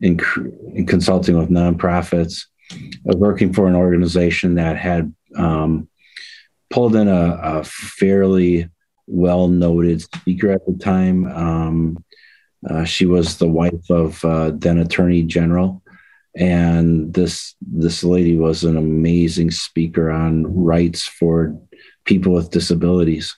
in, 0.00 0.20
in 0.74 0.86
consulting 0.86 1.36
with 1.36 1.48
nonprofits, 1.48 2.46
I 2.72 2.76
was 3.04 3.16
working 3.16 3.52
for 3.52 3.66
an 3.66 3.74
organization 3.74 4.54
that 4.54 4.76
had 4.76 5.12
um, 5.36 5.88
pulled 6.70 6.96
in 6.96 7.08
a, 7.08 7.38
a 7.42 7.64
fairly 7.64 8.68
well 9.06 9.48
noted 9.48 10.02
speaker 10.02 10.50
at 10.50 10.66
the 10.66 10.74
time. 10.74 11.26
Um, 11.26 12.04
uh, 12.68 12.84
she 12.84 13.06
was 13.06 13.36
the 13.36 13.48
wife 13.48 13.90
of 13.90 14.24
uh, 14.24 14.52
then 14.54 14.78
Attorney 14.78 15.22
General. 15.22 15.82
And 16.36 17.14
this 17.14 17.54
this 17.62 18.04
lady 18.04 18.36
was 18.36 18.64
an 18.64 18.76
amazing 18.76 19.50
speaker 19.50 20.10
on 20.10 20.46
rights 20.54 21.04
for 21.04 21.58
people 22.04 22.32
with 22.32 22.50
disabilities 22.50 23.36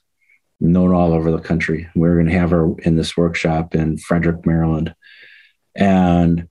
known 0.61 0.93
all 0.93 1.13
over 1.13 1.31
the 1.31 1.39
country. 1.39 1.89
We 1.95 2.09
are 2.09 2.15
going 2.15 2.27
to 2.27 2.33
have 2.33 2.51
her 2.51 2.77
in 2.81 2.97
this 2.97 3.17
workshop 3.17 3.77
in 3.77 3.99
frederick 3.99 4.45
maryland. 4.45 4.95
And 5.77 6.49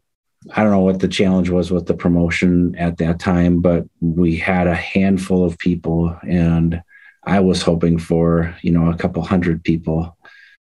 i 0.53 0.63
don't 0.63 0.71
know 0.71 0.79
what 0.79 0.99
the 0.99 1.07
challenge 1.07 1.49
was 1.49 1.71
with 1.71 1.85
the 1.85 1.93
promotion 1.93 2.75
at 2.77 2.97
that 2.97 3.19
time 3.19 3.61
but 3.61 3.85
we 3.99 4.37
had 4.37 4.67
a 4.67 4.75
handful 4.75 5.43
of 5.43 5.57
people 5.57 6.15
and 6.27 6.81
i 7.25 7.39
was 7.39 7.61
hoping 7.61 7.97
for 7.97 8.55
you 8.61 8.71
know 8.71 8.89
a 8.89 8.97
couple 8.97 9.21
hundred 9.21 9.63
people 9.63 10.16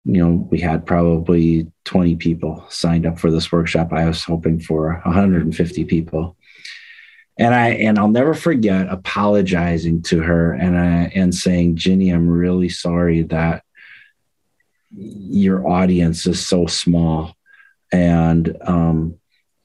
you 0.09 0.25
know, 0.25 0.49
we 0.51 0.59
had 0.59 0.87
probably 0.87 1.71
20 1.85 2.17
people 2.17 2.65
signed 2.71 3.05
up 3.05 3.19
for 3.19 3.31
this 3.31 3.53
workshop. 3.53 3.93
I 3.93 4.07
was 4.07 4.25
hoping 4.25 4.59
for 4.59 5.03
150 5.05 5.85
people. 5.85 6.35
And 7.39 7.55
I 7.55 7.69
and 7.73 7.99
I'll 7.99 8.09
never 8.09 8.33
forget 8.33 8.89
apologizing 8.89 10.03
to 10.05 10.23
her 10.23 10.55
and 10.55 10.79
I 10.79 11.13
and 11.15 11.35
saying, 11.35 11.77
Ginny, 11.77 12.09
I'm 12.09 12.27
really 12.27 12.71
sorry 12.71 13.23
that 13.25 13.65
your 14.97 15.69
audience 15.69 16.27
is 16.27 16.45
so 16.45 16.67
small 16.67 17.37
and 17.93 18.57
um 18.63 19.19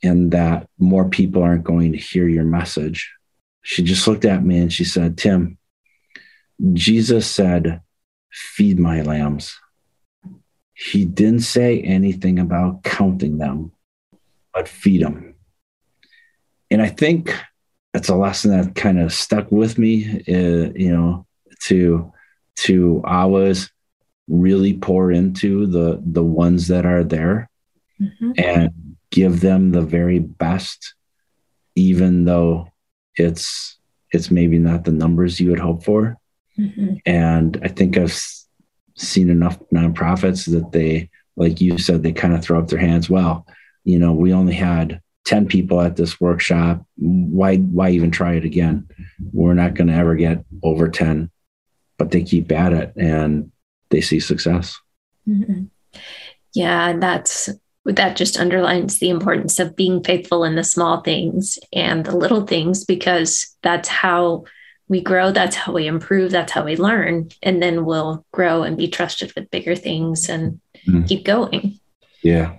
and 0.03 0.31
that 0.33 0.67
more 0.77 1.07
people 1.07 1.41
aren't 1.41 1.63
going 1.63 1.93
to 1.93 1.97
hear 1.97 2.27
your 2.27 2.43
message. 2.43 3.13
She 3.61 3.81
just 3.81 4.07
looked 4.09 4.25
at 4.25 4.43
me 4.43 4.59
and 4.59 4.73
she 4.73 4.83
said, 4.83 5.17
Tim, 5.17 5.57
Jesus 6.73 7.27
said, 7.27 7.81
feed 8.29 8.77
my 8.77 9.03
lambs 9.03 9.57
he 10.83 11.05
didn't 11.05 11.41
say 11.41 11.79
anything 11.81 12.39
about 12.39 12.83
counting 12.83 13.37
them, 13.37 13.71
but 14.53 14.67
feed 14.67 15.01
them. 15.01 15.35
And 16.69 16.81
I 16.81 16.89
think 16.89 17.33
that's 17.93 18.09
a 18.09 18.15
lesson 18.15 18.51
that 18.51 18.75
kind 18.75 18.99
of 18.99 19.13
stuck 19.13 19.51
with 19.51 19.77
me, 19.77 20.23
uh, 20.27 20.71
you 20.75 20.91
know, 20.91 21.25
to 21.67 22.11
to 22.55 23.01
always 23.05 23.71
really 24.27 24.73
pour 24.73 25.11
into 25.11 25.67
the 25.67 26.01
the 26.05 26.23
ones 26.23 26.67
that 26.67 26.85
are 26.85 27.03
there 27.03 27.49
mm-hmm. 28.01 28.31
and 28.37 28.97
give 29.09 29.39
them 29.39 29.71
the 29.71 29.81
very 29.81 30.19
best, 30.19 30.95
even 31.75 32.25
though 32.25 32.67
it's 33.15 33.77
it's 34.11 34.29
maybe 34.29 34.59
not 34.59 34.83
the 34.83 34.91
numbers 34.91 35.39
you 35.39 35.49
would 35.49 35.59
hope 35.59 35.83
for. 35.83 36.17
Mm-hmm. 36.57 36.95
And 37.05 37.59
I 37.63 37.67
think 37.67 37.97
I've 37.97 38.13
seen 39.03 39.29
enough 39.29 39.59
nonprofits 39.73 40.49
that 40.51 40.71
they, 40.71 41.09
like 41.35 41.61
you 41.61 41.77
said, 41.77 42.03
they 42.03 42.11
kind 42.11 42.33
of 42.33 42.43
throw 42.43 42.59
up 42.59 42.67
their 42.67 42.79
hands. 42.79 43.09
Well, 43.09 43.45
you 43.83 43.99
know, 43.99 44.13
we 44.13 44.33
only 44.33 44.53
had 44.53 45.01
10 45.25 45.47
people 45.47 45.81
at 45.81 45.95
this 45.95 46.19
workshop. 46.19 46.85
Why, 46.95 47.57
why 47.57 47.91
even 47.91 48.11
try 48.11 48.33
it 48.33 48.45
again? 48.45 48.87
We're 49.31 49.53
not 49.53 49.73
going 49.73 49.87
to 49.87 49.93
ever 49.93 50.15
get 50.15 50.43
over 50.61 50.89
10, 50.89 51.29
but 51.97 52.11
they 52.11 52.23
keep 52.23 52.51
at 52.51 52.73
it 52.73 52.93
and 52.95 53.51
they 53.89 54.01
see 54.01 54.19
success. 54.19 54.77
Mm-hmm. 55.27 55.65
Yeah. 56.53 56.97
That's, 56.97 57.49
that 57.85 58.15
just 58.15 58.39
underlines 58.39 58.99
the 58.99 59.09
importance 59.09 59.59
of 59.59 59.75
being 59.75 60.03
faithful 60.03 60.43
in 60.43 60.55
the 60.55 60.63
small 60.63 61.01
things 61.01 61.57
and 61.73 62.05
the 62.05 62.15
little 62.15 62.45
things 62.45 62.85
because 62.85 63.55
that's 63.61 63.89
how 63.89 64.45
we 64.87 65.01
grow, 65.01 65.31
that's 65.31 65.55
how 65.55 65.73
we 65.73 65.87
improve, 65.87 66.31
that's 66.31 66.51
how 66.51 66.63
we 66.63 66.75
learn. 66.75 67.29
And 67.41 67.61
then 67.61 67.85
we'll 67.85 68.25
grow 68.31 68.63
and 68.63 68.77
be 68.77 68.87
trusted 68.87 69.33
with 69.35 69.51
bigger 69.51 69.75
things 69.75 70.29
and 70.29 70.59
mm. 70.87 71.07
keep 71.07 71.23
going. 71.23 71.79
Yeah. 72.21 72.57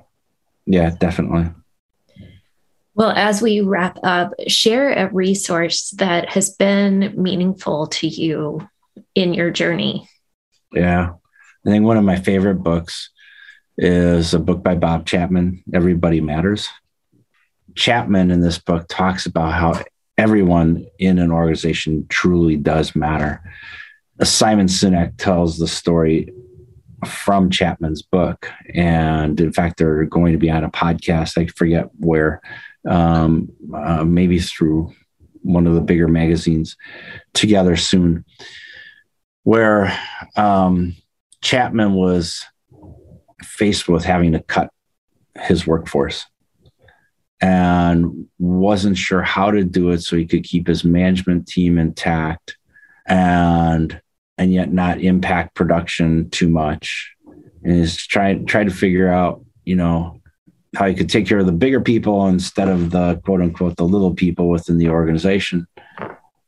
Yeah, 0.66 0.90
definitely. 0.98 1.50
Well, 2.94 3.10
as 3.10 3.42
we 3.42 3.60
wrap 3.60 3.98
up, 4.02 4.32
share 4.46 4.92
a 4.92 5.12
resource 5.12 5.90
that 5.98 6.30
has 6.30 6.50
been 6.50 7.12
meaningful 7.20 7.88
to 7.88 8.06
you 8.06 8.66
in 9.14 9.34
your 9.34 9.50
journey. 9.50 10.08
Yeah. 10.72 11.12
I 11.66 11.70
think 11.70 11.84
one 11.84 11.96
of 11.96 12.04
my 12.04 12.16
favorite 12.16 12.62
books 12.62 13.10
is 13.76 14.34
a 14.34 14.38
book 14.38 14.62
by 14.62 14.76
Bob 14.76 15.06
Chapman, 15.06 15.64
Everybody 15.72 16.20
Matters. 16.20 16.68
Chapman 17.74 18.30
in 18.30 18.40
this 18.40 18.58
book 18.58 18.86
talks 18.88 19.26
about 19.26 19.52
how 19.52 19.82
everyone 20.16 20.86
in 20.98 21.18
an 21.18 21.30
organization 21.30 22.06
truly 22.08 22.56
does 22.56 22.94
matter. 22.94 23.42
Simon 24.22 24.66
Sinek 24.66 25.16
tells 25.16 25.58
the 25.58 25.66
story 25.66 26.32
from 27.04 27.50
Chapman's 27.50 28.02
book. 28.02 28.50
And 28.74 29.38
in 29.40 29.52
fact, 29.52 29.78
they're 29.78 30.04
going 30.04 30.32
to 30.32 30.38
be 30.38 30.50
on 30.50 30.64
a 30.64 30.70
podcast. 30.70 31.36
I 31.36 31.46
forget 31.46 31.88
where, 31.98 32.40
um, 32.88 33.50
uh, 33.74 34.04
maybe 34.04 34.38
through 34.38 34.92
one 35.42 35.66
of 35.66 35.74
the 35.74 35.80
bigger 35.80 36.08
magazines 36.08 36.76
together 37.34 37.76
soon, 37.76 38.24
where 39.42 39.96
um, 40.36 40.94
Chapman 41.42 41.92
was 41.92 42.44
faced 43.42 43.88
with 43.88 44.04
having 44.04 44.32
to 44.32 44.40
cut 44.40 44.70
his 45.38 45.66
workforce 45.66 46.26
and 47.40 48.26
wasn't 48.38 48.96
sure 48.96 49.22
how 49.22 49.50
to 49.50 49.64
do 49.64 49.90
it 49.90 50.00
so 50.00 50.16
he 50.16 50.26
could 50.26 50.44
keep 50.44 50.66
his 50.66 50.84
management 50.84 51.46
team 51.46 51.78
intact 51.78 52.56
and 53.06 54.00
and 54.36 54.52
yet 54.52 54.72
not 54.72 55.00
impact 55.00 55.54
production 55.54 56.28
too 56.30 56.48
much. 56.48 57.14
And 57.62 57.76
he's 57.76 57.96
trying 58.06 58.46
try 58.46 58.64
to 58.64 58.70
figure 58.70 59.08
out 59.08 59.44
you 59.64 59.76
know 59.76 60.20
how 60.76 60.86
he 60.86 60.94
could 60.94 61.08
take 61.08 61.26
care 61.26 61.38
of 61.38 61.46
the 61.46 61.52
bigger 61.52 61.80
people 61.80 62.26
instead 62.26 62.68
of 62.68 62.90
the 62.90 63.16
quote 63.24 63.40
unquote 63.40 63.76
the 63.76 63.84
little 63.84 64.14
people 64.14 64.48
within 64.48 64.78
the 64.78 64.88
organization. 64.88 65.66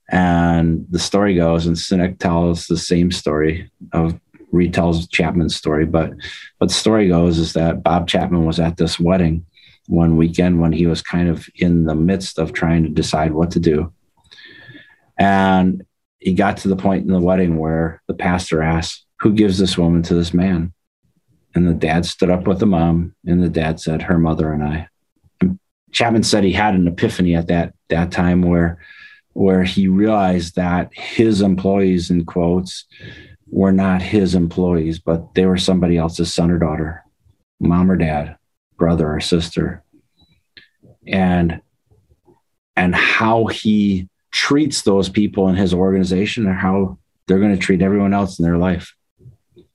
And 0.08 0.86
the 0.90 0.98
story 0.98 1.34
goes 1.34 1.66
and 1.66 1.76
Sinek 1.76 2.18
tells 2.18 2.66
the 2.66 2.78
same 2.78 3.10
story 3.10 3.70
of 3.92 4.18
retells 4.52 5.10
Chapman's 5.10 5.56
story 5.56 5.84
but 5.84 6.12
but 6.58 6.68
the 6.68 6.74
story 6.74 7.08
goes 7.08 7.38
is 7.38 7.52
that 7.54 7.82
Bob 7.82 8.08
Chapman 8.08 8.46
was 8.46 8.60
at 8.60 8.76
this 8.76 8.98
wedding 8.98 9.44
one 9.88 10.16
weekend 10.16 10.60
when 10.60 10.72
he 10.72 10.86
was 10.86 11.02
kind 11.02 11.28
of 11.28 11.48
in 11.56 11.84
the 11.84 11.94
midst 11.94 12.38
of 12.38 12.52
trying 12.52 12.82
to 12.82 12.88
decide 12.88 13.32
what 13.32 13.50
to 13.52 13.60
do. 13.60 13.92
And 15.18 15.84
he 16.18 16.34
got 16.34 16.58
to 16.58 16.68
the 16.68 16.76
point 16.76 17.06
in 17.06 17.12
the 17.12 17.20
wedding 17.20 17.56
where 17.56 18.02
the 18.06 18.14
pastor 18.14 18.62
asked, 18.62 19.06
Who 19.20 19.32
gives 19.32 19.58
this 19.58 19.78
woman 19.78 20.02
to 20.04 20.14
this 20.14 20.34
man? 20.34 20.72
And 21.54 21.66
the 21.66 21.74
dad 21.74 22.04
stood 22.04 22.30
up 22.30 22.46
with 22.46 22.58
the 22.58 22.66
mom, 22.66 23.14
and 23.26 23.42
the 23.42 23.48
dad 23.48 23.80
said, 23.80 24.02
Her 24.02 24.18
mother 24.18 24.52
and 24.52 24.62
I. 24.62 24.88
And 25.40 25.58
Chapman 25.92 26.22
said 26.22 26.44
he 26.44 26.52
had 26.52 26.74
an 26.74 26.88
epiphany 26.88 27.34
at 27.34 27.48
that, 27.48 27.74
that 27.88 28.12
time 28.12 28.42
where, 28.42 28.78
where 29.32 29.62
he 29.62 29.88
realized 29.88 30.56
that 30.56 30.92
his 30.92 31.40
employees, 31.40 32.10
in 32.10 32.24
quotes, 32.26 32.84
were 33.46 33.72
not 33.72 34.02
his 34.02 34.34
employees, 34.34 34.98
but 34.98 35.34
they 35.34 35.46
were 35.46 35.56
somebody 35.56 35.96
else's 35.96 36.34
son 36.34 36.50
or 36.50 36.58
daughter, 36.58 37.04
mom 37.60 37.90
or 37.90 37.96
dad 37.96 38.36
brother 38.76 39.12
or 39.12 39.20
sister. 39.20 39.82
And 41.06 41.60
and 42.76 42.94
how 42.94 43.46
he 43.46 44.08
treats 44.30 44.82
those 44.82 45.08
people 45.08 45.48
in 45.48 45.56
his 45.56 45.72
organization 45.72 46.46
and 46.46 46.56
how 46.56 46.98
they're 47.26 47.38
going 47.38 47.54
to 47.54 47.60
treat 47.60 47.82
everyone 47.82 48.12
else 48.12 48.38
in 48.38 48.44
their 48.44 48.58
life. 48.58 48.94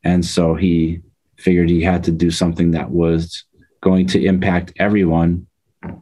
And 0.04 0.24
so 0.24 0.56
he 0.56 1.02
figured 1.38 1.70
he 1.70 1.82
had 1.82 2.04
to 2.04 2.12
do 2.12 2.30
something 2.30 2.72
that 2.72 2.92
was 2.92 3.44
going 3.82 4.06
to 4.08 4.24
impact 4.24 4.74
everyone, 4.78 5.48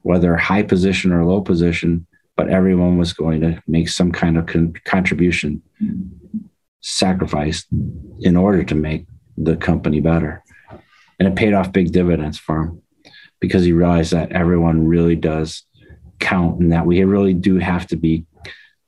whether 0.02 0.36
high 0.36 0.64
position 0.64 1.14
or 1.14 1.26
low 1.26 1.42
position, 1.42 2.06
but 2.36 2.50
everyone 2.50 2.98
was 2.98 3.14
going 3.14 3.40
to 3.42 3.64
make 3.66 3.88
some 3.88 4.12
kind 4.12 4.38
of 4.38 4.46
con- 4.46 4.74
contribution, 4.84 5.62
sacrifice 6.82 7.66
in 8.20 8.36
order 8.36 8.64
to 8.64 8.76
make 8.76 9.06
the 9.38 9.56
company 9.56 10.02
better. 10.02 10.44
And 11.18 11.28
it 11.28 11.36
paid 11.36 11.54
off 11.54 11.72
big 11.72 11.94
dividends 11.94 12.38
for 12.38 12.62
him 12.62 12.82
because 13.40 13.64
he 13.64 13.72
realized 13.72 14.12
that 14.14 14.32
everyone 14.32 14.86
really 14.86 15.16
does 15.16 15.64
count 16.20 16.60
and 16.60 16.72
that 16.72 16.86
we 16.86 17.04
really 17.04 17.34
do 17.34 17.58
have 17.58 17.88
to 17.88 17.96
be 17.96 18.26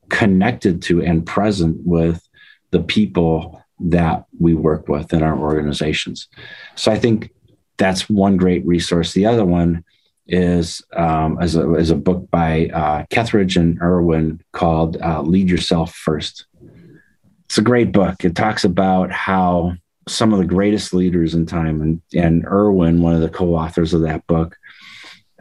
connected 0.09 0.81
to 0.83 1.01
and 1.01 1.25
present 1.25 1.77
with 1.85 2.27
the 2.71 2.81
people 2.81 3.63
that 3.79 4.25
we 4.39 4.53
work 4.53 4.87
with 4.87 5.13
in 5.13 5.23
our 5.23 5.37
organizations. 5.37 6.27
So 6.75 6.91
I 6.91 6.99
think 6.99 7.31
that's 7.77 8.09
one 8.09 8.37
great 8.37 8.65
resource. 8.65 9.13
The 9.13 9.25
other 9.25 9.45
one 9.45 9.83
is 10.27 10.81
um, 10.95 11.37
as, 11.41 11.55
a, 11.55 11.67
as 11.71 11.89
a 11.89 11.95
book 11.95 12.29
by 12.29 12.67
uh, 12.67 13.05
Kethledge 13.09 13.55
and 13.55 13.81
Erwin 13.81 14.41
called 14.53 14.97
uh, 15.01 15.21
Lead 15.21 15.49
Yourself 15.49 15.93
First. 15.93 16.45
It's 17.45 17.57
a 17.57 17.63
great 17.63 17.91
book. 17.91 18.23
It 18.23 18.35
talks 18.35 18.63
about 18.63 19.11
how 19.11 19.75
some 20.07 20.33
of 20.33 20.39
the 20.39 20.45
greatest 20.45 20.93
leaders 20.93 21.35
in 21.35 21.45
time, 21.45 21.81
and, 21.81 22.01
and 22.13 22.45
Erwin, 22.45 23.01
one 23.01 23.13
of 23.13 23.21
the 23.21 23.29
co 23.29 23.55
authors 23.55 23.93
of 23.93 24.01
that 24.01 24.25
book, 24.27 24.57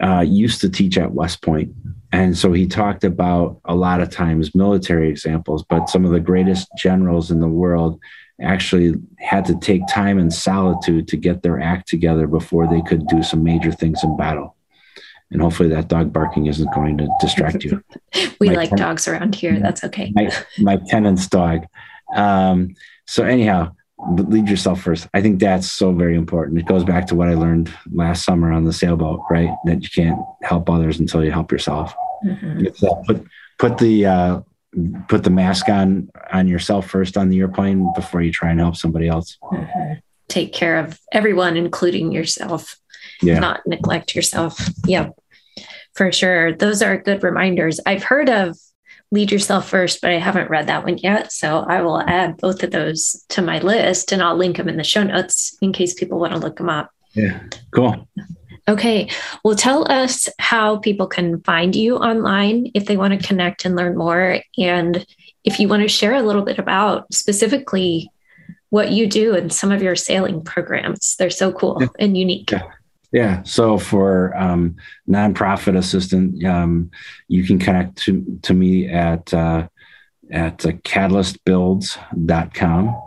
uh, 0.02 0.20
used 0.20 0.60
to 0.62 0.68
teach 0.68 0.98
at 0.98 1.12
West 1.12 1.42
Point. 1.42 1.72
And 2.12 2.36
so 2.36 2.52
he 2.52 2.66
talked 2.66 3.04
about 3.04 3.60
a 3.64 3.74
lot 3.74 4.00
of 4.00 4.10
times 4.10 4.54
military 4.54 5.08
examples, 5.08 5.64
but 5.68 5.88
some 5.88 6.04
of 6.04 6.10
the 6.10 6.20
greatest 6.20 6.68
generals 6.76 7.30
in 7.30 7.40
the 7.40 7.48
world 7.48 8.00
actually 8.40 8.94
had 9.18 9.44
to 9.44 9.58
take 9.58 9.86
time 9.86 10.18
and 10.18 10.32
solitude 10.32 11.06
to 11.08 11.16
get 11.16 11.42
their 11.42 11.60
act 11.60 11.88
together 11.88 12.26
before 12.26 12.66
they 12.66 12.80
could 12.82 13.06
do 13.06 13.22
some 13.22 13.44
major 13.44 13.70
things 13.70 14.02
in 14.02 14.16
battle. 14.16 14.56
And 15.30 15.40
hopefully 15.40 15.68
that 15.68 15.88
dog 15.88 16.12
barking 16.12 16.46
isn't 16.46 16.74
going 16.74 16.98
to 16.98 17.08
distract 17.20 17.62
you. 17.62 17.84
we 18.40 18.48
my 18.48 18.54
like 18.54 18.70
ten- 18.70 18.78
dogs 18.78 19.06
around 19.06 19.34
here. 19.34 19.60
That's 19.60 19.84
okay. 19.84 20.12
My, 20.14 20.32
my 20.58 20.76
tenant's 20.88 21.28
dog. 21.28 21.66
Um, 22.14 22.74
so 23.06 23.22
anyhow, 23.22 23.72
lead 24.08 24.48
yourself 24.48 24.80
first. 24.80 25.08
I 25.14 25.20
think 25.20 25.40
that's 25.40 25.70
so 25.70 25.92
very 25.92 26.16
important. 26.16 26.58
It 26.58 26.66
goes 26.66 26.84
back 26.84 27.06
to 27.08 27.14
what 27.14 27.28
I 27.28 27.34
learned 27.34 27.72
last 27.92 28.24
summer 28.24 28.52
on 28.52 28.64
the 28.64 28.72
sailboat, 28.72 29.20
right? 29.30 29.50
That 29.64 29.82
you 29.82 29.88
can't 29.90 30.18
help 30.42 30.68
others 30.70 31.00
until 31.00 31.24
you 31.24 31.30
help 31.30 31.52
yourself. 31.52 31.94
Mm-hmm. 32.24 32.66
put 33.06 33.26
put 33.58 33.78
the 33.78 34.06
uh, 34.06 34.40
put 35.08 35.24
the 35.24 35.30
mask 35.30 35.68
on 35.68 36.10
on 36.32 36.48
yourself 36.48 36.88
first 36.88 37.16
on 37.16 37.28
the 37.28 37.38
airplane 37.38 37.90
before 37.94 38.22
you 38.22 38.32
try 38.32 38.50
and 38.50 38.60
help 38.60 38.76
somebody 38.76 39.08
else. 39.08 39.38
Mm-hmm. 39.42 39.94
Take 40.28 40.52
care 40.52 40.78
of 40.78 40.98
everyone, 41.12 41.56
including 41.56 42.12
yourself. 42.12 42.76
Yeah. 43.22 43.38
Not 43.38 43.66
neglect 43.66 44.14
yourself. 44.14 44.60
Yeah, 44.86 45.10
for 45.94 46.12
sure. 46.12 46.54
Those 46.54 46.82
are 46.82 46.98
good 46.98 47.22
reminders. 47.22 47.80
I've 47.84 48.04
heard 48.04 48.28
of 48.28 48.56
lead 49.12 49.32
yourself 49.32 49.68
first, 49.68 50.00
but 50.00 50.10
I 50.10 50.18
haven't 50.18 50.50
read 50.50 50.68
that 50.68 50.84
one 50.84 50.98
yet. 50.98 51.32
So 51.32 51.60
I 51.60 51.82
will 51.82 52.00
add 52.00 52.36
both 52.36 52.62
of 52.62 52.70
those 52.70 53.24
to 53.30 53.42
my 53.42 53.58
list 53.58 54.12
and 54.12 54.22
I'll 54.22 54.36
link 54.36 54.56
them 54.56 54.68
in 54.68 54.76
the 54.76 54.84
show 54.84 55.02
notes 55.02 55.56
in 55.60 55.72
case 55.72 55.94
people 55.94 56.18
want 56.18 56.32
to 56.32 56.38
look 56.38 56.56
them 56.56 56.70
up. 56.70 56.90
Yeah, 57.14 57.40
cool. 57.72 58.08
Okay. 58.68 59.10
Well, 59.44 59.56
tell 59.56 59.90
us 59.90 60.28
how 60.38 60.76
people 60.76 61.08
can 61.08 61.40
find 61.42 61.74
you 61.74 61.96
online 61.96 62.70
if 62.74 62.86
they 62.86 62.96
want 62.96 63.18
to 63.18 63.26
connect 63.26 63.64
and 63.64 63.74
learn 63.74 63.96
more. 63.96 64.40
And 64.58 65.04
if 65.42 65.58
you 65.58 65.66
want 65.66 65.82
to 65.82 65.88
share 65.88 66.14
a 66.14 66.22
little 66.22 66.42
bit 66.42 66.58
about 66.58 67.12
specifically 67.12 68.12
what 68.68 68.92
you 68.92 69.08
do 69.08 69.34
and 69.34 69.52
some 69.52 69.72
of 69.72 69.82
your 69.82 69.96
sailing 69.96 70.44
programs, 70.44 71.16
they're 71.16 71.30
so 71.30 71.50
cool 71.50 71.78
yeah. 71.80 71.88
and 71.98 72.16
unique. 72.16 72.52
Yeah. 72.52 72.70
Yeah. 73.12 73.42
So 73.42 73.76
for 73.76 74.36
um, 74.36 74.76
nonprofit 75.08 75.76
assistant, 75.76 76.44
um, 76.44 76.92
you 77.26 77.42
can 77.44 77.58
connect 77.58 77.96
to, 78.04 78.38
to 78.42 78.54
me 78.54 78.88
at 78.88 79.34
uh, 79.34 79.66
at 80.30 80.64
uh, 80.64 80.72
catalystbuilds.com 80.72 83.02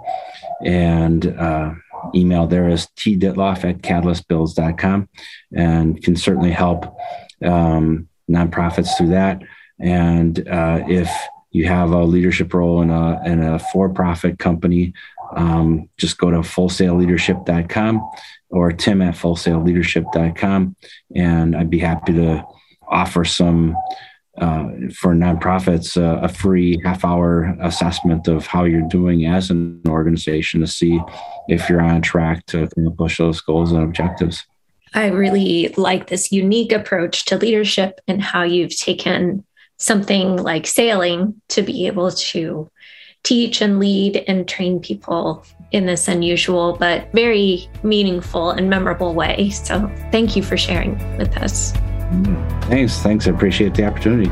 and 0.65 1.25
uh, 1.25 1.71
email 2.15 2.47
there 2.47 2.69
is 2.69 2.87
tditloff 2.97 3.63
at 3.63 3.81
catalystbuilds.com 3.81 5.09
and 5.55 6.03
can 6.03 6.15
certainly 6.15 6.51
help 6.51 6.97
um, 7.43 8.07
nonprofits 8.29 8.97
through 8.97 9.09
that. 9.09 9.41
And 9.79 10.47
uh, 10.47 10.83
if 10.87 11.09
you 11.51 11.67
have 11.67 11.91
a 11.91 12.03
leadership 12.03 12.53
role 12.53 12.81
in 12.81 12.89
a, 12.89 13.21
in 13.25 13.43
a 13.43 13.59
for-profit 13.59 14.39
company, 14.39 14.93
um, 15.35 15.89
just 15.97 16.17
go 16.17 16.31
to 16.31 16.39
fullsailleadership.com 16.39 18.09
or 18.53 18.71
tim 18.71 19.01
at 19.01 19.15
fullsailleadership.com. 19.15 20.75
And 21.15 21.55
I'd 21.55 21.69
be 21.69 21.79
happy 21.79 22.13
to 22.13 22.45
offer 22.87 23.25
some 23.25 23.75
uh, 24.37 24.63
for 24.95 25.13
nonprofits 25.13 25.95
uh, 25.95 26.23
a 26.23 26.27
free 26.27 26.81
half 26.83 27.05
hour 27.05 27.55
assessment 27.61 28.27
of 28.27 28.47
how 28.47 28.63
you're 28.63 28.87
doing 28.89 29.25
as 29.25 29.51
an 29.51 29.81
organization 29.87 30.61
to 30.61 30.67
see 30.67 30.99
if 31.47 31.69
you're 31.69 31.81
on 31.81 32.01
track 32.01 32.45
to 32.47 32.63
accomplish 32.63 33.17
those 33.17 33.41
goals 33.41 33.71
and 33.71 33.83
objectives. 33.83 34.45
I 34.95 35.07
really 35.07 35.73
like 35.77 36.07
this 36.07 36.31
unique 36.31 36.71
approach 36.71 37.25
to 37.25 37.37
leadership 37.37 37.99
and 38.07 38.21
how 38.21 38.43
you've 38.43 38.75
taken 38.75 39.45
something 39.77 40.37
like 40.37 40.65
sailing 40.67 41.41
to 41.49 41.61
be 41.61 41.87
able 41.87 42.11
to 42.11 42.69
teach 43.23 43.61
and 43.61 43.79
lead 43.79 44.23
and 44.27 44.47
train 44.47 44.79
people 44.79 45.45
in 45.71 45.85
this 45.85 46.07
unusual 46.07 46.77
but 46.77 47.11
very 47.13 47.67
meaningful 47.81 48.51
and 48.51 48.69
memorable 48.69 49.13
way. 49.13 49.49
So, 49.49 49.89
thank 50.11 50.35
you 50.35 50.43
for 50.43 50.57
sharing 50.57 50.97
with 51.17 51.35
us. 51.37 51.71
Thanks. 52.67 52.99
Thanks. 52.99 53.27
I 53.27 53.31
appreciate 53.31 53.73
the 53.73 53.85
opportunity. 53.85 54.29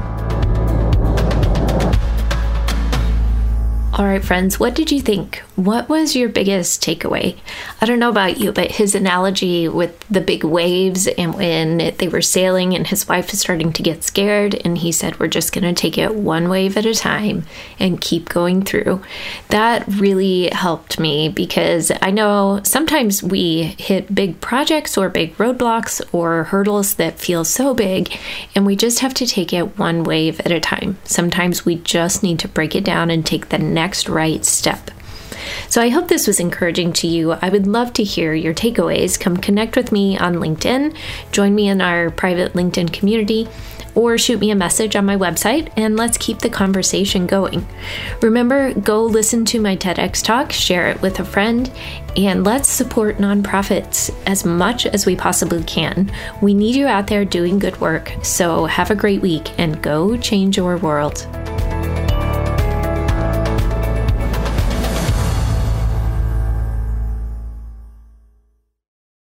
All 3.94 4.06
right, 4.06 4.24
friends, 4.24 4.60
what 4.60 4.74
did 4.74 4.92
you 4.92 5.02
think? 5.02 5.44
What 5.62 5.90
was 5.90 6.16
your 6.16 6.28
biggest 6.28 6.82
takeaway? 6.82 7.38
I 7.80 7.86
don't 7.86 8.00
know 8.00 8.10
about 8.10 8.40
you, 8.40 8.52
but 8.52 8.72
his 8.72 8.96
analogy 8.96 9.68
with 9.68 10.00
the 10.10 10.20
big 10.20 10.44
waves 10.44 11.06
and 11.06 11.36
when 11.36 11.94
they 11.98 12.08
were 12.08 12.24
sailing 12.24 12.74
and 12.74 12.88
his 12.88 13.08
wife 13.08 13.30
was 13.30 13.42
starting 13.42 13.72
to 13.74 13.84
get 13.84 14.04
scared, 14.04 14.56
and 14.66 14.80
he 14.80 14.92
said, 14.92 15.20
We're 15.20 15.28
just 15.28 15.54
going 15.54 15.64
to 15.64 15.80
take 15.80 16.00
it 16.00 16.16
one 16.16 16.50
wave 16.50 16.78
at 16.78 16.88
a 16.88 16.96
time 16.96 17.44
and 17.80 18.02
keep 18.02 18.28
going 18.30 18.64
through. 18.64 19.04
That 19.50 19.86
really 19.88 20.50
helped 20.50 21.00
me 21.00 21.30
because 21.30 21.92
I 22.02 22.10
know 22.10 22.62
sometimes 22.64 23.22
we 23.22 23.76
hit 23.78 24.16
big 24.16 24.42
projects 24.42 24.98
or 24.98 25.10
big 25.10 25.38
roadblocks 25.38 26.02
or 26.12 26.46
hurdles 26.46 26.96
that 26.96 27.20
feel 27.20 27.46
so 27.46 27.76
big, 27.76 28.12
and 28.56 28.66
we 28.66 28.76
just 28.76 29.00
have 29.00 29.14
to 29.14 29.28
take 29.28 29.54
it 29.54 29.78
one 29.78 30.04
wave 30.04 30.40
at 30.40 30.52
a 30.52 30.60
time. 30.60 30.98
Sometimes 31.04 31.66
we 31.66 31.76
just 31.76 32.24
need 32.24 32.40
to 32.40 32.48
break 32.48 32.76
it 32.76 32.84
down 32.84 33.12
and 33.12 33.24
take 33.24 33.50
the 33.50 33.60
next 33.60 33.92
next 33.92 34.08
right 34.08 34.46
step. 34.46 34.90
So 35.70 35.82
I 35.82 35.90
hope 35.90 36.08
this 36.08 36.28
was 36.28 36.40
encouraging 36.40 36.94
to 36.94 37.08
you. 37.08 37.32
I 37.34 37.50
would 37.50 37.68
love 37.68 37.94
to 37.94 38.04
hear 38.04 38.34
your 38.34 38.54
takeaways. 38.54 39.20
Come 39.20 39.38
connect 39.38 39.76
with 39.76 39.92
me 39.92 40.18
on 40.18 40.36
LinkedIn, 40.36 40.96
join 41.32 41.56
me 41.56 41.70
in 41.70 41.82
our 41.82 42.12
private 42.12 42.54
LinkedIn 42.54 42.94
community, 42.94 43.48
or 43.96 44.18
shoot 44.18 44.40
me 44.40 44.52
a 44.52 44.56
message 44.56 44.96
on 44.96 45.06
my 45.06 45.18
website 45.18 45.72
and 45.76 45.98
let's 45.98 46.18
keep 46.18 46.40
the 46.40 46.50
conversation 46.50 47.28
going. 47.28 47.68
Remember, 48.22 48.74
go 48.74 49.04
listen 49.04 49.46
to 49.46 49.60
my 49.60 49.76
TEDx 49.76 50.24
talk, 50.24 50.52
share 50.52 50.90
it 50.90 51.02
with 51.02 51.20
a 51.20 51.26
friend, 51.26 51.72
and 52.16 52.44
let's 52.44 52.70
support 52.70 53.18
nonprofits 53.18 54.14
as 54.26 54.46
much 54.46 54.86
as 54.86 55.06
we 55.06 55.16
possibly 55.16 55.64
can. 55.64 56.12
We 56.42 56.54
need 56.54 56.76
you 56.76 56.88
out 56.88 57.08
there 57.08 57.26
doing 57.26 57.60
good 57.60 57.80
work. 57.82 58.14
So 58.24 58.66
have 58.66 58.92
a 58.92 58.96
great 58.96 59.22
week 59.22 59.58
and 59.60 59.82
go 59.82 60.18
change 60.18 60.58
your 60.58 60.78
world. 60.78 61.28